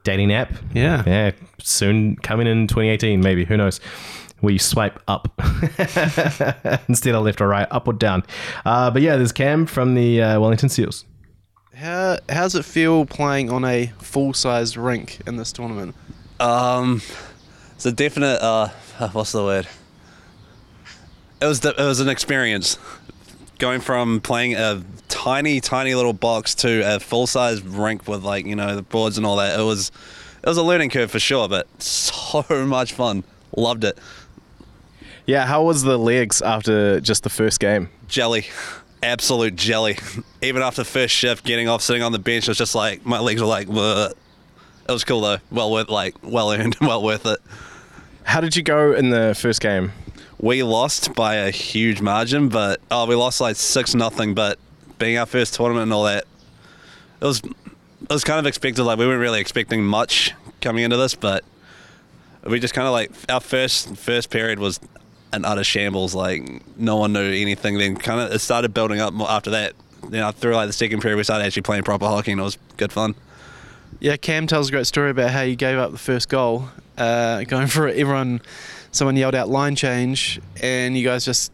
Dating 0.04 0.32
app, 0.34 0.52
Yeah. 0.74 1.02
yeah, 1.06 1.30
soon 1.62 2.16
coming 2.16 2.46
in 2.46 2.66
2018, 2.66 3.20
maybe. 3.22 3.46
Who 3.46 3.56
knows? 3.56 3.80
Where 4.44 4.52
you 4.52 4.58
swipe 4.58 5.00
up 5.08 5.32
instead 6.88 7.14
of 7.14 7.24
left 7.24 7.40
or 7.40 7.48
right, 7.48 7.66
up 7.70 7.88
or 7.88 7.94
down. 7.94 8.22
Uh, 8.64 8.90
but 8.90 9.02
yeah, 9.02 9.16
there's 9.16 9.32
Cam 9.32 9.66
from 9.66 9.94
the 9.94 10.22
uh, 10.22 10.40
Wellington 10.40 10.68
Seals. 10.68 11.04
How 11.74 12.18
how's 12.28 12.54
it 12.54 12.64
feel 12.64 13.04
playing 13.06 13.50
on 13.50 13.64
a 13.64 13.86
full 13.98 14.32
sized 14.32 14.76
rink 14.76 15.18
in 15.26 15.36
this 15.36 15.50
tournament? 15.50 15.96
Um, 16.38 17.02
it's 17.74 17.86
a 17.86 17.92
definite. 17.92 18.40
Uh, 18.40 18.68
what's 19.12 19.32
the 19.32 19.42
word? 19.42 19.66
It 21.40 21.46
was 21.46 21.60
the, 21.60 21.70
it 21.70 21.84
was 21.84 22.00
an 22.00 22.08
experience, 22.08 22.78
going 23.58 23.80
from 23.80 24.20
playing 24.20 24.54
a 24.54 24.84
tiny 25.08 25.60
tiny 25.60 25.94
little 25.94 26.12
box 26.12 26.54
to 26.56 26.94
a 26.94 27.00
full 27.00 27.26
size 27.26 27.62
rink 27.62 28.06
with 28.06 28.22
like 28.22 28.46
you 28.46 28.54
know 28.56 28.76
the 28.76 28.82
boards 28.82 29.16
and 29.16 29.26
all 29.26 29.36
that. 29.36 29.58
It 29.58 29.62
was 29.62 29.90
it 30.42 30.48
was 30.48 30.58
a 30.58 30.62
learning 30.62 30.90
curve 30.90 31.10
for 31.10 31.18
sure, 31.18 31.48
but 31.48 31.66
so 31.82 32.44
much 32.66 32.92
fun. 32.92 33.24
Loved 33.56 33.84
it. 33.84 33.98
Yeah, 35.26 35.46
how 35.46 35.62
was 35.62 35.82
the 35.82 35.98
legs 35.98 36.42
after 36.42 37.00
just 37.00 37.22
the 37.22 37.30
first 37.30 37.60
game? 37.60 37.88
Jelly, 38.08 38.46
absolute 39.02 39.56
jelly. 39.56 39.98
Even 40.42 40.62
after 40.62 40.84
first 40.84 41.14
shift, 41.14 41.44
getting 41.44 41.68
off, 41.68 41.82
sitting 41.82 42.02
on 42.02 42.12
the 42.12 42.18
bench, 42.18 42.44
it 42.44 42.50
was 42.50 42.58
just 42.58 42.74
like 42.74 43.04
my 43.06 43.18
legs 43.18 43.40
were 43.40 43.46
like. 43.46 43.68
Bleh. 43.68 44.12
It 44.86 44.92
was 44.92 45.02
cool 45.04 45.22
though. 45.22 45.38
Well 45.50 45.72
worth 45.72 45.88
like 45.88 46.14
well 46.22 46.52
earned, 46.52 46.76
well 46.80 47.02
worth 47.02 47.24
it. 47.24 47.38
How 48.24 48.40
did 48.40 48.54
you 48.54 48.62
go 48.62 48.92
in 48.92 49.10
the 49.10 49.34
first 49.38 49.60
game? 49.60 49.92
we 50.44 50.62
lost 50.62 51.14
by 51.14 51.36
a 51.36 51.50
huge 51.50 52.02
margin, 52.02 52.50
but 52.50 52.78
oh, 52.90 53.06
we 53.06 53.14
lost 53.14 53.40
like 53.40 53.56
six 53.56 53.94
nothing. 53.94 54.34
But 54.34 54.58
being 54.98 55.16
our 55.16 55.24
first 55.24 55.54
tournament 55.54 55.84
and 55.84 55.92
all 55.92 56.04
that, 56.04 56.24
it 57.20 57.24
was 57.24 57.40
it 57.40 58.10
was 58.10 58.24
kind 58.24 58.38
of 58.38 58.46
expected. 58.46 58.84
Like 58.84 58.98
we 58.98 59.06
weren't 59.06 59.22
really 59.22 59.40
expecting 59.40 59.82
much 59.84 60.34
coming 60.60 60.84
into 60.84 60.98
this, 60.98 61.14
but 61.14 61.44
we 62.44 62.60
just 62.60 62.74
kind 62.74 62.86
of 62.86 62.92
like 62.92 63.10
our 63.30 63.40
first 63.40 63.96
first 63.96 64.28
period 64.28 64.58
was 64.58 64.80
an 65.36 65.44
utter 65.44 65.64
shambles. 65.64 66.14
Like 66.14 66.62
no 66.76 66.96
one 66.96 67.12
knew 67.12 67.32
anything. 67.32 67.78
Then 67.78 67.96
kind 67.96 68.20
of 68.20 68.32
it 68.32 68.38
started 68.40 68.74
building 68.74 69.00
up 69.00 69.12
more 69.12 69.30
after 69.30 69.50
that. 69.50 69.74
You 70.04 70.18
know, 70.18 70.30
through 70.32 70.54
like 70.54 70.68
the 70.68 70.72
second 70.72 71.00
period, 71.00 71.16
we 71.16 71.24
started 71.24 71.44
actually 71.44 71.62
playing 71.62 71.84
proper 71.84 72.06
hockey, 72.06 72.32
and 72.32 72.40
it 72.40 72.44
was 72.44 72.58
good 72.76 72.92
fun. 72.92 73.14
Yeah, 74.00 74.16
Cam 74.16 74.46
tells 74.46 74.68
a 74.68 74.72
great 74.72 74.86
story 74.86 75.10
about 75.10 75.30
how 75.30 75.42
you 75.42 75.56
gave 75.56 75.78
up 75.78 75.92
the 75.92 75.98
first 75.98 76.28
goal, 76.28 76.68
uh, 76.98 77.42
going 77.44 77.68
for 77.68 77.88
it. 77.88 77.96
Everyone, 77.96 78.42
someone 78.92 79.16
yelled 79.16 79.34
out 79.34 79.48
line 79.48 79.76
change, 79.76 80.40
and 80.62 80.96
you 80.96 81.04
guys 81.04 81.24
just 81.24 81.52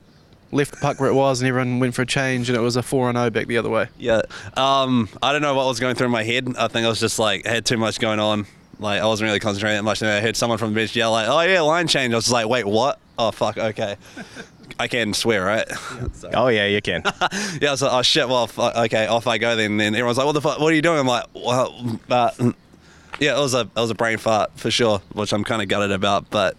left 0.52 0.72
the 0.72 0.78
puck 0.78 0.98
where 0.98 1.08
it 1.08 1.14
was, 1.14 1.40
and 1.40 1.48
everyone 1.48 1.78
went 1.78 1.94
for 1.94 2.02
a 2.02 2.06
change, 2.06 2.48
and 2.48 2.58
it 2.58 2.60
was 2.60 2.76
a 2.76 2.82
four 2.82 3.08
and 3.08 3.16
zero 3.16 3.30
back 3.30 3.46
the 3.46 3.58
other 3.58 3.70
way. 3.70 3.86
Yeah. 3.98 4.22
Um, 4.56 5.08
I 5.22 5.32
don't 5.32 5.42
know 5.42 5.54
what 5.54 5.66
was 5.66 5.78
going 5.78 5.94
through 5.94 6.08
my 6.08 6.24
head. 6.24 6.48
I 6.58 6.68
think 6.68 6.84
I 6.84 6.88
was 6.88 7.00
just 7.00 7.18
like 7.18 7.46
I 7.46 7.50
had 7.50 7.66
too 7.66 7.76
much 7.76 8.00
going 8.00 8.18
on. 8.18 8.46
Like 8.78 9.02
I 9.02 9.06
wasn't 9.06 9.28
really 9.28 9.40
concentrating 9.40 9.76
that 9.76 9.82
much. 9.82 10.00
And 10.00 10.08
then 10.08 10.16
I 10.16 10.20
heard 10.20 10.36
someone 10.36 10.58
from 10.58 10.70
the 10.70 10.74
bench 10.74 10.96
yell 10.96 11.12
like, 11.12 11.28
"Oh 11.28 11.40
yeah, 11.42 11.60
line 11.60 11.86
change." 11.86 12.12
I 12.14 12.16
was 12.16 12.24
just 12.24 12.32
like, 12.32 12.48
"Wait, 12.48 12.66
what? 12.66 12.98
Oh 13.20 13.30
fuck, 13.30 13.58
okay." 13.58 13.96
I 14.78 14.88
can 14.88 15.12
swear, 15.12 15.44
right? 15.44 15.68
So- 16.14 16.30
Oh 16.34 16.48
yeah, 16.48 16.66
you 16.66 16.80
can. 16.80 17.02
yeah, 17.60 17.68
I 17.68 17.70
was 17.72 17.82
like, 17.82 17.92
"Oh 17.92 18.02
shit, 18.02 18.28
well, 18.28 18.46
fu- 18.46 18.62
okay, 18.62 19.06
off 19.06 19.26
I 19.26 19.36
go 19.38 19.54
then." 19.56 19.76
Then 19.76 19.94
everyone's 19.94 20.16
like, 20.18 20.26
"What 20.26 20.32
the 20.32 20.40
fuck? 20.40 20.58
What 20.58 20.72
are 20.72 20.76
you 20.76 20.82
doing?" 20.82 20.98
I'm 20.98 21.06
like, 21.06 21.26
"Well, 21.34 21.98
uh, 22.08 22.30
yeah, 23.18 23.36
it 23.36 23.40
was 23.40 23.52
a 23.54 23.60
it 23.60 23.76
was 23.76 23.90
a 23.90 23.94
brain 23.94 24.16
fart 24.18 24.52
for 24.56 24.70
sure, 24.70 25.00
which 25.12 25.32
I'm 25.32 25.44
kind 25.44 25.60
of 25.62 25.68
gutted 25.68 25.92
about, 25.92 26.30
but." 26.30 26.56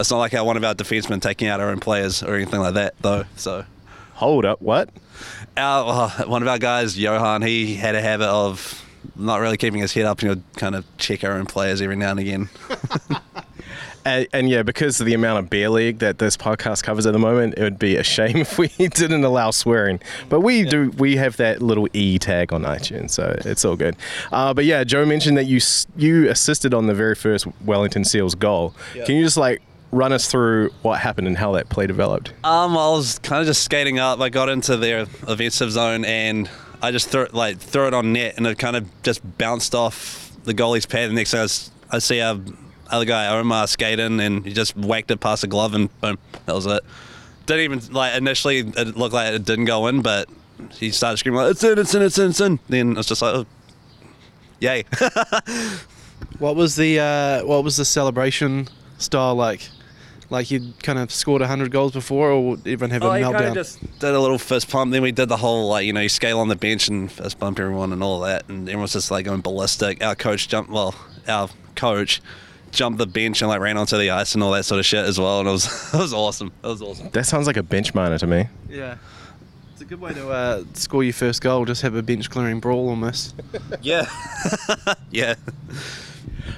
It's 0.00 0.12
not 0.12 0.18
like 0.18 0.30
how 0.30 0.44
one 0.44 0.56
of 0.56 0.62
our 0.62 0.76
defensemen 0.76 1.20
taking 1.20 1.48
out 1.48 1.58
our 1.58 1.70
own 1.70 1.80
players 1.80 2.22
or 2.22 2.36
anything 2.36 2.60
like 2.60 2.74
that, 2.74 2.94
though. 3.00 3.24
So, 3.34 3.64
Hold 4.14 4.44
up, 4.44 4.62
what? 4.62 4.90
our 5.56 6.10
uh, 6.20 6.28
one 6.28 6.40
of 6.40 6.46
our 6.46 6.58
guys, 6.60 6.96
Johan, 6.96 7.42
he 7.42 7.74
had 7.74 7.96
a 7.96 8.00
habit 8.00 8.28
of 8.28 8.80
not 9.16 9.40
really 9.40 9.56
keeping 9.56 9.80
his 9.80 9.92
head 9.92 10.04
up. 10.04 10.22
You 10.22 10.36
know, 10.36 10.42
kind 10.56 10.76
of 10.76 10.84
check 10.98 11.24
our 11.24 11.32
own 11.32 11.46
players 11.46 11.82
every 11.82 11.96
now 11.96 12.12
and 12.12 12.20
again. 12.20 12.48
And, 14.08 14.28
and 14.32 14.48
yeah, 14.48 14.62
because 14.62 15.00
of 15.00 15.06
the 15.06 15.14
amount 15.14 15.38
of 15.38 15.50
beer 15.50 15.68
league 15.68 15.98
that 15.98 16.18
this 16.18 16.36
podcast 16.36 16.82
covers 16.82 17.04
at 17.04 17.12
the 17.12 17.18
moment, 17.18 17.54
it 17.58 17.62
would 17.62 17.78
be 17.78 17.96
a 17.96 18.02
shame 18.02 18.36
if 18.38 18.58
we 18.58 18.68
didn't 18.78 19.24
allow 19.24 19.50
swearing. 19.50 20.00
But 20.28 20.40
we 20.40 20.64
do. 20.64 20.90
We 20.98 21.16
have 21.16 21.36
that 21.36 21.60
little 21.60 21.88
e 21.92 22.18
tag 22.18 22.52
on 22.52 22.62
iTunes, 22.62 23.10
so 23.10 23.36
it's 23.44 23.64
all 23.64 23.76
good. 23.76 23.96
Uh, 24.32 24.54
but 24.54 24.64
yeah, 24.64 24.84
Joe 24.84 25.04
mentioned 25.04 25.36
that 25.36 25.44
you 25.44 25.60
you 25.96 26.28
assisted 26.30 26.72
on 26.72 26.86
the 26.86 26.94
very 26.94 27.14
first 27.14 27.46
Wellington 27.64 28.04
Seals 28.04 28.34
goal. 28.34 28.74
Can 28.92 29.16
you 29.16 29.24
just 29.24 29.36
like 29.36 29.60
run 29.90 30.12
us 30.12 30.30
through 30.30 30.70
what 30.82 31.00
happened 31.00 31.26
and 31.26 31.36
how 31.36 31.52
that 31.52 31.68
play 31.68 31.86
developed? 31.86 32.30
Um, 32.44 32.76
I 32.76 32.90
was 32.90 33.18
kind 33.20 33.40
of 33.40 33.46
just 33.46 33.62
skating 33.64 33.98
up. 33.98 34.20
I 34.20 34.28
got 34.28 34.48
into 34.48 34.76
their 34.76 35.02
offensive 35.26 35.72
zone 35.72 36.04
and 36.04 36.48
I 36.82 36.90
just 36.92 37.08
threw 37.08 37.22
it 37.22 37.34
like 37.34 37.58
threw 37.58 37.88
it 37.88 37.94
on 37.94 38.12
net, 38.12 38.34
and 38.36 38.46
it 38.46 38.58
kind 38.58 38.76
of 38.76 38.86
just 39.02 39.20
bounced 39.38 39.74
off 39.74 40.30
the 40.44 40.54
goalie's 40.54 40.86
pad. 40.86 41.10
The 41.10 41.14
next 41.14 41.32
thing 41.32 41.74
I 41.90 41.98
see 41.98 42.20
our 42.20 42.38
other 42.90 43.04
guy 43.04 43.26
Omar 43.28 43.66
skating, 43.66 44.20
and 44.20 44.44
he 44.44 44.52
just 44.52 44.76
whacked 44.76 45.10
it 45.10 45.20
past 45.20 45.42
the 45.42 45.46
glove, 45.48 45.74
and 45.74 45.88
boom, 46.00 46.18
that 46.46 46.54
was 46.54 46.66
it. 46.66 46.82
didn't 47.46 47.64
even 47.64 47.92
like 47.92 48.14
initially 48.16 48.58
it 48.58 48.96
looked 48.96 49.14
like 49.14 49.32
it 49.34 49.44
didn't 49.44 49.64
go 49.66 49.86
in, 49.88 50.02
but 50.02 50.28
he 50.72 50.90
started 50.90 51.16
screaming 51.18 51.40
like 51.40 51.50
it's 51.52 51.62
in, 51.64 51.78
it's 51.78 51.94
in, 51.94 52.02
it's 52.02 52.18
in, 52.18 52.30
it's 52.30 52.40
in. 52.40 52.58
Then 52.68 52.96
it's 52.96 53.08
just 53.08 53.22
like, 53.22 53.34
oh, 53.34 53.46
yay. 54.60 54.84
What 56.40 56.56
was 56.56 56.76
the 56.76 56.98
uh, 57.00 57.44
what 57.46 57.64
was 57.64 57.76
the 57.76 57.84
celebration 57.84 58.68
style 58.98 59.34
like? 59.34 59.68
Like 60.30 60.50
you'd 60.50 60.80
kind 60.82 60.98
of 60.98 61.10
scored 61.12 61.42
hundred 61.42 61.70
goals 61.70 61.92
before, 61.92 62.30
or 62.30 62.50
would 62.50 62.60
everyone 62.66 62.90
have 62.90 63.02
a 63.02 63.06
Oh, 63.06 63.12
he 63.14 63.22
kind 63.22 63.34
meltdown? 63.36 63.48
of 63.48 63.54
just 63.54 63.98
did 63.98 64.14
a 64.14 64.20
little 64.20 64.38
fist 64.38 64.68
pump. 64.68 64.92
Then 64.92 65.02
we 65.02 65.10
did 65.12 65.28
the 65.28 65.36
whole 65.36 65.68
like 65.68 65.86
you 65.86 65.92
know 65.92 66.00
you 66.00 66.08
scale 66.08 66.38
on 66.40 66.48
the 66.48 66.56
bench 66.56 66.88
and 66.88 67.10
fist 67.10 67.38
bump 67.38 67.58
everyone 67.58 67.92
and 67.92 68.02
all 68.02 68.20
that, 68.20 68.48
and 68.48 68.68
everyone's 68.68 68.92
just 68.92 69.10
like 69.10 69.24
going 69.24 69.40
ballistic. 69.40 70.02
Our 70.04 70.14
coach 70.14 70.48
jumped. 70.48 70.70
Well, 70.70 70.94
our 71.26 71.48
coach 71.76 72.20
jumped 72.70 72.98
the 72.98 73.06
bench 73.06 73.40
and 73.42 73.48
like 73.48 73.60
ran 73.60 73.76
onto 73.76 73.96
the 73.98 74.10
ice 74.10 74.34
and 74.34 74.42
all 74.42 74.52
that 74.52 74.64
sort 74.64 74.78
of 74.78 74.86
shit 74.86 75.04
as 75.04 75.18
well, 75.18 75.40
and 75.40 75.48
it 75.48 75.52
was 75.52 75.66
it 75.94 75.98
was 75.98 76.12
awesome. 76.14 76.52
It 76.62 76.66
was 76.66 76.82
awesome. 76.82 77.10
That 77.10 77.24
sounds 77.24 77.46
like 77.46 77.56
a 77.56 77.62
bench 77.62 77.94
minor 77.94 78.18
to 78.18 78.26
me. 78.26 78.46
yeah, 78.68 78.96
it's 79.72 79.82
a 79.82 79.84
good 79.84 80.00
way 80.00 80.12
to 80.14 80.28
uh, 80.28 80.64
score 80.74 81.04
your 81.04 81.12
first 81.12 81.40
goal. 81.42 81.64
Just 81.64 81.82
have 81.82 81.94
a 81.94 82.02
bench 82.02 82.30
clearing 82.30 82.60
brawl 82.60 82.88
almost. 82.88 83.34
Yeah, 83.82 84.06
yeah. 85.10 85.34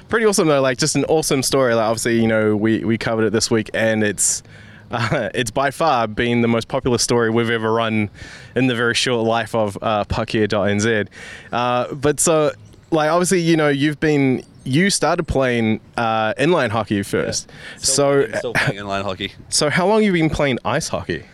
Pretty 0.09 0.25
awesome 0.25 0.47
though, 0.47 0.61
like 0.61 0.77
just 0.77 0.95
an 0.95 1.05
awesome 1.05 1.41
story. 1.43 1.73
Like 1.73 1.85
obviously, 1.85 2.19
you 2.21 2.27
know, 2.27 2.55
we, 2.55 2.83
we 2.83 2.97
covered 2.97 3.23
it 3.25 3.31
this 3.31 3.49
week, 3.49 3.69
and 3.73 4.03
it's 4.03 4.43
uh, 4.89 5.29
it's 5.33 5.51
by 5.51 5.71
far 5.71 6.07
been 6.07 6.41
the 6.41 6.47
most 6.49 6.67
popular 6.67 6.97
story 6.97 7.29
we've 7.29 7.49
ever 7.49 7.71
run 7.71 8.09
in 8.55 8.67
the 8.67 8.75
very 8.75 8.93
short 8.93 9.25
life 9.25 9.55
of 9.55 9.77
uh, 9.81 10.03
puckyeah.nz. 10.05 11.07
Uh, 11.53 11.93
but 11.93 12.19
so, 12.19 12.51
like 12.91 13.09
obviously, 13.09 13.39
you 13.39 13.55
know, 13.55 13.69
you've 13.69 13.99
been 14.01 14.43
you 14.63 14.89
started 14.89 15.27
playing 15.27 15.79
uh, 15.97 16.33
inline 16.35 16.69
hockey 16.69 17.03
first. 17.03 17.49
so 17.77 18.27
still 18.35 18.53
playing 18.53 18.79
inline 18.83 19.03
hockey. 19.03 19.33
so 19.49 19.69
how 19.69 19.87
long 19.87 20.03
have 20.03 20.15
you 20.15 20.21
been 20.21 20.29
playing 20.29 20.59
ice 20.65 20.87
hockey? 20.89 21.25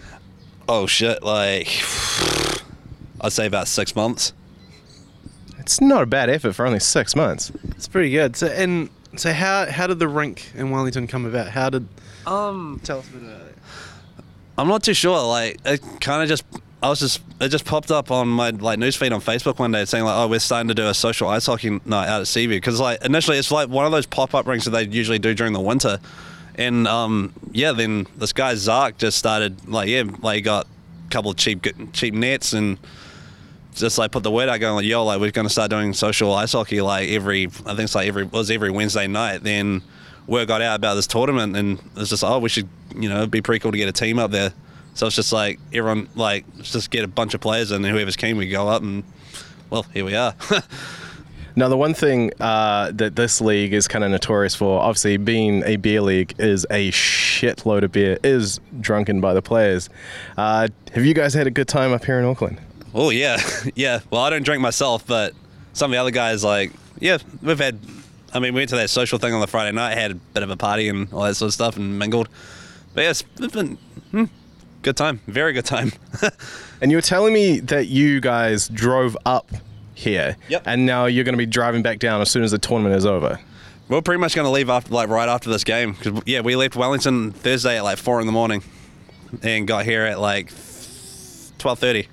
Oh 0.69 0.85
shit! 0.87 1.23
Like 1.23 1.67
I'd 3.21 3.31
say 3.31 3.45
about 3.45 3.67
six 3.67 3.95
months. 3.95 4.33
It's 5.59 5.81
not 5.81 6.03
a 6.03 6.05
bad 6.05 6.29
effort 6.29 6.53
for 6.53 6.65
only 6.65 6.79
six 6.79 7.15
months. 7.15 7.51
It's 7.71 7.87
pretty 7.87 8.09
good. 8.11 8.35
So 8.35 8.47
and 8.47 8.89
so 9.15 9.33
how 9.33 9.65
how 9.69 9.87
did 9.87 9.99
the 9.99 10.07
rink 10.07 10.51
in 10.55 10.69
Wellington 10.71 11.07
come 11.07 11.25
about? 11.25 11.49
How 11.49 11.69
did 11.69 11.87
Um, 12.25 12.79
tell 12.83 12.99
us 12.99 13.07
a 13.09 13.11
bit 13.17 13.23
about 13.29 13.47
it? 13.47 13.55
I'm 14.57 14.67
not 14.67 14.83
too 14.83 14.93
sure. 14.93 15.21
Like 15.27 15.59
it 15.65 15.81
kind 16.01 16.23
of 16.23 16.29
just, 16.29 16.43
I 16.81 16.89
was 16.89 16.99
just, 16.99 17.21
it 17.41 17.49
just 17.49 17.65
popped 17.65 17.89
up 17.89 18.11
on 18.11 18.27
my 18.27 18.51
like 18.51 18.77
newsfeed 18.77 19.11
on 19.11 19.19
Facebook 19.19 19.57
one 19.57 19.71
day 19.71 19.83
saying 19.85 20.03
like, 20.03 20.15
oh, 20.15 20.27
we're 20.27 20.39
starting 20.39 20.67
to 20.67 20.75
do 20.75 20.87
a 20.87 20.93
social 20.93 21.27
ice 21.27 21.47
hockey 21.47 21.81
night 21.85 22.07
out 22.07 22.21
at 22.21 22.27
Seaview. 22.27 22.57
Because 22.57 22.79
like 22.79 23.03
initially 23.03 23.37
it's 23.37 23.49
like 23.49 23.69
one 23.69 23.85
of 23.85 23.91
those 23.91 24.05
pop 24.05 24.35
up 24.35 24.45
rings 24.45 24.65
that 24.65 24.71
they 24.71 24.83
usually 24.83 25.17
do 25.17 25.33
during 25.33 25.53
the 25.53 25.59
winter, 25.59 25.99
and 26.55 26.87
um 26.87 27.33
yeah, 27.51 27.71
then 27.71 28.05
this 28.17 28.31
guy 28.31 28.53
Zark 28.53 28.97
just 28.97 29.17
started 29.17 29.67
like 29.67 29.89
yeah, 29.89 30.03
like 30.21 30.35
he 30.35 30.41
got 30.41 30.67
a 30.67 31.09
couple 31.09 31.31
of 31.31 31.37
cheap 31.37 31.65
cheap 31.93 32.13
nets 32.13 32.53
and 32.53 32.77
just 33.73 33.97
like 33.97 34.11
put 34.11 34.21
the 34.21 34.31
word 34.31 34.49
out 34.49 34.59
going 34.59 34.75
like 34.75 34.85
yo 34.85 35.03
like 35.03 35.19
we're 35.19 35.31
gonna 35.31 35.49
start 35.49 35.69
doing 35.69 35.93
social 35.93 36.33
ice 36.33 36.53
hockey 36.53 36.81
like 36.81 37.09
every 37.09 37.45
I 37.45 37.75
think 37.75 37.81
it's 37.81 37.95
like 37.95 38.07
every 38.07 38.23
it 38.23 38.31
was 38.31 38.51
every 38.51 38.69
Wednesday 38.69 39.07
night. 39.07 39.41
Then 39.41 39.81
word 40.27 40.47
got 40.47 40.61
out 40.61 40.75
about 40.75 40.93
this 40.93 41.07
tournament 41.07 41.55
and 41.55 41.79
it's 41.95 42.11
just 42.11 42.23
oh 42.23 42.37
we 42.37 42.49
should 42.49 42.69
you 42.95 43.09
know 43.09 43.17
it'd 43.17 43.31
be 43.31 43.41
pretty 43.41 43.59
cool 43.59 43.71
to 43.71 43.77
get 43.77 43.89
a 43.89 43.91
team 43.91 44.19
up 44.19 44.29
there 44.29 44.53
so 44.97 45.07
it's 45.07 45.15
just 45.15 45.31
like 45.31 45.59
everyone 45.73 46.09
like 46.15 46.45
let's 46.55 46.71
just 46.71 46.91
get 46.91 47.03
a 47.03 47.07
bunch 47.07 47.33
of 47.33 47.41
players 47.41 47.71
and 47.71 47.85
whoever's 47.85 48.15
keen 48.15 48.37
we 48.37 48.47
go 48.47 48.67
up 48.67 48.81
and 48.81 49.03
well 49.69 49.83
here 49.93 50.05
we 50.05 50.15
are 50.15 50.35
Now, 51.55 51.69
the 51.69 51.77
one 51.77 51.95
thing 51.95 52.31
uh, 52.39 52.91
that 52.91 53.15
this 53.15 53.41
league 53.41 53.73
is 53.73 53.87
kind 53.87 54.03
of 54.03 54.11
notorious 54.11 54.53
for, 54.53 54.79
obviously 54.79 55.17
being 55.17 55.63
a 55.63 55.77
beer 55.77 56.01
league, 56.01 56.35
is 56.37 56.67
a 56.69 56.91
shitload 56.91 57.81
of 57.81 57.91
beer 57.91 58.19
is 58.23 58.59
drunken 58.79 59.21
by 59.21 59.33
the 59.33 59.41
players. 59.41 59.89
Uh, 60.37 60.67
have 60.91 61.03
you 61.03 61.15
guys 61.15 61.33
had 61.33 61.47
a 61.47 61.49
good 61.49 61.67
time 61.67 61.93
up 61.93 62.05
here 62.05 62.19
in 62.19 62.25
Auckland? 62.25 62.59
oh 62.93 63.09
yeah 63.11 63.37
yeah 63.75 63.99
well 64.09 64.21
I 64.21 64.29
don't 64.29 64.43
drink 64.43 64.61
myself 64.61 65.05
but 65.05 65.33
some 65.73 65.91
of 65.91 65.95
the 65.95 66.01
other 66.01 66.11
guys 66.11 66.43
like 66.43 66.71
yeah 66.99 67.17
we've 67.41 67.59
had 67.59 67.79
I 68.33 68.39
mean 68.39 68.53
we 68.53 68.61
went 68.61 68.69
to 68.71 68.75
that 68.77 68.89
social 68.89 69.19
thing 69.19 69.33
on 69.33 69.39
the 69.39 69.47
Friday 69.47 69.73
night 69.73 69.97
had 69.97 70.11
a 70.11 70.15
bit 70.15 70.43
of 70.43 70.49
a 70.49 70.57
party 70.57 70.89
and 70.89 71.11
all 71.13 71.23
that 71.23 71.35
sort 71.35 71.49
of 71.49 71.53
stuff 71.53 71.77
and 71.77 71.97
mingled 71.99 72.27
but 72.93 73.01
yes 73.01 73.23
it's 73.39 73.53
been 73.53 73.77
hmm, 74.11 74.25
good 74.87 74.97
time 74.97 75.19
very 75.27 75.51
good 75.53 75.65
time 75.65 75.91
And 76.81 76.91
you 76.91 76.97
were 76.97 77.01
telling 77.01 77.33
me 77.33 77.59
that 77.61 77.87
you 77.87 78.19
guys 78.21 78.67
drove 78.69 79.17
up 79.25 79.49
here, 79.95 80.37
Yep. 80.47 80.61
and 80.67 80.85
now 80.85 81.05
you're 81.07 81.23
going 81.23 81.33
to 81.33 81.37
be 81.47 81.47
driving 81.47 81.81
back 81.81 81.97
down 81.97 82.21
as 82.21 82.29
soon 82.29 82.43
as 82.43 82.51
the 82.51 82.59
tournament 82.59 82.95
is 82.95 83.03
over. 83.05 83.39
We're 83.89 84.01
pretty 84.03 84.19
much 84.19 84.35
going 84.35 84.45
to 84.45 84.51
leave 84.51 84.69
after, 84.69 84.93
like, 84.93 85.09
right 85.09 85.27
after 85.27 85.49
this 85.49 85.63
game. 85.63 85.95
Cause 85.95 86.21
yeah, 86.27 86.41
we 86.41 86.55
left 86.55 86.75
Wellington 86.75 87.31
Thursday 87.31 87.77
at 87.79 87.83
like 87.83 87.97
four 87.97 88.19
in 88.21 88.27
the 88.27 88.31
morning, 88.31 88.61
and 89.41 89.67
got 89.67 89.85
here 89.85 90.03
at 90.03 90.19
like 90.19 90.51
twelve 91.57 91.79
thirty. 91.79 92.07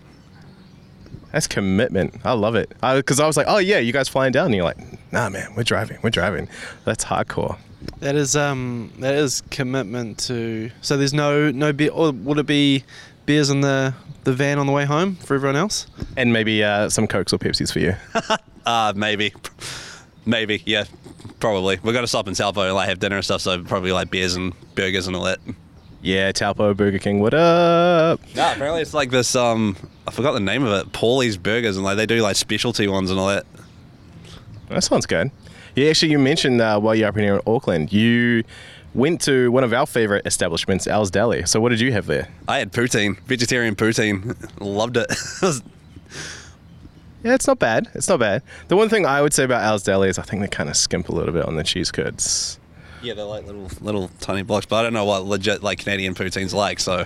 That's 1.34 1.48
commitment. 1.48 2.14
I 2.24 2.34
love 2.34 2.54
it. 2.54 2.68
Because 2.80 3.18
I, 3.18 3.26
was 3.26 3.36
like, 3.36 3.46
oh 3.48 3.58
yeah, 3.58 3.78
you 3.80 3.92
guys 3.92 4.08
flying 4.08 4.30
down, 4.30 4.46
and 4.46 4.54
you're 4.54 4.62
like, 4.62 4.78
nah, 5.12 5.28
man, 5.28 5.52
we're 5.56 5.64
driving, 5.64 5.98
we're 6.00 6.10
driving. 6.10 6.48
That's 6.84 7.04
hardcore. 7.04 7.58
That 7.98 8.14
is 8.14 8.36
um 8.36 8.92
that 9.00 9.16
is 9.16 9.42
commitment 9.50 10.18
to. 10.28 10.70
So 10.80 10.96
there's 10.96 11.12
no 11.12 11.50
no 11.50 11.72
beer. 11.72 11.90
Or 11.90 12.12
would 12.12 12.38
it 12.38 12.46
be 12.46 12.84
beers 13.26 13.50
in 13.50 13.62
the 13.62 13.94
the 14.22 14.32
van 14.32 14.60
on 14.60 14.66
the 14.66 14.72
way 14.72 14.84
home 14.84 15.16
for 15.16 15.34
everyone 15.34 15.56
else? 15.56 15.88
And 16.16 16.32
maybe 16.32 16.62
uh, 16.62 16.88
some 16.88 17.08
cokes 17.08 17.32
or 17.32 17.38
Pepsis 17.38 17.72
for 17.72 17.80
you. 17.80 17.96
Uh 18.66 18.94
maybe, 18.96 19.34
maybe, 20.24 20.62
yeah, 20.64 20.84
probably. 21.38 21.78
We're 21.82 21.92
gonna 21.92 22.06
stop 22.06 22.28
in 22.28 22.34
Salvo 22.34 22.62
and 22.62 22.74
like 22.74 22.88
have 22.88 22.98
dinner 22.98 23.16
and 23.16 23.24
stuff. 23.24 23.42
So 23.42 23.62
probably 23.62 23.92
like 23.92 24.10
beers 24.10 24.36
and 24.36 24.54
burgers 24.74 25.06
and 25.06 25.14
all 25.14 25.24
that. 25.24 25.38
Yeah, 26.04 26.30
Taupo, 26.32 26.74
Burger 26.74 26.98
King, 26.98 27.20
what 27.20 27.32
up? 27.32 28.20
No, 28.36 28.52
apparently 28.52 28.82
it's 28.82 28.92
like 28.92 29.10
this. 29.10 29.34
Um, 29.34 29.74
I 30.06 30.10
forgot 30.10 30.32
the 30.32 30.40
name 30.40 30.62
of 30.62 30.72
it. 30.72 30.92
Paulie's 30.92 31.38
Burgers, 31.38 31.76
and 31.76 31.84
like 31.84 31.96
they 31.96 32.04
do 32.04 32.20
like 32.20 32.36
specialty 32.36 32.86
ones 32.86 33.10
and 33.10 33.18
all 33.18 33.28
that. 33.28 33.46
That 34.68 34.84
sounds 34.84 35.06
good. 35.06 35.30
Yeah, 35.74 35.88
actually, 35.88 36.12
you 36.12 36.18
mentioned 36.18 36.60
uh, 36.60 36.78
while 36.78 36.94
you're 36.94 37.08
up 37.08 37.16
here 37.16 37.36
in 37.36 37.40
Auckland, 37.46 37.90
you 37.90 38.44
went 38.92 39.22
to 39.22 39.50
one 39.50 39.64
of 39.64 39.72
our 39.72 39.86
favorite 39.86 40.26
establishments, 40.26 40.86
Al's 40.86 41.10
Deli. 41.10 41.46
So, 41.46 41.58
what 41.58 41.70
did 41.70 41.80
you 41.80 41.90
have 41.92 42.04
there? 42.04 42.28
I 42.46 42.58
had 42.58 42.70
poutine, 42.70 43.18
vegetarian 43.20 43.74
poutine. 43.74 44.36
Loved 44.60 44.98
it. 44.98 45.10
It 47.24 47.28
Yeah, 47.30 47.34
it's 47.34 47.46
not 47.46 47.58
bad. 47.58 47.88
It's 47.94 48.10
not 48.10 48.20
bad. 48.20 48.42
The 48.68 48.76
one 48.76 48.90
thing 48.90 49.06
I 49.06 49.22
would 49.22 49.32
say 49.32 49.44
about 49.44 49.62
Al's 49.62 49.82
Deli 49.82 50.10
is 50.10 50.18
I 50.18 50.22
think 50.22 50.42
they 50.42 50.48
kind 50.48 50.68
of 50.68 50.76
skimp 50.76 51.08
a 51.08 51.12
little 51.12 51.32
bit 51.32 51.46
on 51.46 51.56
the 51.56 51.64
cheese 51.64 51.90
curds. 51.90 52.58
Yeah, 53.04 53.14
they're 53.14 53.24
like 53.24 53.46
little 53.46 53.68
little 53.80 54.10
tiny 54.20 54.42
blocks, 54.42 54.66
but 54.66 54.76
I 54.76 54.82
don't 54.82 54.92
know 54.92 55.04
what 55.04 55.24
legit 55.24 55.62
like 55.62 55.78
Canadian 55.80 56.14
poutine's 56.14 56.54
like. 56.54 56.80
So 56.80 57.04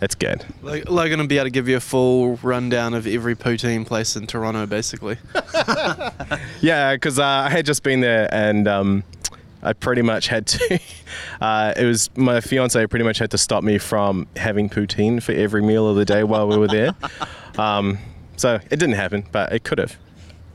That's 0.00 0.14
good. 0.14 0.44
Like, 0.62 0.88
Logan 0.90 1.18
will 1.20 1.26
be 1.26 1.36
able 1.38 1.46
to 1.46 1.50
give 1.50 1.68
you 1.68 1.76
a 1.76 1.80
full 1.80 2.36
rundown 2.42 2.92
of 2.94 3.06
every 3.06 3.34
poutine 3.34 3.86
place 3.86 4.16
in 4.16 4.26
Toronto, 4.26 4.66
basically. 4.66 5.16
Yeah, 6.60 6.94
because 6.94 7.18
uh, 7.18 7.24
I 7.24 7.50
had 7.50 7.66
just 7.66 7.82
been 7.82 8.00
there 8.00 8.28
and 8.34 8.66
um, 8.66 9.04
I 9.62 9.72
pretty 9.72 10.02
much 10.02 10.28
had 10.28 10.46
to. 10.48 10.78
Uh, 11.40 11.72
it 11.76 11.84
was 11.84 12.10
my 12.16 12.40
fiance 12.40 12.86
pretty 12.86 13.04
much 13.04 13.18
had 13.18 13.30
to 13.30 13.38
stop 13.38 13.62
me 13.62 13.76
from 13.78 14.26
having 14.36 14.68
poutine 14.68 15.22
for 15.22 15.32
every 15.32 15.62
meal 15.62 15.86
of 15.88 15.96
the 15.96 16.04
day 16.04 16.24
while 16.24 16.48
we 16.48 16.56
were 16.56 16.68
there. 16.68 16.92
Um, 17.58 17.98
so 18.36 18.54
it 18.54 18.80
didn't 18.80 18.94
happen, 18.96 19.24
but 19.30 19.52
it 19.52 19.62
could 19.62 19.78
have. 19.78 19.96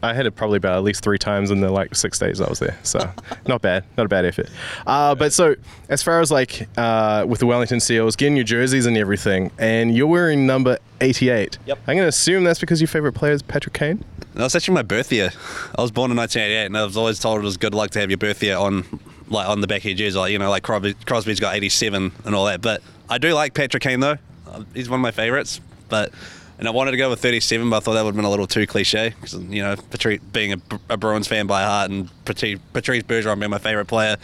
I 0.01 0.13
had 0.13 0.25
it 0.25 0.31
probably 0.31 0.57
about 0.57 0.77
at 0.77 0.83
least 0.83 1.03
three 1.03 1.17
times 1.17 1.51
in 1.51 1.59
the 1.61 1.69
like 1.69 1.93
six 1.95 2.17
days 2.19 2.39
I 2.39 2.49
was 2.49 2.59
there. 2.59 2.77
So 2.83 2.99
not 3.47 3.61
bad, 3.61 3.83
not 3.97 4.05
a 4.05 4.09
bad 4.09 4.25
effort. 4.25 4.49
Uh, 4.87 5.13
but 5.15 5.33
so 5.33 5.55
as 5.89 6.01
far 6.01 6.21
as 6.21 6.31
like 6.31 6.67
uh, 6.77 7.25
with 7.27 7.39
the 7.39 7.45
Wellington 7.45 7.79
Seals, 7.79 8.15
getting 8.15 8.35
your 8.35 8.45
jerseys 8.45 8.85
and 8.85 8.97
everything, 8.97 9.51
and 9.57 9.95
you're 9.95 10.07
wearing 10.07 10.47
number 10.47 10.77
88. 11.01 11.57
Yep. 11.65 11.79
I'm 11.87 11.97
gonna 11.97 12.07
assume 12.07 12.43
that's 12.43 12.59
because 12.59 12.79
your 12.79 12.87
favorite 12.87 13.13
player 13.13 13.33
is 13.33 13.41
Patrick 13.41 13.73
Kane. 13.73 14.03
that 14.35 14.43
was 14.43 14.55
actually 14.55 14.75
my 14.75 14.83
birth 14.83 15.11
year. 15.11 15.31
I 15.77 15.81
was 15.81 15.91
born 15.91 16.11
in 16.11 16.17
1988, 16.17 16.65
and 16.67 16.77
I 16.77 16.85
was 16.85 16.95
always 16.97 17.19
told 17.19 17.39
it 17.39 17.43
was 17.43 17.57
good 17.57 17.73
luck 17.73 17.91
to 17.91 17.99
have 17.99 18.09
your 18.09 18.17
birth 18.17 18.41
year 18.41 18.57
on 18.57 18.85
like 19.27 19.47
on 19.47 19.61
the 19.61 19.67
back 19.67 19.79
of 19.79 19.85
your 19.85 19.95
jersey. 19.95 20.17
Like 20.17 20.31
you 20.31 20.39
know, 20.39 20.49
like 20.49 20.63
Crosby, 20.63 20.93
Crosby's 21.05 21.39
got 21.39 21.55
87 21.55 22.11
and 22.25 22.35
all 22.35 22.45
that. 22.45 22.61
But 22.61 22.81
I 23.09 23.17
do 23.17 23.33
like 23.33 23.53
Patrick 23.53 23.83
Kane 23.83 23.99
though. 23.99 24.17
Uh, 24.47 24.63
He's 24.73 24.89
one 24.89 24.99
of 24.99 25.03
my 25.03 25.11
favorites. 25.11 25.59
But 25.89 26.13
and 26.59 26.67
I 26.67 26.71
wanted 26.71 26.91
to 26.91 26.97
go 26.97 27.09
with 27.09 27.21
37, 27.21 27.69
but 27.69 27.77
I 27.77 27.79
thought 27.79 27.93
that 27.93 28.03
would 28.03 28.09
have 28.09 28.15
been 28.15 28.25
a 28.25 28.29
little 28.29 28.45
too 28.45 28.67
cliche 28.67 29.09
because 29.09 29.33
you 29.33 29.63
know, 29.63 29.75
Patrice 29.89 30.19
being 30.33 30.53
a, 30.53 30.61
a 30.89 30.97
Bruins 30.97 31.27
fan 31.27 31.47
by 31.47 31.63
heart 31.63 31.89
and 31.89 32.09
Patrice, 32.25 32.59
Patrice 32.73 33.03
Bergeron 33.03 33.39
being 33.39 33.49
my 33.49 33.57
favorite 33.57 33.85
player. 33.85 34.17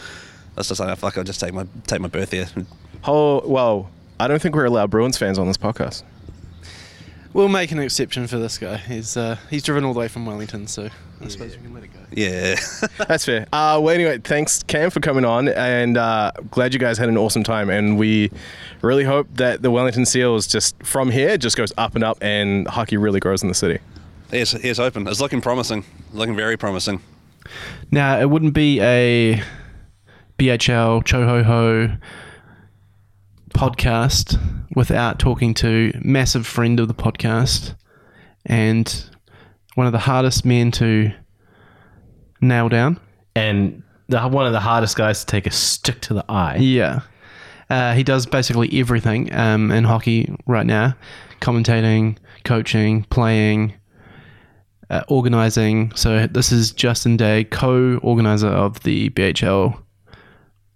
That's 0.56 0.68
just 0.68 0.80
like 0.80 0.90
I 0.90 0.96
feel 0.96 1.08
like 1.08 1.18
I'll 1.18 1.24
just 1.24 1.40
take 1.40 1.54
my 1.54 1.66
take 1.88 2.02
my 2.02 2.10
birth 2.10 2.34
year. 2.34 2.48
Oh 3.06 3.42
well, 3.48 3.90
I 4.20 4.28
don't 4.28 4.42
think 4.42 4.56
we're 4.56 4.66
allowed 4.66 4.90
Bruins 4.92 5.18
fans 5.18 5.40
on 5.40 5.48
this 5.48 5.58
podcast. 5.58 6.04
We'll 7.36 7.50
make 7.50 7.74
an 7.74 7.80
exception 7.80 8.28
for 8.28 8.38
this 8.38 8.58
guy. 8.58 8.78
He's 8.78 9.18
uh, 9.18 9.36
he's 9.50 9.62
driven 9.62 9.84
all 9.84 9.94
the 9.94 10.00
way 10.00 10.08
from 10.08 10.26
Wellington, 10.26 10.68
so 10.68 10.88
I 11.22 11.28
suppose 11.28 11.58
we 11.58 11.64
can 11.64 11.74
let 11.74 11.84
it 11.84 11.92
go. 11.92 12.00
Yeah. 12.12 12.56
That's 13.10 13.26
fair. 13.26 13.42
Uh, 13.52 13.78
well, 13.84 13.90
anyway, 13.90 14.20
thanks 14.20 14.64
Cam 14.64 14.90
for 14.90 15.02
coming 15.02 15.26
on, 15.26 15.50
and 15.50 15.98
uh, 15.98 16.32
glad 16.50 16.74
you 16.74 16.80
guys 16.80 16.98
had 16.98 17.10
an 17.10 17.18
awesome 17.18 17.44
time. 17.44 17.70
And 17.70 18.00
we 18.00 18.32
really 18.82 19.04
hope 19.04 19.28
that 19.34 19.62
the 19.62 19.70
Wellington 19.70 20.06
Seals 20.06 20.48
just 20.48 20.82
from 20.82 21.12
here 21.12 21.38
just 21.38 21.58
goes 21.58 21.74
up 21.78 21.96
and 21.96 22.06
up, 22.06 22.18
and 22.22 22.70
hockey 22.70 22.96
really 22.96 23.20
grows 23.20 23.44
in 23.44 23.50
the 23.50 23.54
city. 23.54 23.80
Here's, 24.32 24.52
here's 24.52 24.80
open. 24.80 25.06
It's 25.06 25.20
looking 25.20 25.42
promising. 25.42 25.84
Looking 26.14 26.38
very 26.38 26.56
promising. 26.56 27.02
Now, 27.92 28.18
it 28.18 28.30
wouldn't 28.30 28.54
be 28.54 28.80
a 28.80 29.44
BHL, 30.40 31.04
Cho 31.04 31.26
Ho 31.26 31.44
Ho, 31.44 31.98
podcast 33.56 34.40
without 34.76 35.18
talking 35.18 35.54
to 35.56 35.92
massive 36.04 36.46
friend 36.46 36.80
of 36.80 36.88
the 36.88 36.94
podcast 36.94 37.76
and 38.46 39.10
one 39.76 39.88
of 39.88 39.94
the 39.94 40.00
hardest 40.00 40.46
men 40.46 40.72
to 40.72 41.12
nail 42.42 42.70
down. 42.70 43.00
And 43.36 43.82
the, 44.10 44.22
one 44.28 44.46
of 44.46 44.54
the 44.54 44.60
hardest 44.60 44.98
guys 44.98 45.22
to 45.22 45.26
take 45.26 45.48
a 45.48 45.52
stick 45.52 46.02
to 46.02 46.14
the 46.14 46.26
eye. 46.30 46.58
Yeah. 46.58 47.02
Uh, 47.70 47.94
he 47.94 48.04
does 48.04 48.26
basically 48.26 48.70
everything 48.80 49.34
um, 49.34 49.72
in 49.72 49.84
hockey 49.84 50.36
right 50.46 50.66
now 50.66 50.96
commentating, 51.42 52.18
coaching, 52.44 53.04
playing, 53.06 53.74
uh, 54.90 55.04
organizing. 55.08 55.92
So, 55.96 56.28
this 56.28 56.52
is 56.52 56.72
Justin 56.72 57.18
Day, 57.18 57.44
co 57.46 57.98
organizer 57.98 58.48
of 58.48 58.82
the 58.84 59.10
BHL 59.12 59.82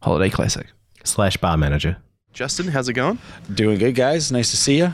Holiday 0.02 0.30
Classic. 0.30 0.68
Slash 1.04 1.38
bar 1.38 1.58
manager. 1.58 1.98
Justin, 2.40 2.70
how's 2.70 2.88
it 2.88 2.94
going? 2.94 3.20
Doing 3.54 3.78
good, 3.78 3.96
guys. 3.96 4.32
Nice 4.32 4.52
to 4.52 4.56
see 4.56 4.78
you. 4.78 4.94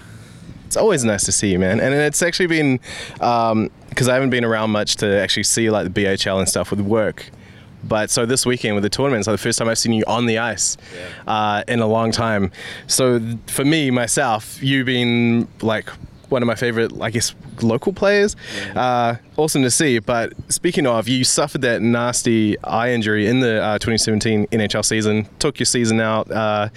It's 0.65 0.75
always 0.75 1.03
nice 1.03 1.25
to 1.25 1.31
see 1.31 1.51
you, 1.51 1.59
man. 1.59 1.79
And 1.79 1.93
it's 1.93 2.23
actually 2.23 2.47
been 2.47 2.79
because 3.13 4.09
I 4.09 4.15
haven't 4.15 4.31
been 4.31 4.43
around 4.43 4.71
much 4.71 4.95
to 4.95 5.21
actually 5.21 5.43
see 5.43 5.69
like 5.69 5.93
the 5.93 6.03
BHL 6.03 6.39
and 6.39 6.49
stuff 6.49 6.71
with 6.71 6.79
work. 6.79 7.29
But 7.83 8.09
so 8.09 8.25
this 8.25 8.47
weekend 8.47 8.73
with 8.73 8.81
the 8.81 8.89
tournament, 8.89 9.19
it's 9.19 9.27
like 9.27 9.35
the 9.35 9.43
first 9.43 9.59
time 9.59 9.69
I've 9.69 9.77
seen 9.77 9.93
you 9.93 10.03
on 10.07 10.25
the 10.25 10.39
ice 10.39 10.75
uh, 11.27 11.61
in 11.67 11.81
a 11.81 11.85
long 11.85 12.11
time. 12.11 12.51
So 12.87 13.21
for 13.45 13.63
me, 13.63 13.91
myself, 13.91 14.63
you 14.63 14.83
being 14.83 15.47
like 15.61 15.87
one 16.29 16.41
of 16.41 16.47
my 16.47 16.55
favorite, 16.55 16.99
I 16.99 17.11
guess, 17.11 17.35
local 17.61 17.93
players, 17.93 18.35
uh, 18.75 19.17
awesome 19.37 19.61
to 19.61 19.69
see. 19.69 19.99
But 19.99 20.33
speaking 20.51 20.87
of, 20.87 21.07
you 21.07 21.23
suffered 21.23 21.61
that 21.61 21.83
nasty 21.83 22.57
eye 22.63 22.91
injury 22.91 23.27
in 23.27 23.41
the 23.41 23.61
uh, 23.61 23.77
2017 23.77 24.47
NHL 24.47 24.83
season, 24.83 25.27
took 25.37 25.59
your 25.59 25.67
season 25.67 26.01
out. 26.01 26.31
Uh, 26.31 26.69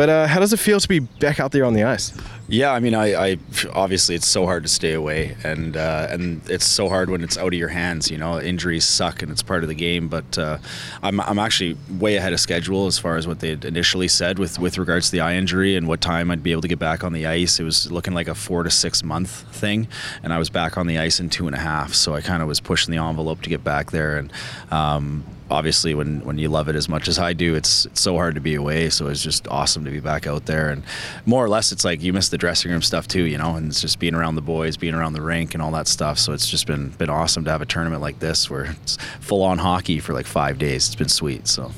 but 0.00 0.08
uh, 0.08 0.26
how 0.26 0.40
does 0.40 0.54
it 0.54 0.56
feel 0.56 0.80
to 0.80 0.88
be 0.88 1.00
back 1.00 1.38
out 1.40 1.52
there 1.52 1.66
on 1.66 1.74
the 1.74 1.84
ice? 1.84 2.14
Yeah, 2.48 2.72
I 2.72 2.80
mean, 2.80 2.94
I, 2.94 3.32
I 3.32 3.38
obviously 3.74 4.14
it's 4.14 4.26
so 4.26 4.46
hard 4.46 4.62
to 4.62 4.68
stay 4.70 4.94
away, 4.94 5.36
and 5.44 5.76
uh, 5.76 6.06
and 6.08 6.40
it's 6.48 6.64
so 6.64 6.88
hard 6.88 7.10
when 7.10 7.22
it's 7.22 7.36
out 7.36 7.48
of 7.48 7.58
your 7.58 7.68
hands. 7.68 8.10
You 8.10 8.16
know, 8.16 8.40
injuries 8.40 8.86
suck, 8.86 9.20
and 9.20 9.30
it's 9.30 9.42
part 9.42 9.62
of 9.62 9.68
the 9.68 9.74
game. 9.74 10.08
But 10.08 10.38
uh, 10.38 10.56
I'm, 11.02 11.20
I'm 11.20 11.38
actually 11.38 11.76
way 11.98 12.16
ahead 12.16 12.32
of 12.32 12.40
schedule 12.40 12.86
as 12.86 12.98
far 12.98 13.18
as 13.18 13.26
what 13.26 13.40
they 13.40 13.52
initially 13.52 14.08
said 14.08 14.38
with 14.38 14.58
with 14.58 14.78
regards 14.78 15.10
to 15.10 15.12
the 15.12 15.20
eye 15.20 15.34
injury 15.34 15.76
and 15.76 15.86
what 15.86 16.00
time 16.00 16.30
I'd 16.30 16.42
be 16.42 16.52
able 16.52 16.62
to 16.62 16.68
get 16.68 16.78
back 16.78 17.04
on 17.04 17.12
the 17.12 17.26
ice. 17.26 17.60
It 17.60 17.64
was 17.64 17.92
looking 17.92 18.14
like 18.14 18.26
a 18.26 18.34
four 18.34 18.62
to 18.62 18.70
six 18.70 19.04
month 19.04 19.30
thing, 19.54 19.86
and 20.22 20.32
I 20.32 20.38
was 20.38 20.48
back 20.48 20.78
on 20.78 20.86
the 20.86 20.96
ice 20.96 21.20
in 21.20 21.28
two 21.28 21.46
and 21.46 21.54
a 21.54 21.60
half. 21.60 21.92
So 21.92 22.14
I 22.14 22.22
kind 22.22 22.40
of 22.40 22.48
was 22.48 22.58
pushing 22.58 22.90
the 22.90 23.02
envelope 23.02 23.42
to 23.42 23.50
get 23.50 23.62
back 23.62 23.90
there, 23.90 24.16
and. 24.16 24.32
Um, 24.70 25.24
obviously 25.50 25.94
when 25.94 26.20
when 26.20 26.38
you 26.38 26.48
love 26.48 26.68
it 26.68 26.76
as 26.76 26.88
much 26.88 27.08
as 27.08 27.18
I 27.18 27.32
do, 27.32 27.54
it's 27.54 27.86
it's 27.86 28.00
so 28.00 28.14
hard 28.14 28.36
to 28.36 28.40
be 28.40 28.54
away. 28.54 28.88
So 28.90 29.08
it's 29.08 29.22
just 29.22 29.46
awesome 29.48 29.84
to 29.84 29.90
be 29.90 30.00
back 30.00 30.26
out 30.26 30.46
there, 30.46 30.70
and 30.70 30.82
more 31.26 31.44
or 31.44 31.48
less, 31.48 31.72
it's 31.72 31.84
like 31.84 32.02
you 32.02 32.12
miss 32.12 32.28
the 32.28 32.38
dressing 32.38 32.70
room 32.70 32.82
stuff 32.82 33.08
too, 33.08 33.24
you 33.24 33.36
know, 33.36 33.56
and 33.56 33.68
it's 33.68 33.80
just 33.80 33.98
being 33.98 34.14
around 34.14 34.36
the 34.36 34.42
boys, 34.42 34.76
being 34.76 34.94
around 34.94 35.12
the 35.12 35.22
rink, 35.22 35.54
and 35.54 35.62
all 35.62 35.72
that 35.72 35.88
stuff. 35.88 36.18
So 36.18 36.32
it's 36.32 36.48
just 36.48 36.66
been 36.66 36.90
been 36.90 37.10
awesome 37.10 37.44
to 37.44 37.50
have 37.50 37.62
a 37.62 37.66
tournament 37.66 38.00
like 38.00 38.20
this 38.20 38.48
where 38.48 38.64
it's 38.64 38.96
full 39.20 39.42
on 39.42 39.58
hockey 39.58 39.98
for 39.98 40.14
like 40.14 40.26
five 40.26 40.58
days. 40.58 40.86
It's 40.86 40.96
been 40.96 41.08
sweet. 41.08 41.48
So 41.48 41.72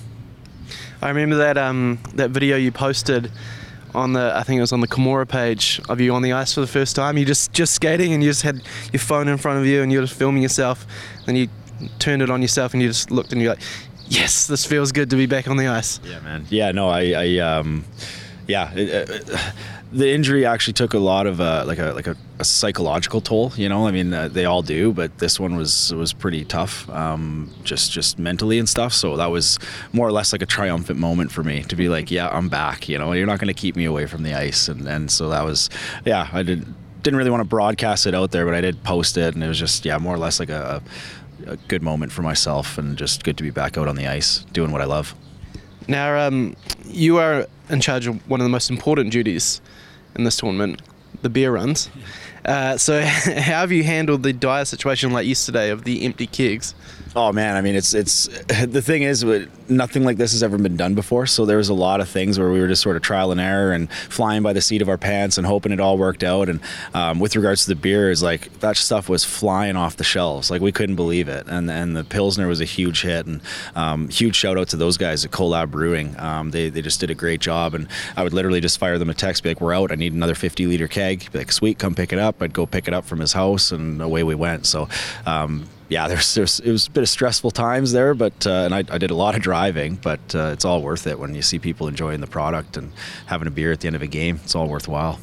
I 1.00 1.08
remember 1.08 1.36
that 1.36 1.58
um, 1.58 1.98
that 2.14 2.30
video 2.30 2.56
you 2.56 2.70
posted 2.70 3.30
on 3.94 4.12
the 4.12 4.32
I 4.34 4.42
think 4.42 4.58
it 4.58 4.62
was 4.62 4.72
on 4.72 4.80
the 4.80 4.88
Kimura 4.88 5.28
page 5.28 5.80
of 5.88 6.00
you 6.00 6.14
on 6.14 6.22
the 6.22 6.32
ice 6.32 6.54
for 6.54 6.60
the 6.60 6.66
first 6.66 6.96
time. 6.96 7.18
You 7.18 7.24
just 7.24 7.52
just 7.52 7.74
skating 7.74 8.12
and 8.12 8.22
you 8.22 8.30
just 8.30 8.42
had 8.42 8.62
your 8.92 9.00
phone 9.00 9.28
in 9.28 9.38
front 9.38 9.58
of 9.58 9.66
you 9.66 9.82
and 9.82 9.92
you 9.92 9.98
were 9.98 10.06
just 10.06 10.18
filming 10.18 10.42
yourself. 10.42 10.86
Then 11.26 11.36
you 11.36 11.48
turned 11.98 12.22
it 12.22 12.30
on 12.30 12.42
yourself 12.42 12.72
and 12.72 12.82
you 12.82 12.88
just 12.88 13.10
looked 13.10 13.32
and 13.32 13.40
you're 13.40 13.52
like, 13.52 13.62
yes, 14.08 14.46
this 14.46 14.64
feels 14.64 14.92
good 14.92 15.10
to 15.10 15.16
be 15.16 15.26
back 15.26 15.48
on 15.48 15.56
the 15.56 15.68
ice. 15.68 16.00
Yeah, 16.04 16.20
man. 16.20 16.46
Yeah, 16.50 16.72
no, 16.72 16.88
I, 16.88 17.12
I 17.12 17.38
um, 17.38 17.84
yeah, 18.46 18.72
it, 18.74 19.10
it, 19.10 19.38
the 19.92 20.10
injury 20.10 20.46
actually 20.46 20.72
took 20.72 20.94
a 20.94 20.98
lot 20.98 21.26
of 21.26 21.40
uh, 21.40 21.64
like 21.66 21.78
a 21.78 21.92
like 21.92 22.06
a, 22.06 22.16
a 22.38 22.44
psychological 22.44 23.20
toll. 23.20 23.52
You 23.56 23.68
know, 23.68 23.86
I 23.86 23.90
mean, 23.90 24.12
uh, 24.12 24.28
they 24.28 24.44
all 24.44 24.62
do, 24.62 24.92
but 24.92 25.18
this 25.18 25.38
one 25.38 25.54
was 25.56 25.94
was 25.94 26.12
pretty 26.12 26.44
tough, 26.44 26.88
um, 26.90 27.50
just 27.62 27.92
just 27.92 28.18
mentally 28.18 28.58
and 28.58 28.68
stuff. 28.68 28.92
So 28.92 29.16
that 29.16 29.30
was 29.30 29.58
more 29.92 30.06
or 30.06 30.12
less 30.12 30.32
like 30.32 30.42
a 30.42 30.46
triumphant 30.46 30.98
moment 30.98 31.30
for 31.30 31.42
me 31.42 31.62
to 31.64 31.76
be 31.76 31.88
like, 31.88 32.10
yeah, 32.10 32.28
I'm 32.28 32.48
back. 32.48 32.88
You 32.88 32.98
know, 32.98 33.12
you're 33.12 33.26
not 33.26 33.38
going 33.38 33.54
to 33.54 33.60
keep 33.60 33.76
me 33.76 33.84
away 33.84 34.06
from 34.06 34.22
the 34.22 34.34
ice, 34.34 34.68
and 34.68 34.88
and 34.88 35.10
so 35.10 35.28
that 35.28 35.44
was, 35.44 35.68
yeah, 36.04 36.28
I 36.32 36.42
didn't 36.42 36.74
didn't 37.02 37.18
really 37.18 37.30
want 37.30 37.42
to 37.42 37.48
broadcast 37.48 38.06
it 38.06 38.14
out 38.14 38.30
there, 38.30 38.44
but 38.44 38.54
I 38.54 38.60
did 38.60 38.82
post 38.82 39.16
it, 39.16 39.34
and 39.34 39.44
it 39.44 39.48
was 39.48 39.58
just 39.58 39.84
yeah, 39.84 39.98
more 39.98 40.14
or 40.14 40.18
less 40.18 40.40
like 40.40 40.50
a, 40.50 40.82
a 40.82 41.21
good 41.68 41.82
moment 41.82 42.12
for 42.12 42.22
myself, 42.22 42.78
and 42.78 42.96
just 42.96 43.24
good 43.24 43.36
to 43.36 43.42
be 43.42 43.50
back 43.50 43.76
out 43.78 43.88
on 43.88 43.96
the 43.96 44.06
ice 44.06 44.44
doing 44.52 44.72
what 44.72 44.80
I 44.80 44.84
love. 44.84 45.14
Now, 45.88 46.26
um, 46.26 46.56
you 46.84 47.18
are 47.18 47.46
in 47.68 47.80
charge 47.80 48.06
of 48.06 48.28
one 48.28 48.40
of 48.40 48.44
the 48.44 48.50
most 48.50 48.70
important 48.70 49.10
duties 49.10 49.60
in 50.14 50.24
this 50.24 50.36
tournament, 50.36 50.82
the 51.22 51.30
beer 51.30 51.52
runs. 51.52 51.90
Uh, 52.44 52.76
so, 52.76 53.00
how 53.04 53.60
have 53.60 53.72
you 53.72 53.84
handled 53.84 54.22
the 54.22 54.32
dire 54.32 54.64
situation 54.64 55.12
like 55.12 55.26
yesterday 55.26 55.70
of 55.70 55.84
the 55.84 56.04
empty 56.04 56.26
kegs? 56.26 56.74
Oh 57.14 57.30
man, 57.30 57.56
I 57.56 57.60
mean, 57.60 57.74
it's 57.74 57.92
it's 57.92 58.26
the 58.66 58.80
thing 58.80 59.02
is, 59.02 59.24
nothing 59.68 60.04
like 60.04 60.16
this 60.16 60.32
has 60.32 60.42
ever 60.42 60.56
been 60.56 60.76
done 60.76 60.94
before. 60.94 61.26
So 61.26 61.44
there 61.44 61.56
was 61.56 61.68
a 61.68 61.74
lot 61.74 62.00
of 62.00 62.08
things 62.08 62.38
where 62.38 62.50
we 62.50 62.60
were 62.60 62.68
just 62.68 62.82
sort 62.82 62.96
of 62.96 63.02
trial 63.02 63.32
and 63.32 63.40
error 63.40 63.72
and 63.72 63.90
flying 63.92 64.42
by 64.42 64.52
the 64.52 64.60
seat 64.60 64.82
of 64.82 64.88
our 64.88 64.98
pants 64.98 65.38
and 65.38 65.46
hoping 65.46 65.72
it 65.72 65.80
all 65.80 65.98
worked 65.98 66.22
out. 66.22 66.48
And 66.48 66.60
um, 66.94 67.18
with 67.18 67.36
regards 67.36 67.64
to 67.64 67.68
the 67.68 67.74
beers, 67.74 68.22
like 68.22 68.60
that 68.60 68.76
stuff 68.76 69.08
was 69.08 69.24
flying 69.24 69.76
off 69.76 69.96
the 69.96 70.04
shelves, 70.04 70.50
like 70.50 70.62
we 70.62 70.72
couldn't 70.72 70.96
believe 70.96 71.28
it. 71.28 71.46
And 71.48 71.70
and 71.70 71.96
the 71.96 72.04
pilsner 72.04 72.48
was 72.48 72.60
a 72.60 72.64
huge 72.66 73.02
hit. 73.02 73.26
And 73.26 73.40
um, 73.74 74.08
huge 74.08 74.36
shout 74.36 74.56
out 74.56 74.68
to 74.68 74.76
those 74.76 74.96
guys 74.96 75.24
at 75.24 75.30
Collab 75.30 75.70
Brewing. 75.70 76.18
Um, 76.18 76.50
they 76.50 76.70
they 76.70 76.82
just 76.82 77.00
did 77.00 77.10
a 77.10 77.14
great 77.14 77.40
job. 77.40 77.74
And 77.74 77.88
I 78.16 78.22
would 78.22 78.32
literally 78.32 78.60
just 78.60 78.78
fire 78.78 78.98
them 78.98 79.10
a 79.10 79.14
text, 79.14 79.42
be 79.42 79.50
like, 79.50 79.60
"We're 79.60 79.74
out. 79.74 79.92
I 79.92 79.96
need 79.96 80.12
another 80.12 80.34
50 80.34 80.66
liter 80.66 80.88
keg." 80.88 81.30
Be 81.32 81.38
like, 81.38 81.52
"Sweet, 81.52 81.78
come 81.78 81.94
pick 81.94 82.12
it 82.12 82.18
up." 82.18 82.31
I'd 82.40 82.52
go 82.52 82.66
pick 82.66 82.88
it 82.88 82.94
up 82.94 83.04
from 83.04 83.20
his 83.20 83.32
house, 83.32 83.72
and 83.72 84.00
away 84.00 84.22
we 84.22 84.34
went. 84.34 84.66
So 84.66 84.88
um, 85.26 85.66
yeah, 85.92 86.08
there's, 86.08 86.34
there's 86.34 86.60
it 86.60 86.70
was 86.70 86.86
a 86.86 86.90
bit 86.90 87.02
of 87.02 87.08
stressful 87.08 87.50
times 87.50 87.92
there, 87.92 88.14
but 88.14 88.46
uh, 88.46 88.50
and 88.50 88.74
I, 88.74 88.78
I, 88.78 88.98
did 88.98 89.10
a 89.10 89.14
lot 89.14 89.34
of 89.34 89.42
driving, 89.42 89.96
but 89.96 90.34
uh, 90.34 90.50
it's 90.52 90.64
all 90.64 90.82
worth 90.82 91.06
it 91.06 91.18
when 91.18 91.34
you 91.34 91.42
see 91.42 91.58
people 91.58 91.86
enjoying 91.86 92.20
the 92.20 92.26
product 92.26 92.76
and 92.76 92.92
having 93.26 93.46
a 93.46 93.50
beer 93.50 93.72
at 93.72 93.80
the 93.80 93.86
end 93.86 93.96
of 93.96 94.02
a 94.02 94.06
game. 94.06 94.40
It's 94.42 94.54
all 94.54 94.68
worthwhile. 94.68 95.20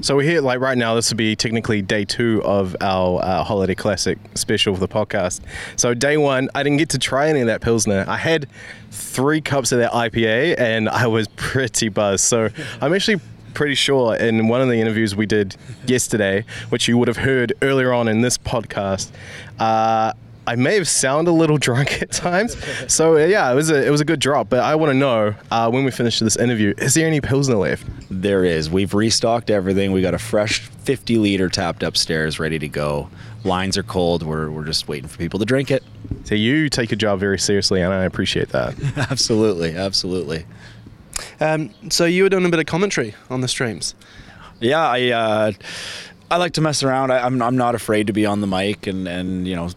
So 0.00 0.16
we're 0.16 0.22
here, 0.22 0.40
like 0.40 0.60
right 0.60 0.76
now, 0.76 0.94
this 0.94 1.10
would 1.10 1.16
be 1.16 1.34
technically 1.36 1.82
day 1.82 2.04
two 2.04 2.42
of 2.44 2.76
our 2.80 3.20
uh, 3.22 3.44
holiday 3.44 3.74
classic 3.74 4.18
special 4.34 4.74
for 4.74 4.80
the 4.80 4.88
podcast. 4.88 5.40
So 5.76 5.94
day 5.94 6.16
one, 6.16 6.48
I 6.54 6.62
didn't 6.62 6.78
get 6.78 6.90
to 6.90 6.98
try 6.98 7.28
any 7.28 7.40
of 7.40 7.46
that 7.46 7.60
pilsner. 7.60 8.04
I 8.06 8.16
had 8.16 8.48
three 8.90 9.40
cups 9.40 9.72
of 9.72 9.78
that 9.78 9.92
IPA, 9.92 10.58
and 10.58 10.88
I 10.88 11.06
was 11.06 11.28
pretty 11.36 11.88
buzzed. 11.88 12.24
So 12.24 12.50
I'm 12.80 12.92
actually 12.94 13.20
pretty 13.54 13.74
sure 13.74 14.14
in 14.16 14.48
one 14.48 14.60
of 14.60 14.68
the 14.68 14.80
interviews 14.80 15.14
we 15.16 15.26
did 15.26 15.56
yesterday, 15.86 16.44
which 16.68 16.88
you 16.88 16.98
would 16.98 17.08
have 17.08 17.18
heard 17.18 17.52
earlier 17.62 17.92
on 17.92 18.08
in 18.08 18.20
this 18.20 18.36
podcast, 18.36 19.10
uh, 19.58 20.12
I 20.46 20.56
may 20.56 20.74
have 20.74 20.88
sounded 20.88 21.30
a 21.30 21.32
little 21.32 21.58
drunk 21.66 22.02
at 22.02 22.12
times. 22.12 22.56
So 22.92 23.16
yeah, 23.16 23.50
it 23.50 23.54
was 23.54 23.70
a 23.70 23.86
it 23.86 23.90
was 23.90 24.00
a 24.00 24.04
good 24.04 24.20
drop. 24.20 24.48
But 24.48 24.60
I 24.60 24.74
want 24.74 24.90
to 24.90 24.98
know 24.98 25.34
uh, 25.50 25.70
when 25.70 25.84
we 25.84 25.90
finish 25.90 26.18
this 26.18 26.36
interview, 26.36 26.74
is 26.78 26.94
there 26.94 27.06
any 27.06 27.20
pilsner 27.20 27.56
left? 27.56 27.86
There 28.10 28.44
is. 28.44 28.70
We've 28.70 28.92
restocked 28.92 29.50
everything. 29.50 29.92
We 29.92 30.02
got 30.02 30.14
a 30.14 30.18
fresh 30.18 30.60
50 30.60 31.18
liter 31.18 31.48
tapped 31.48 31.82
upstairs, 31.82 32.38
ready 32.38 32.58
to 32.58 32.68
go. 32.68 33.08
Lines 33.44 33.78
are 33.78 33.82
cold. 33.82 34.22
We're 34.22 34.50
we're 34.50 34.64
just 34.64 34.88
waiting 34.88 35.08
for 35.08 35.18
people 35.18 35.38
to 35.38 35.46
drink 35.46 35.70
it. 35.70 35.82
So 36.24 36.34
you 36.34 36.68
take 36.68 36.90
your 36.90 36.98
job 36.98 37.20
very 37.20 37.38
seriously, 37.38 37.80
and 37.80 37.92
I 37.92 38.04
appreciate 38.04 38.50
that. 38.50 38.74
absolutely, 39.10 39.76
absolutely. 39.76 40.44
Um, 41.40 41.70
so 41.90 42.04
you 42.04 42.22
were 42.22 42.28
doing 42.28 42.46
a 42.46 42.48
bit 42.48 42.60
of 42.60 42.66
commentary 42.66 43.14
on 43.30 43.40
the 43.40 43.48
streams. 43.48 43.94
Yeah, 44.60 44.86
I 44.86 45.10
uh, 45.10 45.52
I 46.30 46.36
like 46.36 46.52
to 46.54 46.60
mess 46.60 46.82
around. 46.82 47.10
I, 47.10 47.24
I'm 47.24 47.40
I'm 47.42 47.56
not 47.56 47.74
afraid 47.74 48.06
to 48.06 48.12
be 48.12 48.26
on 48.26 48.40
the 48.40 48.46
mic 48.46 48.86
and 48.86 49.06
and 49.06 49.46
you 49.46 49.54
know 49.56 49.70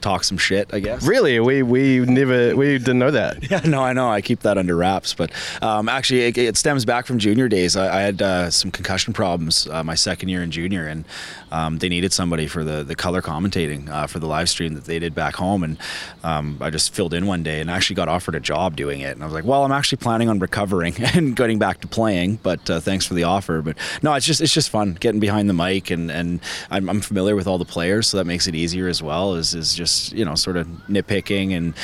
talk 0.00 0.24
some 0.24 0.38
shit, 0.38 0.72
I 0.72 0.80
guess. 0.80 1.06
Really, 1.06 1.40
we 1.40 1.62
we 1.62 2.00
never 2.00 2.56
we 2.56 2.78
didn't 2.78 2.98
know 2.98 3.10
that. 3.10 3.38
Yeah, 3.50 3.60
no, 3.64 3.82
I 3.82 3.92
know. 3.92 4.08
I 4.08 4.20
keep 4.20 4.40
that 4.40 4.58
under 4.58 4.76
wraps, 4.76 5.12
but 5.12 5.32
um, 5.60 5.88
actually, 5.88 6.20
it, 6.20 6.38
it, 6.38 6.56
stems 6.56 6.84
back 6.84 7.04
from 7.04 7.18
junior 7.18 7.48
days. 7.48 7.74
I, 7.74 7.98
I 7.98 8.00
had 8.02 8.22
uh, 8.22 8.48
some 8.50 8.70
concussion 8.70 9.12
problems 9.12 9.66
uh, 9.66 9.82
my 9.82 9.96
second 9.96 10.28
year 10.28 10.40
in 10.44 10.52
junior, 10.52 10.86
and 10.86 11.04
um, 11.50 11.78
they 11.78 11.88
needed 11.88 12.12
somebody 12.12 12.46
for 12.46 12.62
the 12.62 12.84
the 12.84 12.94
color 12.94 13.22
commentating 13.22 13.88
uh, 13.88 14.06
for 14.06 14.20
the 14.20 14.26
live 14.26 14.48
stream 14.48 14.74
that 14.74 14.84
they 14.84 15.00
did 15.00 15.16
back 15.16 15.34
home, 15.34 15.64
and 15.64 15.78
um, 16.22 16.58
I 16.60 16.70
just 16.70 16.94
filled 16.94 17.12
in 17.12 17.26
one 17.26 17.42
day 17.42 17.60
and 17.60 17.68
actually 17.68 17.96
got 17.96 18.08
offered 18.08 18.36
a 18.36 18.40
job 18.40 18.76
doing 18.76 19.00
it, 19.00 19.16
and 19.16 19.22
I 19.22 19.26
was 19.26 19.34
like, 19.34 19.44
well, 19.44 19.64
I'm 19.64 19.72
actually 19.72 19.98
planning 19.98 20.28
on 20.28 20.38
recovering 20.38 20.94
and 21.14 21.34
getting 21.34 21.58
back 21.58 21.80
to 21.80 21.88
playing, 21.88 22.36
but 22.36 22.70
uh, 22.70 22.78
thanks 22.78 23.04
for 23.04 23.14
the 23.14 23.24
offer. 23.24 23.62
But 23.62 23.76
no, 24.00 24.14
it's 24.14 24.26
just 24.26 24.40
it's 24.40 24.54
just 24.54 24.70
fun 24.70 24.96
getting 25.00 25.20
behind 25.20 25.48
the 25.48 25.54
mic, 25.54 25.90
and 25.90 26.08
and 26.08 26.40
I'm, 26.70 26.88
I'm 26.88 27.00
familiar 27.00 27.34
with 27.34 27.48
all 27.48 27.58
the 27.58 27.64
players, 27.64 28.06
so 28.06 28.16
that 28.18 28.26
makes 28.26 28.46
it 28.46 28.54
easier 28.54 28.86
as 28.86 29.02
well. 29.02 29.34
Is 29.34 29.54
is 29.54 29.74
just 29.74 29.89
just 29.90 30.12
you 30.12 30.24
know 30.24 30.34
sort 30.34 30.56
of 30.56 30.66
nitpicking 30.88 31.56
and 31.56 31.74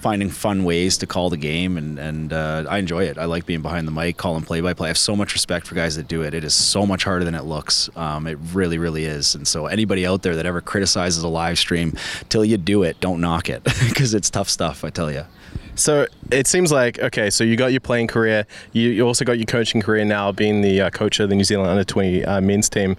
finding 0.00 0.28
fun 0.28 0.64
ways 0.64 0.98
to 0.98 1.06
call 1.06 1.30
the 1.30 1.36
game, 1.36 1.78
and 1.78 1.98
and 1.98 2.32
uh, 2.32 2.64
I 2.68 2.78
enjoy 2.78 3.04
it. 3.04 3.16
I 3.16 3.24
like 3.24 3.46
being 3.46 3.62
behind 3.62 3.88
the 3.88 3.92
mic, 3.92 4.16
calling 4.16 4.42
play 4.42 4.60
by 4.60 4.74
play. 4.74 4.88
I 4.88 4.90
have 4.90 4.98
so 4.98 5.16
much 5.16 5.32
respect 5.32 5.66
for 5.66 5.74
guys 5.74 5.96
that 5.96 6.08
do 6.08 6.22
it. 6.22 6.34
It 6.34 6.44
is 6.44 6.54
so 6.54 6.86
much 6.86 7.04
harder 7.04 7.24
than 7.24 7.34
it 7.34 7.44
looks. 7.44 7.88
Um, 7.96 8.26
it 8.26 8.38
really, 8.52 8.76
really 8.78 9.06
is. 9.06 9.34
And 9.34 9.48
so 9.48 9.66
anybody 9.66 10.06
out 10.06 10.22
there 10.22 10.36
that 10.36 10.46
ever 10.46 10.60
criticizes 10.60 11.22
a 11.22 11.28
live 11.28 11.58
stream, 11.58 11.94
till 12.28 12.44
you 12.44 12.58
do 12.58 12.82
it, 12.82 13.00
don't 13.00 13.20
knock 13.20 13.48
it 13.48 13.64
because 13.88 14.14
it's 14.14 14.28
tough 14.28 14.50
stuff. 14.50 14.84
I 14.84 14.90
tell 14.90 15.10
you. 15.10 15.24
So 15.74 16.06
it 16.30 16.46
seems 16.46 16.70
like 16.70 16.98
okay. 16.98 17.30
So 17.30 17.42
you 17.42 17.56
got 17.56 17.72
your 17.72 17.80
playing 17.80 18.08
career. 18.08 18.46
You, 18.72 18.90
you 18.90 19.06
also 19.06 19.24
got 19.24 19.38
your 19.38 19.46
coaching 19.46 19.80
career 19.80 20.04
now, 20.04 20.32
being 20.32 20.60
the 20.60 20.82
uh, 20.82 20.90
coach 20.90 21.18
of 21.18 21.30
the 21.30 21.34
New 21.34 21.44
Zealand 21.44 21.70
Under 21.70 21.84
Twenty 21.84 22.24
uh, 22.24 22.40
men's 22.40 22.68
team. 22.68 22.96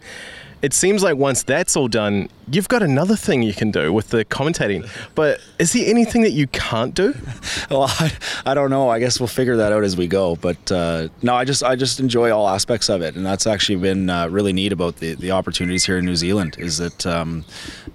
It 0.65 0.73
seems 0.73 1.03
like 1.03 1.15
once 1.15 1.43
that's 1.43 1.75
all 1.75 1.87
done, 1.87 2.27
you've 2.51 2.67
got 2.67 2.81
another 2.81 3.15
thing 3.15 3.43
you 3.43 3.53
can 3.53 3.69
do 3.69 3.93
with 3.93 4.09
the 4.09 4.25
commentating. 4.25 4.89
But 5.13 5.39
is 5.59 5.73
there 5.73 5.87
anything 5.87 6.23
that 6.23 6.31
you 6.31 6.47
can't 6.47 6.95
do? 6.95 7.13
Well, 7.71 7.85
I, 7.99 8.11
I 8.45 8.53
don't 8.53 8.69
know. 8.69 8.89
I 8.89 8.99
guess 8.99 9.19
we'll 9.19 9.27
figure 9.27 9.57
that 9.57 9.71
out 9.71 9.83
as 9.83 9.97
we 9.97 10.05
go. 10.07 10.35
But 10.35 10.71
uh, 10.71 11.07
no, 11.23 11.33
I 11.33 11.45
just 11.45 11.63
I 11.63 11.75
just 11.75 11.99
enjoy 11.99 12.29
all 12.31 12.47
aspects 12.47 12.89
of 12.89 13.01
it, 13.01 13.15
and 13.15 13.25
that's 13.25 13.47
actually 13.47 13.77
been 13.77 14.07
uh, 14.07 14.27
really 14.27 14.53
neat 14.53 14.71
about 14.71 14.97
the, 14.97 15.15
the 15.15 15.31
opportunities 15.31 15.83
here 15.83 15.97
in 15.97 16.05
New 16.05 16.15
Zealand. 16.15 16.57
Is 16.59 16.77
that 16.77 17.07
um, 17.07 17.43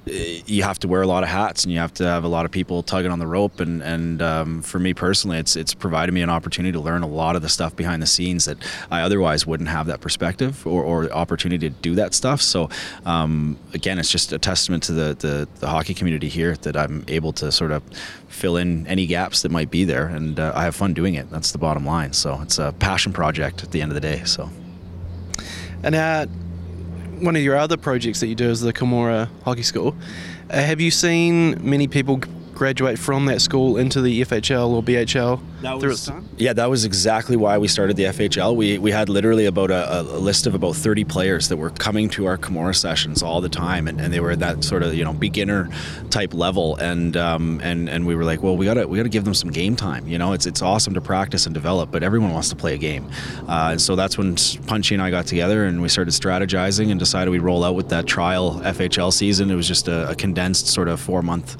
you 0.06 0.64
have 0.64 0.80
to 0.80 0.88
wear 0.88 1.02
a 1.02 1.06
lot 1.06 1.22
of 1.22 1.28
hats, 1.28 1.62
and 1.62 1.72
you 1.72 1.78
have 1.78 1.94
to 1.94 2.04
have 2.04 2.24
a 2.24 2.28
lot 2.28 2.46
of 2.46 2.50
people 2.50 2.82
tugging 2.82 3.12
on 3.12 3.20
the 3.20 3.28
rope. 3.28 3.60
And 3.60 3.80
and 3.80 4.20
um, 4.20 4.62
for 4.62 4.80
me 4.80 4.92
personally, 4.92 5.38
it's 5.38 5.54
it's 5.54 5.72
provided 5.72 6.12
me 6.12 6.22
an 6.22 6.30
opportunity 6.30 6.72
to 6.72 6.80
learn 6.80 7.02
a 7.02 7.08
lot 7.08 7.36
of 7.36 7.42
the 7.42 7.48
stuff 7.48 7.76
behind 7.76 8.02
the 8.02 8.08
scenes 8.08 8.46
that 8.46 8.58
I 8.90 9.02
otherwise 9.02 9.46
wouldn't 9.46 9.68
have 9.68 9.86
that 9.86 10.00
perspective 10.00 10.66
or, 10.66 10.82
or 10.82 11.12
opportunity 11.12 11.70
to 11.70 11.76
do 11.76 11.94
that 11.94 12.12
stuff. 12.12 12.42
So 12.42 12.59
um, 13.06 13.56
again, 13.72 13.98
it's 13.98 14.10
just 14.10 14.32
a 14.32 14.38
testament 14.38 14.82
to 14.84 14.92
the, 14.92 15.14
the, 15.14 15.48
the 15.60 15.68
hockey 15.68 15.94
community 15.94 16.28
here 16.28 16.56
that 16.56 16.76
I'm 16.76 17.04
able 17.08 17.32
to 17.34 17.50
sort 17.52 17.70
of 17.70 17.82
fill 18.28 18.56
in 18.56 18.86
any 18.86 19.06
gaps 19.06 19.42
that 19.42 19.50
might 19.50 19.70
be 19.70 19.84
there, 19.84 20.06
and 20.06 20.38
uh, 20.38 20.52
I 20.54 20.64
have 20.64 20.74
fun 20.74 20.92
doing 20.94 21.14
it. 21.14 21.30
That's 21.30 21.52
the 21.52 21.58
bottom 21.58 21.86
line. 21.86 22.12
So 22.12 22.40
it's 22.42 22.58
a 22.58 22.72
passion 22.78 23.12
project 23.12 23.62
at 23.62 23.70
the 23.70 23.80
end 23.82 23.90
of 23.90 23.94
the 23.94 24.00
day. 24.00 24.22
So. 24.24 24.50
And 25.82 25.94
uh, 25.94 26.26
one 27.20 27.36
of 27.36 27.42
your 27.42 27.56
other 27.56 27.76
projects 27.76 28.20
that 28.20 28.26
you 28.26 28.34
do 28.34 28.50
is 28.50 28.60
the 28.60 28.72
Kimura 28.72 29.28
Hockey 29.44 29.62
School. 29.62 29.94
Uh, 30.50 30.62
have 30.62 30.80
you 30.80 30.90
seen 30.90 31.58
many 31.68 31.86
people 31.86 32.20
graduate 32.60 32.98
from 32.98 33.24
that 33.24 33.40
school 33.40 33.78
into 33.78 34.02
the 34.02 34.20
FHL 34.20 34.68
or 34.68 34.82
BHL 34.82 35.80
through 35.80 35.92
its 35.92 36.04
time? 36.04 36.28
Yeah, 36.36 36.52
that 36.52 36.68
was 36.68 36.84
exactly 36.84 37.34
why 37.34 37.56
we 37.56 37.68
started 37.68 37.96
the 37.96 38.04
FHL. 38.04 38.54
We, 38.54 38.76
we 38.76 38.90
had 38.90 39.08
literally 39.08 39.46
about 39.46 39.70
a, 39.70 40.02
a 40.02 40.02
list 40.02 40.46
of 40.46 40.54
about 40.54 40.76
30 40.76 41.04
players 41.04 41.48
that 41.48 41.56
were 41.56 41.70
coming 41.70 42.10
to 42.10 42.26
our 42.26 42.36
Kimura 42.36 42.76
sessions 42.76 43.22
all 43.22 43.40
the 43.40 43.48
time, 43.48 43.88
and, 43.88 43.98
and 43.98 44.12
they 44.12 44.20
were 44.20 44.32
at 44.32 44.40
that 44.40 44.62
sort 44.62 44.82
of 44.82 44.94
you 44.94 45.02
know 45.04 45.14
beginner 45.14 45.70
type 46.10 46.34
level, 46.34 46.76
and 46.76 47.16
um, 47.16 47.62
and 47.64 47.88
and 47.88 48.06
we 48.06 48.14
were 48.14 48.24
like, 48.24 48.42
well, 48.42 48.58
we 48.58 48.66
gotta 48.66 48.86
we 48.86 48.98
gotta 48.98 49.08
give 49.08 49.24
them 49.24 49.32
some 49.32 49.50
game 49.50 49.74
time. 49.74 50.06
You 50.06 50.18
know, 50.18 50.34
it's 50.34 50.44
it's 50.44 50.60
awesome 50.60 50.92
to 50.92 51.00
practice 51.00 51.46
and 51.46 51.54
develop, 51.54 51.90
but 51.90 52.02
everyone 52.02 52.34
wants 52.34 52.50
to 52.50 52.56
play 52.56 52.74
a 52.74 52.78
game, 52.78 53.10
uh, 53.48 53.70
and 53.70 53.80
so 53.80 53.96
that's 53.96 54.18
when 54.18 54.36
Punchy 54.66 54.94
and 54.94 55.02
I 55.02 55.10
got 55.10 55.26
together 55.26 55.64
and 55.64 55.80
we 55.80 55.88
started 55.88 56.12
strategizing 56.12 56.90
and 56.90 57.00
decided 57.00 57.30
we'd 57.30 57.38
roll 57.38 57.64
out 57.64 57.74
with 57.74 57.88
that 57.88 58.04
trial 58.04 58.60
FHL 58.60 59.14
season. 59.14 59.50
It 59.50 59.54
was 59.54 59.66
just 59.66 59.88
a, 59.88 60.10
a 60.10 60.14
condensed 60.14 60.66
sort 60.66 60.88
of 60.88 61.00
four 61.00 61.22
month 61.22 61.56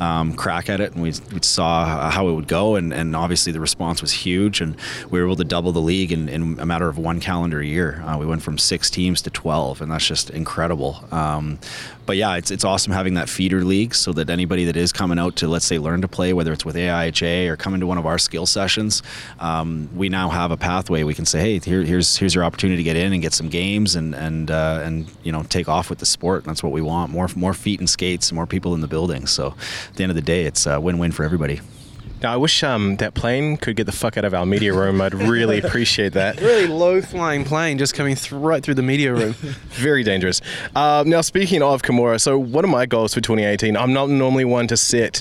um, 0.00 0.34
crack 0.34 0.68
at 0.68 0.80
it, 0.80 0.92
and 0.92 1.02
we, 1.02 1.12
we 1.32 1.40
saw 1.42 2.10
how 2.10 2.28
it 2.28 2.32
would 2.32 2.48
go, 2.48 2.76
and, 2.76 2.92
and 2.92 3.14
obviously 3.14 3.52
the 3.52 3.60
response 3.60 4.00
was 4.00 4.12
huge, 4.12 4.60
and 4.60 4.76
we 5.10 5.20
were 5.20 5.26
able 5.26 5.36
to 5.36 5.44
double 5.44 5.72
the 5.72 5.80
league 5.80 6.12
in, 6.12 6.28
in 6.28 6.58
a 6.58 6.66
matter 6.66 6.88
of 6.88 6.98
one 6.98 7.20
calendar 7.20 7.62
year. 7.62 8.02
Uh, 8.06 8.18
we 8.18 8.26
went 8.26 8.42
from 8.42 8.58
six 8.58 8.90
teams 8.90 9.22
to 9.22 9.30
12, 9.30 9.80
and 9.80 9.90
that's 9.90 10.06
just 10.06 10.30
incredible. 10.30 11.04
Um, 11.10 11.58
but 12.06 12.16
yeah, 12.16 12.36
it's, 12.36 12.50
it's 12.50 12.64
awesome 12.64 12.92
having 12.92 13.14
that 13.14 13.28
feeder 13.28 13.64
league 13.64 13.94
so 13.94 14.12
that 14.12 14.30
anybody 14.30 14.64
that 14.64 14.76
is 14.76 14.92
coming 14.92 15.18
out 15.18 15.36
to, 15.36 15.48
let's 15.48 15.64
say, 15.64 15.78
learn 15.78 16.02
to 16.02 16.08
play, 16.08 16.32
whether 16.32 16.52
it's 16.52 16.64
with 16.64 16.76
AIHA 16.76 17.48
or 17.48 17.56
coming 17.56 17.80
to 17.80 17.86
one 17.86 17.98
of 17.98 18.06
our 18.06 18.18
skill 18.18 18.46
sessions, 18.46 19.02
um, 19.40 19.88
we 19.94 20.08
now 20.08 20.28
have 20.28 20.50
a 20.50 20.56
pathway. 20.56 21.02
We 21.02 21.14
can 21.14 21.26
say, 21.26 21.40
hey, 21.40 21.58
here, 21.58 21.82
here's 21.82 22.16
here's 22.16 22.34
your 22.34 22.44
opportunity 22.44 22.78
to 22.78 22.82
get 22.82 22.96
in 22.96 23.12
and 23.12 23.22
get 23.22 23.32
some 23.32 23.48
games 23.48 23.96
and 23.96 24.14
and 24.14 24.50
uh, 24.50 24.80
and 24.84 25.10
you 25.22 25.32
know 25.32 25.42
take 25.44 25.68
off 25.68 25.90
with 25.90 25.98
the 25.98 26.06
sport. 26.06 26.44
And 26.44 26.50
that's 26.50 26.62
what 26.62 26.72
we 26.72 26.82
want: 26.82 27.10
more 27.10 27.28
more 27.36 27.54
feet 27.54 27.80
and 27.80 27.88
skates, 27.88 28.32
more 28.32 28.46
people 28.46 28.74
in 28.74 28.80
the 28.80 28.88
building. 28.88 29.26
So 29.26 29.54
at 29.88 29.96
the 29.96 30.02
end 30.02 30.10
of 30.10 30.16
the 30.16 30.22
day, 30.22 30.44
it's 30.44 30.66
a 30.66 30.80
win-win 30.80 31.12
for 31.12 31.24
everybody. 31.24 31.60
Now, 32.24 32.32
I 32.32 32.38
wish 32.38 32.62
um, 32.62 32.96
that 32.96 33.12
plane 33.12 33.58
could 33.58 33.76
get 33.76 33.84
the 33.84 33.92
fuck 33.92 34.16
out 34.16 34.24
of 34.24 34.32
our 34.32 34.46
media 34.46 34.72
room. 34.72 35.02
I'd 35.02 35.12
really 35.12 35.58
appreciate 35.62 36.14
that. 36.14 36.40
Really 36.40 36.66
low 36.66 37.02
flying 37.02 37.44
plane 37.44 37.76
just 37.76 37.92
coming 37.92 38.16
th- 38.16 38.32
right 38.32 38.62
through 38.62 38.76
the 38.76 38.82
media 38.82 39.12
room. 39.12 39.32
Very 39.72 40.02
dangerous. 40.02 40.40
Uh, 40.74 41.04
now, 41.06 41.20
speaking 41.20 41.60
of 41.62 41.82
Kimura, 41.82 42.18
so 42.18 42.38
one 42.38 42.64
of 42.64 42.70
my 42.70 42.86
goals 42.86 43.12
for 43.12 43.20
2018, 43.20 43.76
I'm 43.76 43.92
not 43.92 44.08
normally 44.08 44.46
one 44.46 44.66
to 44.68 44.76
set. 44.78 45.20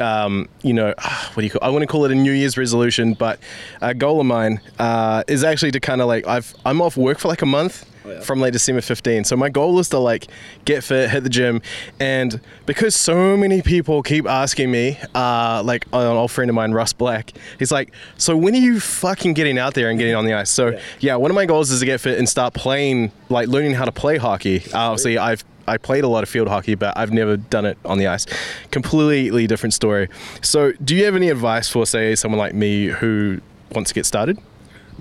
Um, 0.00 0.48
you 0.62 0.72
know, 0.72 0.94
what 0.96 1.36
do 1.36 1.42
you 1.42 1.50
call? 1.50 1.60
I 1.62 1.68
want 1.68 1.82
to 1.82 1.86
call 1.86 2.06
it 2.06 2.10
a 2.10 2.14
New 2.14 2.32
Year's 2.32 2.56
resolution, 2.56 3.12
but 3.12 3.38
a 3.82 3.92
goal 3.92 4.18
of 4.18 4.24
mine 4.24 4.62
uh, 4.78 5.24
is 5.28 5.44
actually 5.44 5.72
to 5.72 5.80
kind 5.80 6.00
of 6.00 6.06
like 6.06 6.26
I've 6.26 6.54
I'm 6.64 6.80
off 6.80 6.96
work 6.96 7.18
for 7.18 7.28
like 7.28 7.42
a 7.42 7.46
month, 7.46 7.84
from 8.22 8.40
like 8.40 8.52
December 8.52 8.80
15. 8.80 9.24
So 9.24 9.36
my 9.36 9.48
goal 9.48 9.78
is 9.78 9.88
to 9.90 9.98
like 9.98 10.26
get 10.64 10.84
fit, 10.84 11.10
hit 11.10 11.22
the 11.22 11.30
gym, 11.30 11.62
and 11.98 12.40
because 12.66 12.94
so 12.94 13.36
many 13.36 13.62
people 13.62 14.02
keep 14.02 14.26
asking 14.26 14.70
me, 14.70 14.98
uh, 15.14 15.62
like 15.64 15.86
an 15.92 16.06
old 16.06 16.30
friend 16.30 16.48
of 16.48 16.54
mine, 16.54 16.72
Russ 16.72 16.92
Black, 16.92 17.32
he's 17.58 17.72
like, 17.72 17.92
"So 18.16 18.36
when 18.36 18.54
are 18.54 18.58
you 18.58 18.80
fucking 18.80 19.34
getting 19.34 19.58
out 19.58 19.74
there 19.74 19.90
and 19.90 19.98
getting 19.98 20.14
on 20.14 20.24
the 20.24 20.34
ice?" 20.34 20.50
So 20.50 20.68
yeah, 20.68 20.80
yeah 21.00 21.16
one 21.16 21.30
of 21.30 21.34
my 21.34 21.46
goals 21.46 21.70
is 21.70 21.80
to 21.80 21.86
get 21.86 22.00
fit 22.00 22.18
and 22.18 22.28
start 22.28 22.54
playing, 22.54 23.12
like 23.28 23.48
learning 23.48 23.74
how 23.74 23.84
to 23.84 23.92
play 23.92 24.16
hockey. 24.16 24.62
Uh, 24.72 24.90
obviously, 24.90 25.18
I've 25.18 25.44
I 25.70 25.78
played 25.78 26.02
a 26.02 26.08
lot 26.08 26.24
of 26.24 26.28
field 26.28 26.48
hockey, 26.48 26.74
but 26.74 26.96
I've 26.98 27.12
never 27.12 27.36
done 27.36 27.64
it 27.64 27.78
on 27.84 27.98
the 27.98 28.08
ice. 28.08 28.26
Completely 28.72 29.46
different 29.46 29.72
story. 29.72 30.08
So, 30.42 30.72
do 30.84 30.96
you 30.96 31.04
have 31.04 31.14
any 31.14 31.30
advice 31.30 31.68
for, 31.68 31.86
say, 31.86 32.16
someone 32.16 32.38
like 32.38 32.54
me 32.54 32.86
who 32.86 33.40
wants 33.72 33.90
to 33.90 33.94
get 33.94 34.04
started? 34.04 34.36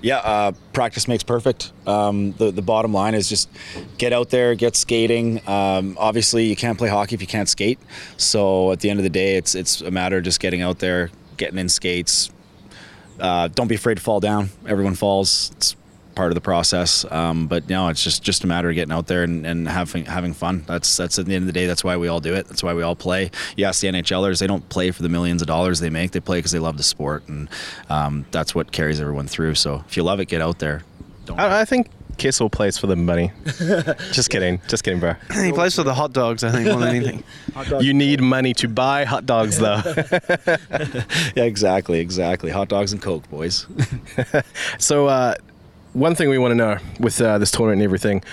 Yeah, 0.01 0.17
uh, 0.17 0.51
practice 0.73 1.07
makes 1.07 1.23
perfect. 1.23 1.71
Um, 1.85 2.31
the 2.33 2.51
the 2.51 2.61
bottom 2.61 2.93
line 2.93 3.15
is 3.15 3.27
just 3.27 3.49
get 3.97 4.13
out 4.13 4.29
there, 4.29 4.55
get 4.55 4.75
skating. 4.75 5.41
Um, 5.47 5.97
obviously, 5.99 6.45
you 6.45 6.55
can't 6.55 6.77
play 6.77 6.89
hockey 6.89 7.15
if 7.15 7.21
you 7.21 7.27
can't 7.27 7.49
skate. 7.49 7.79
So 8.17 8.71
at 8.71 8.79
the 8.79 8.89
end 8.89 8.99
of 8.99 9.03
the 9.03 9.09
day, 9.09 9.35
it's 9.35 9.55
it's 9.55 9.81
a 9.81 9.91
matter 9.91 10.17
of 10.17 10.23
just 10.23 10.39
getting 10.39 10.61
out 10.61 10.79
there, 10.79 11.09
getting 11.37 11.57
in 11.59 11.69
skates. 11.69 12.31
Uh, 13.19 13.49
don't 13.49 13.67
be 13.67 13.75
afraid 13.75 13.95
to 13.95 14.01
fall 14.01 14.19
down. 14.21 14.49
Everyone 14.65 14.95
falls. 14.95 15.51
It's 15.57 15.75
part 16.19 16.31
of 16.31 16.35
the 16.35 16.41
process. 16.41 17.09
Um, 17.09 17.47
but 17.47 17.69
no, 17.69 17.87
it's 17.87 18.03
just 18.03 18.21
just 18.21 18.43
a 18.43 18.47
matter 18.47 18.67
of 18.67 18.75
getting 18.75 18.91
out 18.91 19.07
there 19.07 19.23
and, 19.23 19.45
and 19.45 19.69
having 19.69 20.03
having 20.03 20.33
fun. 20.33 20.65
That's 20.67 20.97
that's 20.97 21.17
at 21.17 21.25
the 21.25 21.33
end 21.33 21.43
of 21.43 21.47
the 21.47 21.53
day. 21.53 21.65
That's 21.65 21.81
why 21.81 21.95
we 21.95 22.09
all 22.09 22.19
do 22.19 22.33
it. 22.33 22.45
That's 22.45 22.61
why 22.61 22.73
we 22.73 22.83
all 22.83 22.95
play. 22.95 23.31
You 23.55 23.63
ask 23.63 23.79
the 23.79 23.87
NHLers, 23.87 24.41
they 24.41 24.47
don't 24.47 24.67
play 24.67 24.91
for 24.91 25.01
the 25.01 25.07
millions 25.07 25.41
of 25.41 25.47
dollars 25.47 25.79
they 25.79 25.89
make. 25.89 26.11
They 26.11 26.19
play 26.19 26.39
because 26.39 26.51
they 26.51 26.59
love 26.59 26.75
the 26.75 26.83
sport, 26.83 27.25
and 27.29 27.47
um, 27.89 28.25
that's 28.31 28.53
what 28.53 28.73
carries 28.73 28.99
everyone 28.99 29.27
through. 29.27 29.55
So 29.55 29.85
if 29.87 29.95
you 29.95 30.03
love 30.03 30.19
it, 30.19 30.25
get 30.25 30.41
out 30.41 30.59
there. 30.59 30.83
Don't 31.23 31.39
I, 31.39 31.61
I 31.61 31.63
think 31.63 31.89
Kessel 32.17 32.49
plays 32.49 32.77
for 32.77 32.87
the 32.87 32.97
money. 32.97 33.31
just 34.11 34.29
kidding. 34.29 34.59
Just 34.67 34.83
kidding, 34.83 34.99
bro. 34.99 35.13
he 35.41 35.53
plays 35.53 35.73
for 35.75 35.83
the 35.83 35.93
hot 35.93 36.11
dogs, 36.11 36.43
I 36.43 36.51
think, 36.51 36.67
more 36.67 36.81
than 36.81 36.95
anything. 36.95 37.23
you 37.79 37.93
need 37.93 38.19
money 38.19 38.53
to 38.55 38.67
buy 38.67 39.05
hot 39.05 39.25
dogs, 39.25 39.57
though. 39.57 39.81
yeah, 41.35 41.43
exactly, 41.43 42.01
exactly. 42.01 42.51
Hot 42.51 42.67
dogs 42.67 42.91
and 42.91 43.01
Coke, 43.01 43.29
boys. 43.29 43.65
so, 44.79 45.07
uh, 45.07 45.35
one 45.93 46.15
thing 46.15 46.29
we 46.29 46.37
want 46.37 46.51
to 46.51 46.55
know 46.55 46.77
with 46.99 47.21
uh, 47.21 47.37
this 47.37 47.51
tournament 47.51 47.81
and 47.81 47.83
everything. 47.83 48.23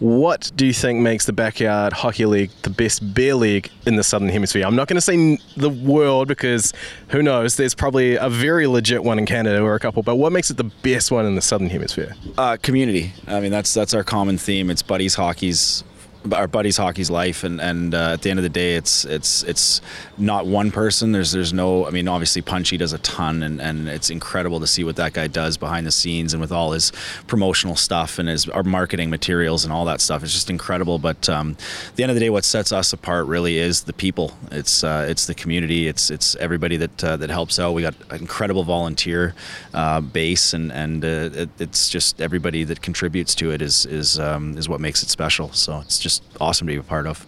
What 0.00 0.50
do 0.56 0.64
you 0.64 0.72
think 0.72 1.00
makes 1.00 1.26
the 1.26 1.34
Backyard 1.34 1.92
Hockey 1.92 2.24
League 2.24 2.50
the 2.62 2.70
best 2.70 3.12
beer 3.12 3.34
league 3.34 3.70
in 3.84 3.96
the 3.96 4.02
Southern 4.02 4.30
Hemisphere? 4.30 4.64
I'm 4.64 4.74
not 4.74 4.88
going 4.88 4.96
to 4.96 5.02
say 5.02 5.38
the 5.58 5.68
world 5.68 6.26
because 6.26 6.72
who 7.08 7.22
knows? 7.22 7.56
There's 7.56 7.74
probably 7.74 8.14
a 8.14 8.30
very 8.30 8.66
legit 8.66 9.04
one 9.04 9.18
in 9.18 9.26
Canada 9.26 9.60
or 9.60 9.74
a 9.74 9.78
couple, 9.78 10.02
but 10.02 10.16
what 10.16 10.32
makes 10.32 10.50
it 10.50 10.56
the 10.56 10.64
best 10.64 11.10
one 11.10 11.26
in 11.26 11.34
the 11.34 11.42
Southern 11.42 11.68
Hemisphere? 11.68 12.14
Uh, 12.38 12.56
community. 12.62 13.12
I 13.26 13.40
mean, 13.40 13.50
that's 13.50 13.74
that's 13.74 13.92
our 13.92 14.02
common 14.02 14.38
theme. 14.38 14.70
It's 14.70 14.80
buddies 14.80 15.16
hockey's 15.16 15.84
our 16.32 16.46
buddies 16.46 16.76
hockey's 16.76 17.10
life 17.10 17.44
and 17.44 17.60
and 17.60 17.94
uh, 17.94 18.12
at 18.12 18.22
the 18.22 18.30
end 18.30 18.38
of 18.38 18.42
the 18.42 18.50
day 18.50 18.74
it's 18.74 19.04
it's 19.04 19.42
it's 19.44 19.80
not 20.18 20.46
one 20.46 20.70
person. 20.70 21.12
There's 21.12 21.32
there's 21.32 21.52
no 21.52 21.86
I 21.86 21.90
mean 21.90 22.08
obviously 22.08 22.42
Punchy 22.42 22.76
does 22.76 22.92
a 22.92 22.98
ton 22.98 23.42
and 23.42 23.60
and 23.60 23.88
it's 23.88 24.10
incredible 24.10 24.60
to 24.60 24.66
see 24.66 24.84
what 24.84 24.96
that 24.96 25.14
guy 25.14 25.26
does 25.28 25.56
behind 25.56 25.86
the 25.86 25.90
scenes 25.90 26.34
and 26.34 26.40
with 26.40 26.52
all 26.52 26.72
his 26.72 26.92
promotional 27.26 27.76
stuff 27.76 28.18
and 28.18 28.28
his 28.28 28.48
our 28.48 28.62
marketing 28.62 29.08
materials 29.08 29.64
and 29.64 29.72
all 29.72 29.84
that 29.86 30.00
stuff. 30.00 30.22
It's 30.22 30.32
just 30.32 30.50
incredible 30.50 30.98
but 30.98 31.28
um, 31.28 31.56
at 31.88 31.96
the 31.96 32.02
end 32.02 32.10
of 32.10 32.16
the 32.16 32.20
day 32.20 32.30
what 32.30 32.44
sets 32.44 32.72
us 32.72 32.92
apart 32.92 33.26
really 33.26 33.56
is 33.58 33.84
the 33.84 33.92
people. 33.94 34.32
It's 34.50 34.84
uh, 34.84 35.06
it's 35.08 35.26
the 35.26 35.34
community. 35.34 35.88
It's 35.88 36.10
it's 36.10 36.36
everybody 36.36 36.76
that 36.76 37.04
uh, 37.04 37.16
that 37.16 37.30
helps 37.30 37.58
out. 37.58 37.72
We 37.72 37.82
got 37.82 37.94
an 38.10 38.20
incredible 38.20 38.64
volunteer 38.64 39.34
uh, 39.72 40.00
base 40.00 40.52
and 40.52 40.70
and 40.70 41.04
uh, 41.04 41.30
it, 41.32 41.48
it's 41.58 41.88
just 41.88 42.20
everybody 42.20 42.64
that 42.64 42.82
contributes 42.82 43.34
to 43.36 43.52
it 43.52 43.62
is 43.62 43.86
is 43.86 44.18
um, 44.18 44.58
is 44.58 44.68
what 44.68 44.80
makes 44.80 45.02
it 45.02 45.08
special. 45.08 45.50
So 45.52 45.80
it's 45.80 45.98
just 45.98 46.09
just 46.10 46.22
awesome 46.40 46.66
to 46.66 46.72
be 46.72 46.78
a 46.78 46.82
part 46.82 47.06
of. 47.06 47.24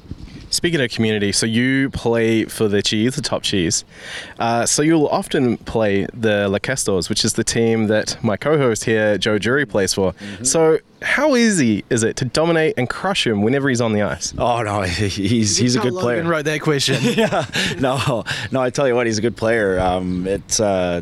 Speaking 0.50 0.82
of 0.82 0.90
community, 0.90 1.32
so 1.32 1.46
you 1.46 1.88
play 1.90 2.44
for 2.44 2.68
the 2.68 2.82
Cheese, 2.82 3.16
the 3.16 3.22
top 3.22 3.42
cheese. 3.42 3.86
Uh, 4.38 4.66
so 4.66 4.82
you'll 4.82 5.06
often 5.06 5.56
play 5.56 6.04
the 6.12 6.46
Lacastors, 6.50 7.08
which 7.08 7.24
is 7.24 7.32
the 7.34 7.44
team 7.44 7.86
that 7.86 8.22
my 8.22 8.36
co-host 8.36 8.84
here, 8.84 9.16
Joe 9.16 9.38
Jury, 9.38 9.64
plays 9.64 9.94
for. 9.94 10.14
So 10.42 10.78
how 11.00 11.36
easy 11.36 11.84
is 11.88 12.02
it 12.02 12.16
to 12.16 12.26
dominate 12.26 12.74
and 12.76 12.86
crush 12.90 13.26
him 13.26 13.40
whenever 13.40 13.70
he's 13.70 13.80
on 13.80 13.94
the 13.94 14.02
ice? 14.02 14.34
Oh 14.36 14.60
no, 14.62 14.82
he's 14.82 15.56
he's 15.56 15.74
a 15.74 15.80
good 15.80 15.94
player. 15.94 16.16
Logan 16.16 16.28
wrote 16.30 16.44
that 16.44 16.60
question. 16.60 16.98
yeah, 17.02 17.46
no, 17.78 18.24
no. 18.50 18.60
I 18.60 18.68
tell 18.68 18.86
you 18.86 18.94
what, 18.94 19.06
he's 19.06 19.18
a 19.18 19.22
good 19.22 19.36
player. 19.36 19.80
Um, 19.80 20.26
it's. 20.26 20.60
Uh, 20.60 21.00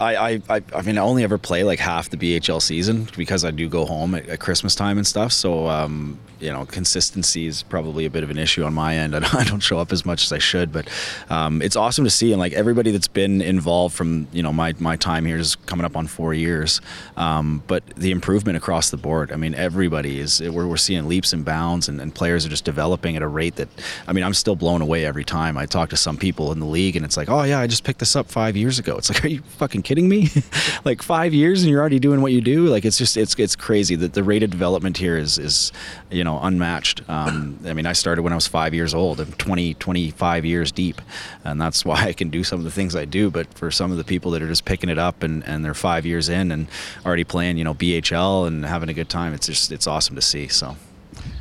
I, 0.00 0.40
I, 0.48 0.62
I, 0.74 0.82
mean, 0.82 0.96
I 0.96 1.02
only 1.02 1.24
ever 1.24 1.38
play 1.38 1.64
like 1.64 1.80
half 1.80 2.10
the 2.10 2.16
BHL 2.16 2.62
season 2.62 3.08
because 3.16 3.44
I 3.44 3.50
do 3.50 3.68
go 3.68 3.84
home 3.84 4.14
at, 4.14 4.28
at 4.28 4.40
Christmas 4.40 4.74
time 4.74 4.96
and 4.96 5.06
stuff. 5.06 5.32
So, 5.32 5.68
um, 5.68 6.18
you 6.40 6.52
know, 6.52 6.66
consistency 6.66 7.46
is 7.46 7.64
probably 7.64 8.04
a 8.04 8.10
bit 8.10 8.22
of 8.22 8.30
an 8.30 8.38
issue 8.38 8.64
on 8.64 8.74
my 8.74 8.96
end. 8.96 9.16
I 9.16 9.18
don't, 9.20 9.34
I 9.34 9.44
don't 9.44 9.60
show 9.60 9.78
up 9.78 9.92
as 9.92 10.06
much 10.06 10.24
as 10.24 10.32
I 10.32 10.38
should, 10.38 10.72
but 10.72 10.88
um, 11.30 11.60
it's 11.62 11.76
awesome 11.76 12.04
to 12.04 12.10
see. 12.10 12.32
And 12.32 12.38
like 12.38 12.52
everybody 12.52 12.90
that's 12.90 13.08
been 13.08 13.42
involved 13.42 13.96
from, 13.96 14.28
you 14.32 14.42
know, 14.42 14.52
my, 14.52 14.74
my 14.78 14.96
time 14.96 15.24
here 15.24 15.36
is 15.36 15.56
coming 15.56 15.84
up 15.84 15.96
on 15.96 16.06
four 16.06 16.32
years. 16.32 16.80
Um, 17.16 17.62
but 17.66 17.84
the 17.96 18.12
improvement 18.12 18.56
across 18.56 18.90
the 18.90 18.96
board, 18.96 19.32
I 19.32 19.36
mean, 19.36 19.54
everybody 19.54 20.20
is, 20.20 20.40
we're, 20.40 20.66
we're 20.66 20.76
seeing 20.76 21.08
leaps 21.08 21.32
and 21.32 21.44
bounds 21.44 21.88
and, 21.88 22.00
and 22.00 22.14
players 22.14 22.46
are 22.46 22.50
just 22.50 22.64
developing 22.64 23.16
at 23.16 23.22
a 23.22 23.28
rate 23.28 23.56
that, 23.56 23.68
I 24.06 24.12
mean, 24.12 24.22
I'm 24.22 24.34
still 24.34 24.56
blown 24.56 24.80
away 24.80 25.04
every 25.04 25.24
time. 25.24 25.58
I 25.58 25.66
talk 25.66 25.90
to 25.90 25.96
some 25.96 26.16
people 26.16 26.52
in 26.52 26.60
the 26.60 26.66
league 26.66 26.94
and 26.94 27.04
it's 27.04 27.16
like, 27.16 27.28
oh 27.28 27.42
yeah, 27.42 27.58
I 27.58 27.66
just 27.66 27.82
picked 27.82 27.98
this 27.98 28.14
up 28.14 28.28
five 28.28 28.56
years 28.56 28.78
ago. 28.78 28.96
It's 28.96 29.10
like, 29.10 29.24
are 29.24 29.28
you 29.28 29.42
fucking 29.58 29.82
kidding 29.88 30.06
me? 30.06 30.28
like 30.84 31.00
five 31.00 31.32
years 31.32 31.62
and 31.62 31.70
you're 31.70 31.80
already 31.80 31.98
doing 31.98 32.20
what 32.20 32.30
you 32.30 32.42
do? 32.42 32.66
Like 32.66 32.84
it's 32.84 32.98
just, 32.98 33.16
it's, 33.16 33.34
it's 33.38 33.56
crazy 33.56 33.96
that 33.96 34.12
the 34.12 34.22
rate 34.22 34.42
of 34.42 34.50
development 34.50 34.98
here 34.98 35.16
is, 35.16 35.38
is, 35.38 35.72
you 36.10 36.22
know, 36.22 36.38
unmatched. 36.42 37.00
Um, 37.08 37.58
I 37.64 37.72
mean, 37.72 37.86
I 37.86 37.94
started 37.94 38.20
when 38.20 38.34
I 38.34 38.36
was 38.36 38.46
five 38.46 38.74
years 38.74 38.92
old. 38.92 39.18
I'm 39.18 39.32
20, 39.32 39.74
25 39.74 40.44
years 40.44 40.70
deep, 40.70 41.00
and 41.42 41.58
that's 41.58 41.84
why 41.86 42.04
I 42.04 42.12
can 42.12 42.28
do 42.28 42.44
some 42.44 42.58
of 42.58 42.66
the 42.66 42.70
things 42.70 42.94
I 42.94 43.06
do. 43.06 43.30
But 43.30 43.52
for 43.54 43.70
some 43.70 43.90
of 43.90 43.96
the 43.96 44.04
people 44.04 44.30
that 44.32 44.42
are 44.42 44.48
just 44.48 44.66
picking 44.66 44.90
it 44.90 44.98
up 44.98 45.22
and, 45.22 45.42
and 45.44 45.64
they're 45.64 45.72
five 45.72 46.04
years 46.04 46.28
in 46.28 46.52
and 46.52 46.66
already 47.06 47.24
playing, 47.24 47.56
you 47.56 47.64
know, 47.64 47.74
BHL 47.74 48.46
and 48.46 48.66
having 48.66 48.90
a 48.90 48.94
good 48.94 49.08
time, 49.08 49.32
it's 49.32 49.46
just 49.46 49.72
it's 49.72 49.86
awesome 49.86 50.16
to 50.16 50.22
see. 50.22 50.48
So. 50.48 50.76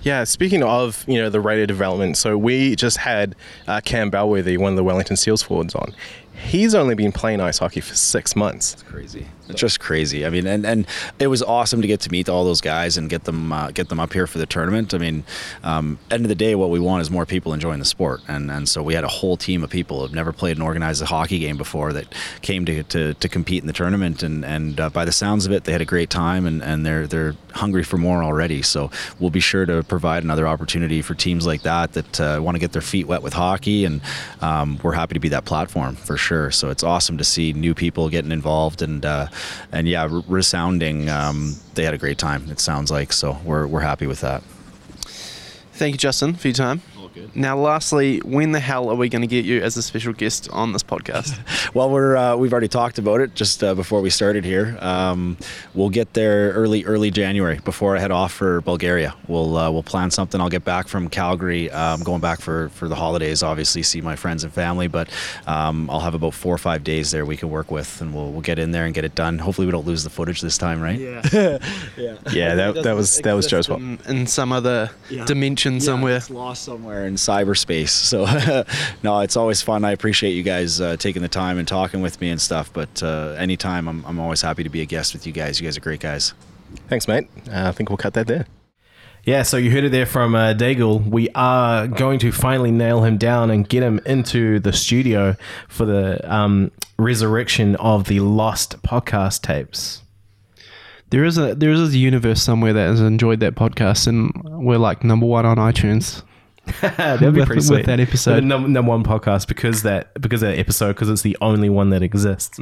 Yeah, 0.01 0.23
speaking 0.23 0.63
of 0.63 1.03
you 1.07 1.21
know 1.21 1.29
the 1.29 1.41
rate 1.41 1.61
of 1.61 1.67
development, 1.67 2.17
so 2.17 2.37
we 2.37 2.75
just 2.75 2.97
had 2.97 3.35
uh, 3.67 3.81
Cam 3.83 4.09
Balworthy, 4.09 4.57
one 4.57 4.71
of 4.71 4.77
the 4.77 4.83
Wellington 4.83 5.17
Seals 5.17 5.43
forwards, 5.43 5.75
on. 5.75 5.93
He's 6.37 6.75
only 6.75 6.95
been 6.95 7.11
playing 7.11 7.41
ice 7.41 7.57
hockey 7.57 7.81
for 7.81 7.95
six 7.95 8.35
months. 8.35 8.83
crazy. 8.87 9.27
It's 9.49 9.61
just 9.61 9.79
crazy. 9.79 10.25
I 10.25 10.29
mean, 10.29 10.45
and, 10.47 10.65
and 10.65 10.87
it 11.19 11.27
was 11.27 11.41
awesome 11.41 11.81
to 11.81 11.87
get 11.87 12.01
to 12.01 12.11
meet 12.11 12.29
all 12.29 12.43
those 12.43 12.61
guys 12.61 12.97
and 12.97 13.09
get 13.09 13.23
them 13.23 13.51
uh, 13.51 13.71
get 13.71 13.89
them 13.89 13.99
up 13.99 14.13
here 14.13 14.27
for 14.27 14.37
the 14.37 14.45
tournament. 14.45 14.93
I 14.93 14.97
mean, 14.97 15.23
um, 15.63 15.99
end 16.11 16.23
of 16.23 16.29
the 16.29 16.35
day, 16.35 16.55
what 16.55 16.69
we 16.69 16.79
want 16.79 17.01
is 17.01 17.09
more 17.09 17.25
people 17.25 17.53
enjoying 17.53 17.79
the 17.79 17.85
sport, 17.85 18.21
and 18.27 18.51
and 18.51 18.67
so 18.67 18.83
we 18.83 18.93
had 18.93 19.03
a 19.03 19.09
whole 19.09 19.37
team 19.37 19.63
of 19.63 19.69
people 19.69 20.01
who've 20.01 20.13
never 20.13 20.33
played 20.33 20.57
and 20.57 20.63
organized 20.63 21.01
a 21.01 21.05
hockey 21.05 21.39
game 21.39 21.57
before 21.57 21.93
that 21.93 22.13
came 22.41 22.65
to 22.65 22.83
to, 22.83 23.13
to 23.13 23.29
compete 23.29 23.63
in 23.63 23.67
the 23.67 23.73
tournament, 23.73 24.23
and 24.23 24.43
and 24.45 24.79
uh, 24.79 24.89
by 24.89 25.05
the 25.05 25.11
sounds 25.11 25.45
of 25.45 25.51
it, 25.51 25.63
they 25.63 25.71
had 25.71 25.81
a 25.81 25.85
great 25.85 26.09
time, 26.09 26.45
and, 26.45 26.61
and 26.61 26.85
they're 26.85 27.07
they're 27.07 27.35
hungry 27.53 27.83
for 27.83 27.97
more 27.97 28.23
already. 28.23 28.61
So 28.61 28.91
we'll 29.19 29.29
be 29.29 29.39
sure 29.39 29.65
to 29.65 29.83
provide 29.83 30.23
another 30.23 30.47
opportunity 30.47 31.01
for 31.01 31.15
teams 31.15 31.45
like 31.45 31.63
that 31.63 31.93
that 31.93 32.21
uh, 32.21 32.39
want 32.41 32.55
to 32.55 32.59
get 32.59 32.73
their 32.73 32.81
feet 32.81 33.07
wet 33.07 33.21
with 33.21 33.33
hockey, 33.33 33.85
and 33.85 34.01
um, 34.41 34.79
we're 34.83 34.93
happy 34.93 35.13
to 35.13 35.19
be 35.19 35.29
that 35.29 35.45
platform 35.45 35.95
for 35.95 36.17
sure. 36.17 36.51
So 36.51 36.69
it's 36.69 36.83
awesome 36.83 37.17
to 37.17 37.23
see 37.23 37.53
new 37.53 37.73
people 37.73 38.09
getting 38.09 38.31
involved 38.31 38.81
and 38.81 39.05
uh, 39.05 39.27
and 39.71 39.87
yeah, 39.87 40.07
re- 40.09 40.23
resounding. 40.27 41.09
Um, 41.09 41.55
they 41.75 41.83
had 41.83 41.93
a 41.93 41.97
great 41.97 42.17
time. 42.17 42.49
It 42.49 42.59
sounds 42.59 42.91
like 42.91 43.13
so. 43.13 43.37
We're 43.43 43.67
we're 43.67 43.81
happy 43.81 44.07
with 44.07 44.21
that. 44.21 44.43
Thank 45.73 45.93
you, 45.93 45.97
Justin, 45.99 46.33
for 46.35 46.47
your 46.47 46.55
time. 46.55 46.81
All 47.07 47.13
good. 47.13 47.35
Now, 47.35 47.57
lastly, 47.57 48.19
when 48.19 48.51
the 48.51 48.59
hell 48.59 48.89
are 48.89 48.95
we 48.95 49.07
going 49.07 49.21
to 49.21 49.27
get 49.27 49.45
you 49.45 49.61
as 49.61 49.77
a 49.77 49.81
special 49.81 50.11
guest 50.13 50.49
on 50.51 50.73
this 50.73 50.83
podcast? 50.83 51.37
Well, 51.73 51.89
we're 51.91 52.15
uh, 52.15 52.35
we've 52.35 52.53
already 52.53 52.69
talked 52.69 52.97
about 52.97 53.19
it 53.19 53.35
just 53.35 53.63
uh, 53.63 53.75
before 53.75 54.01
we 54.01 54.09
started 54.09 54.45
here. 54.45 54.77
Um, 54.79 55.37
we'll 55.75 55.89
get 55.89 56.13
there 56.13 56.51
early 56.53 56.85
early 56.85 57.11
January 57.11 57.59
before 57.63 57.95
I 57.95 57.99
head 57.99 58.09
off 58.09 58.31
for 58.31 58.61
Bulgaria. 58.61 59.13
We'll 59.27 59.55
uh, 59.57 59.69
we'll 59.69 59.83
plan 59.83 60.09
something. 60.09 60.39
I'll 60.41 60.49
get 60.49 60.63
back 60.63 60.87
from 60.87 61.09
Calgary. 61.09 61.69
Um, 61.69 62.01
going 62.03 62.21
back 62.21 62.39
for 62.41 62.69
for 62.69 62.87
the 62.87 62.95
holidays, 62.95 63.43
obviously 63.43 63.83
see 63.83 64.01
my 64.01 64.15
friends 64.15 64.43
and 64.43 64.51
family. 64.53 64.87
But 64.87 65.09
um, 65.45 65.89
I'll 65.89 65.99
have 65.99 66.15
about 66.15 66.33
four 66.33 66.55
or 66.55 66.57
five 66.57 66.83
days 66.83 67.11
there 67.11 67.25
we 67.25 67.37
can 67.37 67.49
work 67.49 67.69
with, 67.69 68.01
and 68.01 68.13
we'll 68.13 68.31
we'll 68.31 68.41
get 68.41 68.57
in 68.57 68.71
there 68.71 68.85
and 68.85 68.93
get 68.95 69.03
it 69.03 69.13
done. 69.13 69.37
Hopefully, 69.37 69.67
we 69.67 69.71
don't 69.71 69.85
lose 69.85 70.03
the 70.03 70.09
footage 70.09 70.41
this 70.41 70.57
time, 70.57 70.81
right? 70.81 70.99
Yeah. 70.99 71.57
Yeah, 72.31 72.55
that, 72.55 72.83
that 72.83 72.95
was 72.95 73.19
that 73.19 73.33
was 73.33 73.45
Joe's 73.47 73.67
fault. 73.67 73.81
in, 73.81 73.99
in 74.07 74.27
some 74.27 74.51
other 74.51 74.89
dimension 75.25 75.79
somewhere. 75.81 76.17
It's 76.17 76.29
lost 76.29 76.63
somewhere 76.63 76.96
in 77.05 77.15
cyberspace. 77.15 77.87
So, 78.07 78.25
no, 79.03 79.19
it's 79.19 79.35
always 79.35 79.61
fun. 79.61 79.83
I 79.83 79.91
appreciate 79.91 80.31
you 80.31 80.43
guys 80.43 80.79
uh, 80.79 80.95
taking 80.97 81.21
the 81.21 81.27
time 81.27 81.57
and 81.57 81.67
talking 81.67 82.01
with 82.01 82.21
me 82.21 82.29
and 82.29 82.39
stuff. 82.39 82.71
But 82.71 83.03
uh, 83.03 83.35
anytime, 83.37 83.87
I'm, 83.87 84.05
I'm 84.05 84.19
always 84.19 84.41
happy 84.41 84.63
to 84.63 84.69
be 84.69 84.81
a 84.81 84.85
guest 84.85 85.13
with 85.13 85.27
you 85.27 85.33
guys. 85.33 85.59
You 85.59 85.67
guys 85.67 85.77
are 85.77 85.81
great 85.81 85.99
guys. 85.99 86.33
Thanks, 86.87 87.07
mate. 87.07 87.27
Uh, 87.49 87.67
I 87.67 87.71
think 87.71 87.89
we'll 87.89 87.97
cut 87.97 88.13
that 88.13 88.27
there. 88.27 88.45
Yeah, 89.27 89.43
so 89.43 89.57
you 89.57 89.71
heard 89.71 89.83
it 89.83 89.91
there 89.91 90.05
from 90.05 90.35
uh, 90.35 90.53
Daigle. 90.53 91.05
We 91.05 91.27
are 91.35 91.85
going 91.85 92.17
to 92.19 92.31
finally 92.31 92.71
nail 92.71 93.03
him 93.03 93.17
down 93.17 93.51
and 93.51 93.67
get 93.67 93.83
him 93.83 93.99
into 94.05 94.61
the 94.61 94.71
studio 94.71 95.35
for 95.67 95.85
the 95.85 96.33
um, 96.33 96.71
resurrection 96.97 97.75
of 97.75 98.05
the 98.05 98.21
lost 98.21 98.81
podcast 98.83 99.41
tapes. 99.41 100.01
There 101.09 101.25
is 101.25 101.37
a 101.37 101.55
there 101.55 101.71
is 101.71 101.93
a 101.93 101.97
universe 101.97 102.41
somewhere 102.41 102.71
that 102.71 102.87
has 102.87 103.01
enjoyed 103.01 103.41
that 103.41 103.55
podcast, 103.55 104.07
and 104.07 104.31
we're 104.65 104.77
like 104.77 105.03
number 105.03 105.25
one 105.25 105.45
on 105.45 105.57
iTunes. 105.57 106.23
That'd 106.81 107.19
be 107.33 107.39
With- 107.39 107.47
pretty 107.47 107.59
with 107.59 107.65
sweet. 107.65 107.85
that 107.85 107.99
episode. 107.99 108.35
the 108.37 108.41
number, 108.41 108.67
number 108.67 108.89
one 108.89 109.03
podcast 109.03 109.47
because 109.47 109.83
that 109.83 110.13
because 110.21 110.41
that 110.41 110.57
episode 110.59 110.89
because 110.93 111.09
it's 111.09 111.21
the 111.21 111.37
only 111.41 111.69
one 111.69 111.89
that 111.91 112.03
exists. 112.03 112.59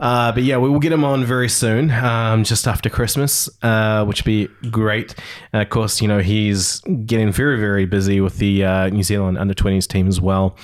Uh, 0.00 0.32
but 0.32 0.42
yeah, 0.42 0.56
we 0.56 0.68
will 0.70 0.78
get 0.80 0.90
him 0.90 1.04
on 1.04 1.22
very 1.24 1.48
soon, 1.50 1.90
um, 1.90 2.44
just 2.44 2.66
after 2.66 2.88
Christmas, 2.88 3.48
uh, 3.62 4.04
which 4.06 4.20
would 4.22 4.26
be 4.26 4.48
great. 4.70 5.14
Uh, 5.52 5.58
of 5.58 5.68
course, 5.70 6.00
you 6.00 6.08
know 6.08 6.20
he's 6.20 6.80
getting 7.04 7.30
very 7.30 7.58
very 7.58 7.84
busy 7.84 8.20
with 8.20 8.38
the 8.38 8.64
uh, 8.64 8.88
New 8.88 9.02
Zealand 9.02 9.36
under 9.38 9.52
twenties 9.54 9.86
team 9.86 10.08
as 10.08 10.20
well. 10.20 10.56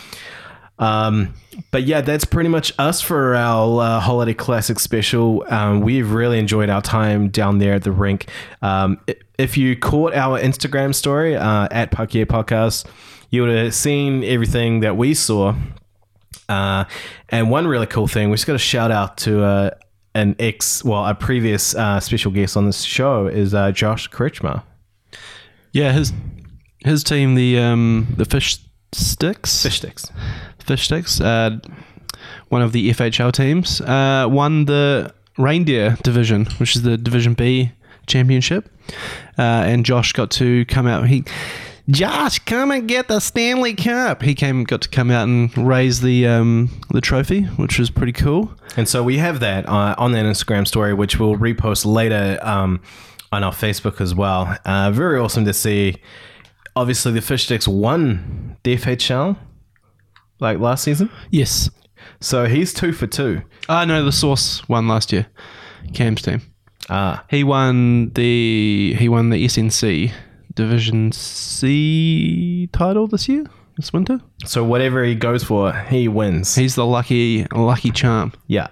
Um, 0.78 1.34
but 1.70 1.84
yeah, 1.84 2.00
that's 2.00 2.24
pretty 2.24 2.48
much 2.48 2.72
us 2.78 3.00
for 3.00 3.34
our 3.34 3.80
uh, 3.80 4.00
holiday 4.00 4.34
classic 4.34 4.78
special. 4.78 5.44
Um, 5.48 5.80
we've 5.80 6.10
really 6.10 6.38
enjoyed 6.38 6.70
our 6.70 6.82
time 6.82 7.28
down 7.28 7.58
there 7.58 7.74
at 7.74 7.82
the 7.82 7.92
rink. 7.92 8.28
Um, 8.62 9.00
if 9.38 9.56
you 9.56 9.76
caught 9.76 10.14
our 10.14 10.38
Instagram 10.38 10.94
story 10.94 11.36
uh, 11.36 11.68
at 11.70 11.90
Puck 11.90 12.14
Yeah 12.14 12.24
Podcast, 12.24 12.86
you 13.30 13.42
would 13.42 13.56
have 13.56 13.74
seen 13.74 14.24
everything 14.24 14.80
that 14.80 14.96
we 14.96 15.14
saw. 15.14 15.54
Uh, 16.48 16.84
and 17.28 17.50
one 17.50 17.66
really 17.66 17.86
cool 17.86 18.06
thing, 18.06 18.30
we 18.30 18.36
just 18.36 18.46
got 18.46 18.56
a 18.56 18.58
shout 18.58 18.90
out 18.90 19.16
to 19.18 19.42
uh, 19.42 19.70
an 20.14 20.36
ex, 20.38 20.84
well, 20.84 21.06
a 21.06 21.14
previous 21.14 21.74
uh, 21.74 21.98
special 22.00 22.30
guest 22.30 22.56
on 22.56 22.66
this 22.66 22.82
show 22.82 23.26
is 23.26 23.54
uh, 23.54 23.72
Josh 23.72 24.10
Kretschmer. 24.10 24.62
Yeah, 25.72 25.92
his 25.92 26.12
his 26.84 27.02
team, 27.02 27.34
the 27.34 27.58
um 27.58 28.14
the 28.16 28.26
fish 28.26 28.58
sticks, 28.92 29.62
Fish 29.62 29.78
sticks. 29.78 30.10
Fish 30.62 30.84
sticks, 30.84 31.20
uh, 31.20 31.58
one 32.48 32.62
of 32.62 32.72
the 32.72 32.90
FHL 32.90 33.32
teams, 33.32 33.80
uh, 33.80 34.26
won 34.30 34.66
the 34.66 35.12
reindeer 35.38 35.96
division, 36.02 36.46
which 36.58 36.76
is 36.76 36.82
the 36.82 36.96
Division 36.96 37.34
B 37.34 37.72
championship, 38.06 38.68
uh, 39.38 39.42
and 39.42 39.84
Josh 39.84 40.12
got 40.12 40.30
to 40.32 40.64
come 40.66 40.86
out. 40.86 41.08
He 41.08 41.24
Josh, 41.90 42.38
come 42.40 42.70
and 42.70 42.86
get 42.86 43.08
the 43.08 43.18
Stanley 43.18 43.74
Cup. 43.74 44.22
He 44.22 44.34
came, 44.34 44.62
got 44.64 44.82
to 44.82 44.88
come 44.88 45.10
out 45.10 45.24
and 45.24 45.56
raise 45.58 46.00
the 46.00 46.26
um, 46.28 46.70
the 46.90 47.00
trophy, 47.00 47.42
which 47.42 47.78
was 47.78 47.90
pretty 47.90 48.12
cool. 48.12 48.52
And 48.76 48.88
so 48.88 49.02
we 49.02 49.18
have 49.18 49.40
that 49.40 49.68
uh, 49.68 49.94
on 49.98 50.12
that 50.12 50.24
Instagram 50.24 50.66
story, 50.66 50.94
which 50.94 51.18
we'll 51.18 51.36
repost 51.36 51.84
later 51.84 52.38
um, 52.42 52.80
on 53.32 53.42
our 53.42 53.52
Facebook 53.52 54.00
as 54.00 54.14
well. 54.14 54.56
Uh, 54.64 54.90
very 54.92 55.18
awesome 55.18 55.44
to 55.44 55.52
see. 55.52 55.96
Obviously, 56.76 57.12
the 57.12 57.20
Fish 57.20 57.44
Sticks 57.44 57.66
won 57.66 58.56
the 58.62 58.76
FHL 58.76 59.36
like 60.42 60.58
last 60.58 60.84
season. 60.84 61.08
Yes. 61.30 61.70
So 62.20 62.44
he's 62.46 62.74
two 62.74 62.92
for 62.92 63.06
two. 63.06 63.42
Ah, 63.68 63.84
no, 63.84 64.04
the 64.04 64.12
Source 64.12 64.68
won 64.68 64.86
last 64.88 65.12
year. 65.12 65.26
Cam's 65.94 66.20
team. 66.22 66.42
Ah, 66.90 67.24
He 67.30 67.44
won 67.44 68.10
the 68.14 68.94
he 68.98 69.08
won 69.08 69.30
the 69.30 69.44
SNC 69.44 70.12
Division 70.54 71.12
C 71.12 72.68
title 72.72 73.06
this 73.06 73.28
year. 73.28 73.44
This 73.76 73.92
winter. 73.92 74.20
so 74.44 74.62
whatever 74.62 75.02
he 75.02 75.14
goes 75.14 75.42
for, 75.42 75.72
he 75.72 76.06
wins. 76.06 76.54
He's 76.54 76.74
the 76.74 76.84
lucky 76.84 77.46
lucky 77.54 77.90
charm. 77.90 78.32
yeah. 78.46 78.68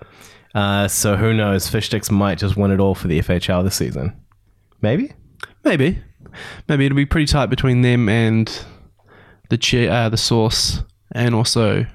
Uh, 0.54 0.88
so 0.88 1.16
who 1.16 1.32
knows? 1.32 1.68
Fish 1.68 1.86
Sticks 1.86 2.10
might 2.10 2.36
just 2.36 2.56
win 2.56 2.72
it 2.72 2.80
all 2.80 2.94
for 2.96 3.06
the 3.06 3.20
FHL 3.20 3.62
this 3.62 3.76
season. 3.76 4.20
Maybe. 4.82 5.12
Maybe, 5.64 6.02
maybe 6.68 6.86
it'll 6.86 6.96
be 6.96 7.06
pretty 7.06 7.26
tight 7.26 7.46
between 7.46 7.82
them 7.82 8.08
and 8.08 8.50
the 9.48 9.56
chair, 9.58 9.90
uh, 9.92 10.08
the 10.08 10.16
Source, 10.16 10.82
and 11.12 11.34
also 11.34 11.86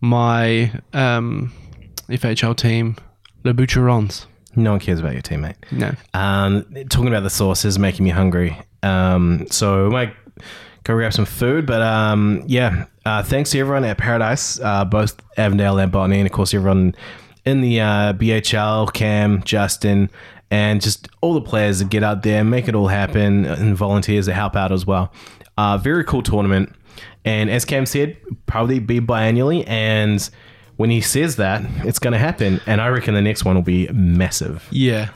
my 0.00 0.72
um, 0.92 1.52
FHL 2.08 2.56
team, 2.56 2.96
the 3.42 3.52
Boucherons. 3.52 4.26
No 4.54 4.70
one 4.70 4.80
cares 4.80 5.00
about 5.00 5.12
your 5.12 5.22
teammate. 5.22 5.56
No. 5.70 5.92
Um, 6.14 6.64
talking 6.88 7.08
about 7.08 7.22
the 7.22 7.30
sauce 7.30 7.64
is 7.64 7.78
making 7.78 8.04
me 8.04 8.10
hungry. 8.10 8.58
Um, 8.82 9.46
so 9.50 9.90
my 9.90 10.12
go 10.86 10.94
grab 10.94 11.12
some 11.12 11.26
food. 11.26 11.66
But 11.66 11.82
um, 11.82 12.42
yeah, 12.46 12.86
uh, 13.04 13.22
thanks 13.22 13.50
to 13.50 13.58
everyone 13.58 13.84
at 13.84 13.98
Paradise, 13.98 14.58
uh, 14.60 14.84
both 14.84 15.20
Avondale 15.36 15.78
and 15.78 15.92
Botany, 15.92 16.18
and 16.18 16.26
of 16.26 16.32
course 16.32 16.54
everyone 16.54 16.94
in 17.44 17.60
the 17.60 17.80
uh, 17.80 18.12
BHL, 18.14 18.92
Cam, 18.92 19.42
Justin, 19.42 20.10
and 20.50 20.80
just 20.80 21.08
all 21.20 21.34
the 21.34 21.40
players 21.40 21.80
that 21.80 21.90
get 21.90 22.02
out 22.02 22.22
there, 22.22 22.42
make 22.44 22.68
it 22.68 22.74
all 22.74 22.88
happen, 22.88 23.44
and 23.44 23.76
volunteers 23.76 24.26
that 24.26 24.34
help 24.34 24.56
out 24.56 24.72
as 24.72 24.86
well. 24.86 25.12
Uh, 25.58 25.76
very 25.78 26.04
cool 26.04 26.22
tournament, 26.22 26.74
and 27.24 27.50
as 27.50 27.64
Cam 27.64 27.86
said, 27.86 28.16
probably 28.46 28.78
be 28.78 29.00
biannually 29.00 29.64
and. 29.66 30.28
When 30.78 30.90
he 30.90 31.00
says 31.00 31.36
that, 31.36 31.62
it's 31.86 31.98
going 31.98 32.12
to 32.12 32.18
happen, 32.18 32.60
and 32.66 32.82
I 32.82 32.88
reckon 32.88 33.14
the 33.14 33.22
next 33.22 33.46
one 33.46 33.54
will 33.54 33.62
be 33.62 33.88
massive. 33.88 34.68
Yeah. 34.70 35.08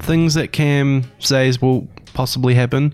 Things 0.00 0.34
that 0.34 0.50
Cam 0.50 1.04
says 1.20 1.62
will 1.62 1.86
possibly 2.14 2.54
happen, 2.56 2.92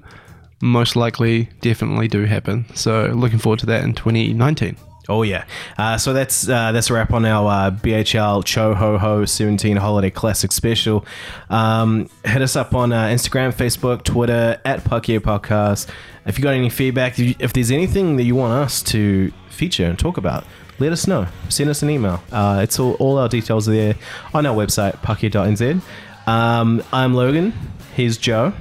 most 0.61 0.97
likely 0.97 1.49
definitely 1.63 2.07
do 2.07 2.27
happen. 2.27 2.67
So 2.75 3.07
looking 3.17 3.39
forward 3.39 3.61
to 3.61 3.67
that 3.67 3.85
in 3.85 3.95
2019. 3.95 4.77
Oh 5.09 5.23
yeah, 5.23 5.45
uh, 5.79 5.97
so 5.97 6.13
that's 6.13 6.47
uh, 6.49 6.71
that's 6.73 6.91
a 6.91 6.93
wrap 6.93 7.15
on 7.15 7.25
our 7.25 7.51
uh, 7.51 7.71
BHL 7.71 8.45
Cho 8.45 8.75
Ho 8.75 8.99
Ho 8.99 9.25
17 9.25 9.79
Holiday 9.79 10.11
Classic 10.11 10.53
Special. 10.53 11.07
Um, 11.49 12.11
hit 12.25 12.43
us 12.43 12.57
up 12.57 12.75
on 12.75 12.93
uh, 12.93 13.07
Instagram, 13.07 13.55
Facebook, 13.55 14.03
Twitter 14.03 14.61
at 14.67 14.85
Puck 14.85 15.09
Yeah 15.09 15.21
Podcast. 15.21 15.89
If 16.27 16.37
you 16.37 16.45
got 16.45 16.53
any 16.53 16.69
feedback, 16.69 17.19
if, 17.19 17.55
there's 17.55 17.71
anything 17.71 18.17
that 18.17 18.25
you 18.25 18.35
want 18.35 18.53
us 18.53 18.83
to 18.83 19.33
feature 19.49 19.87
and 19.87 19.99
talk 19.99 20.19
about, 20.19 20.45
let 20.79 20.93
us 20.93 21.07
know. 21.07 21.27
Send 21.49 21.71
us 21.71 21.83
an 21.83 21.89
email. 21.89 22.23
Uh, 22.31 22.61
it's 22.63 22.79
all, 22.79 22.93
all 22.95 23.17
our 23.17 23.31
details 23.31 23.67
are 23.67 23.73
there 23.73 23.95
on 24.35 24.45
our 24.45 24.55
website, 24.55 24.93
puckyeah.nz. 24.99 25.81
Um, 26.29 26.85
I'm 26.93 27.15
Logan. 27.15 27.55
He's 27.97 28.19
Joe. 28.19 28.53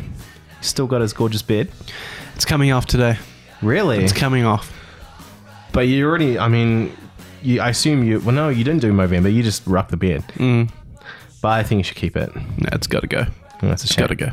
Still 0.61 0.87
got 0.87 1.01
his 1.01 1.11
gorgeous 1.11 1.41
beard. 1.41 1.69
It's 2.35 2.45
coming 2.45 2.71
off 2.71 2.85
today. 2.85 3.17
Really? 3.61 4.01
It's 4.01 4.13
coming 4.13 4.45
off. 4.45 4.76
But 5.77 5.87
you 5.89 6.07
already, 6.07 6.39
I 6.39 6.47
mean, 6.47 6.91
you, 7.43 7.61
I 7.61 7.69
assume 7.69 8.03
you, 8.03 8.19
well, 8.21 8.33
no, 8.33 8.49
you 8.49 8.63
didn't 8.63 8.81
do 8.81 8.91
Movember. 8.91 9.31
You 9.31 9.43
just 9.43 9.67
rocked 9.67 9.91
the 9.91 9.97
beard. 9.97 10.23
Mm. 10.29 10.71
But 11.39 11.49
I 11.49 11.61
think 11.61 11.77
you 11.77 11.83
should 11.83 11.97
keep 11.97 12.17
it. 12.17 12.35
No, 12.35 12.69
it's 12.71 12.87
got 12.87 13.01
to 13.01 13.07
go. 13.07 13.27
Oh, 13.61 13.67
that's 13.67 13.83
a 13.83 13.85
It's 13.85 13.93
shame. 13.93 14.01
got 14.01 14.07
to 14.07 14.15
go. 14.15 14.31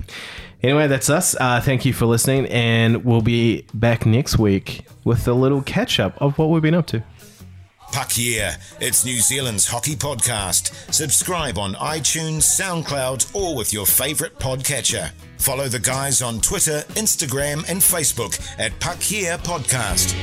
Anyway, 0.62 0.86
that's 0.86 1.10
us. 1.10 1.36
Uh, 1.38 1.60
thank 1.60 1.84
you 1.84 1.92
for 1.92 2.06
listening. 2.06 2.46
And 2.46 3.04
we'll 3.04 3.20
be 3.20 3.66
back 3.74 4.06
next 4.06 4.38
week 4.38 4.86
with 5.04 5.28
a 5.28 5.34
little 5.34 5.60
catch 5.60 6.00
up 6.00 6.16
of 6.16 6.38
what 6.38 6.48
we've 6.48 6.62
been 6.62 6.72
up 6.74 6.86
to. 6.86 7.02
Puck 7.92 8.12
Yeah, 8.16 8.56
it's 8.80 9.04
New 9.04 9.20
Zealand's 9.20 9.66
hockey 9.68 9.96
podcast. 9.96 10.72
Subscribe 10.94 11.58
on 11.58 11.74
iTunes, 11.74 12.38
SoundCloud, 12.58 13.34
or 13.34 13.54
with 13.54 13.70
your 13.70 13.84
favourite 13.84 14.38
podcatcher. 14.38 15.10
Follow 15.36 15.68
the 15.68 15.78
guys 15.78 16.22
on 16.22 16.40
Twitter, 16.40 16.84
Instagram, 16.94 17.68
and 17.68 17.82
Facebook 17.82 18.40
at 18.58 18.80
Puck 18.80 19.10
Yeah 19.10 19.36
Podcast. 19.36 20.14